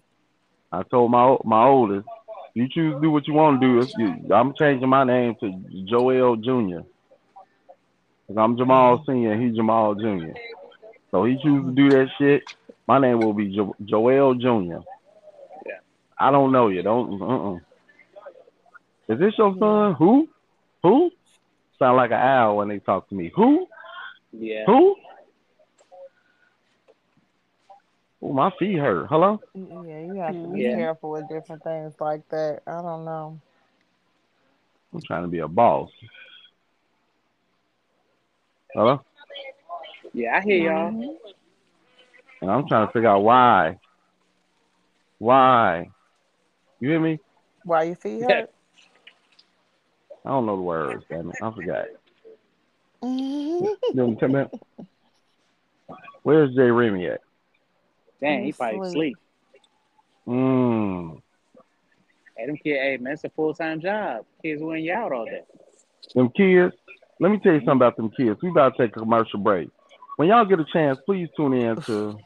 I 0.71 0.83
told 0.83 1.11
my 1.11 1.37
my 1.43 1.65
oldest, 1.65 2.07
you 2.53 2.67
choose 2.67 2.95
to 2.95 3.01
do 3.01 3.11
what 3.11 3.27
you 3.27 3.33
want 3.33 3.61
to 3.61 3.67
do. 3.67 3.87
You, 3.97 4.33
I'm 4.33 4.53
changing 4.55 4.89
my 4.89 5.03
name 5.03 5.35
to 5.39 5.51
Joel 5.85 6.35
Jr. 6.37 6.87
Cause 8.27 8.37
I'm 8.37 8.57
Jamal 8.57 9.03
Senior, 9.05 9.39
he's 9.39 9.55
Jamal 9.55 9.95
Junior. 9.95 10.33
So 11.11 11.23
he 11.23 11.37
chooses 11.41 11.69
to 11.69 11.75
do 11.75 11.89
that 11.91 12.07
shit. 12.17 12.43
My 12.87 12.99
name 12.99 13.21
will 13.21 13.33
be 13.33 13.55
jo- 13.55 13.75
Joel 13.85 14.35
Junior. 14.35 14.81
Yeah. 15.65 15.79
I 16.19 16.31
don't 16.31 16.51
know 16.51 16.67
you. 16.67 16.81
Don't. 16.81 17.21
Uh-uh. 17.21 17.59
Is 19.13 19.19
this 19.19 19.33
your 19.37 19.55
son? 19.57 19.93
Who? 19.93 20.27
Who? 20.83 21.11
Sound 21.79 21.95
like 21.95 22.11
an 22.11 22.17
owl 22.17 22.57
when 22.57 22.67
they 22.67 22.79
talk 22.79 23.07
to 23.09 23.15
me. 23.15 23.31
Who? 23.35 23.67
Yeah. 24.33 24.65
Who? 24.65 24.95
Oh, 28.21 28.33
my 28.33 28.51
feet 28.57 28.77
hurt. 28.79 29.07
Hello. 29.09 29.39
Yeah, 29.53 29.99
you 29.99 30.15
have 30.19 30.33
to 30.33 30.47
be 30.47 30.61
Yeah. 30.61 30.75
careful 30.75 31.11
with 31.11 31.29
different 31.29 31.63
things 31.63 31.93
like 31.99 32.27
that. 32.29 32.61
I 32.65 32.81
don't 32.81 33.05
know. 33.05 33.39
I'm 34.93 35.01
trying 35.05 35.23
to 35.23 35.27
be 35.27 35.39
a 35.39 35.47
boss. 35.47 35.89
Hello. 38.73 39.01
Yeah, 40.13 40.37
I 40.37 40.41
hear 40.41 40.57
y'all. 40.57 40.91
Mhm. 40.91 41.17
And 42.41 42.51
I'm 42.51 42.67
trying 42.67 42.87
to 42.87 42.93
figure 42.93 43.09
out 43.09 43.21
why. 43.23 43.79
Why? 45.19 45.89
You 46.79 46.89
hear 46.89 46.99
me? 46.99 47.19
Why 47.63 47.83
your 47.83 47.95
feet 47.95 48.21
Yeah. 48.21 48.41
hurt? 48.41 48.53
I 50.25 50.29
don't 50.29 50.45
know 50.45 50.55
the 50.55 50.61
words, 50.61 51.05
damn 51.09 51.29
it. 51.29 51.35
I 51.41 51.51
forgot. 51.51 51.87
Mhm. 53.01 53.77
You 53.93 54.15
tell 54.19 54.29
me? 54.29 54.45
Where's 56.23 56.53
Jay 56.55 56.69
Remy 56.69 57.07
at? 57.07 57.21
Dang, 58.21 58.39
he 58.39 58.45
He's 58.47 58.57
probably 58.57 58.79
asleep. 58.79 58.93
sleep. 58.93 59.17
Mmm. 60.27 61.21
Hey, 62.37 62.45
them 62.45 62.57
kid, 62.57 62.77
hey 62.79 62.97
man, 62.97 63.13
it's 63.13 63.23
a 63.23 63.29
full 63.29 63.53
time 63.53 63.81
job. 63.81 64.25
Kids 64.43 64.61
wearing 64.61 64.85
you 64.85 64.93
out 64.93 65.11
all 65.11 65.25
day. 65.25 65.41
Them 66.13 66.29
kids. 66.35 66.73
Let 67.19 67.31
me 67.31 67.39
tell 67.39 67.53
you 67.53 67.59
something 67.59 67.77
about 67.77 67.97
them 67.97 68.11
kids. 68.15 68.39
We 68.43 68.49
about 68.49 68.77
to 68.77 68.87
take 68.87 68.95
a 68.95 68.99
commercial 68.99 69.39
break. 69.39 69.69
When 70.17 70.27
y'all 70.27 70.45
get 70.45 70.59
a 70.59 70.65
chance, 70.71 70.99
please 71.05 71.29
tune 71.35 71.53
in 71.53 71.77
to 71.83 72.17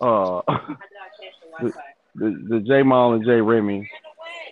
uh 0.00 0.42
the, 1.60 1.72
the, 2.14 2.46
the 2.48 2.64
J 2.66 2.82
Mall 2.82 3.14
and 3.14 3.24
J 3.24 3.40
Remy 3.40 3.88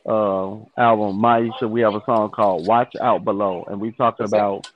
uh 0.07 0.57
album 0.79 1.21
Maisha. 1.21 1.69
We 1.69 1.81
have 1.83 1.95
a 1.95 2.03
song 2.07 2.31
called 2.31 2.67
Watch 2.67 2.95
Out 3.01 3.25
Below, 3.25 3.65
and 3.69 3.81
we 3.81 3.93
talking 3.93 4.25
What's 4.25 4.33
that? 4.33 4.39
about 4.39 4.69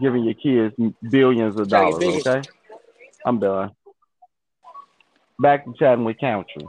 giving 0.00 0.24
your 0.24 0.34
kids 0.34 0.74
billions 1.10 1.58
of 1.58 1.68
dollars. 1.68 2.26
Okay, 2.26 2.42
I'm 3.24 3.38
done. 3.38 3.75
Back 5.38 5.64
to 5.64 5.72
chatting 5.78 6.04
with 6.04 6.18
Country. 6.18 6.66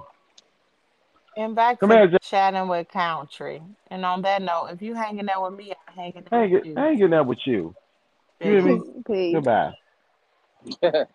And 1.37 1.55
back 1.55 1.79
Come 1.79 1.91
to 1.91 1.95
here, 1.95 2.07
Jay. 2.07 2.61
with 2.67 2.89
country. 2.89 3.61
And 3.91 4.03
on 4.03 4.23
that 4.23 4.41
note, 4.41 4.69
if 4.71 4.81
you 4.81 4.95
hanging 4.95 5.29
out 5.29 5.43
with 5.43 5.57
me, 5.57 5.71
I'm 5.87 5.93
hanging 5.93 6.23
out 6.25 6.33
I 6.33 6.43
ain't, 6.43 6.51
with 6.51 6.65
you. 6.65 6.73
I 6.75 6.87
ain't 6.87 6.97
getting 6.97 7.11
that 7.11 7.27
with 7.27 7.37
you. 7.45 7.75
You 8.41 8.51
hear 8.51 8.63
me? 8.63 8.81
Peace. 9.05 9.35
Goodbye. 9.35 9.73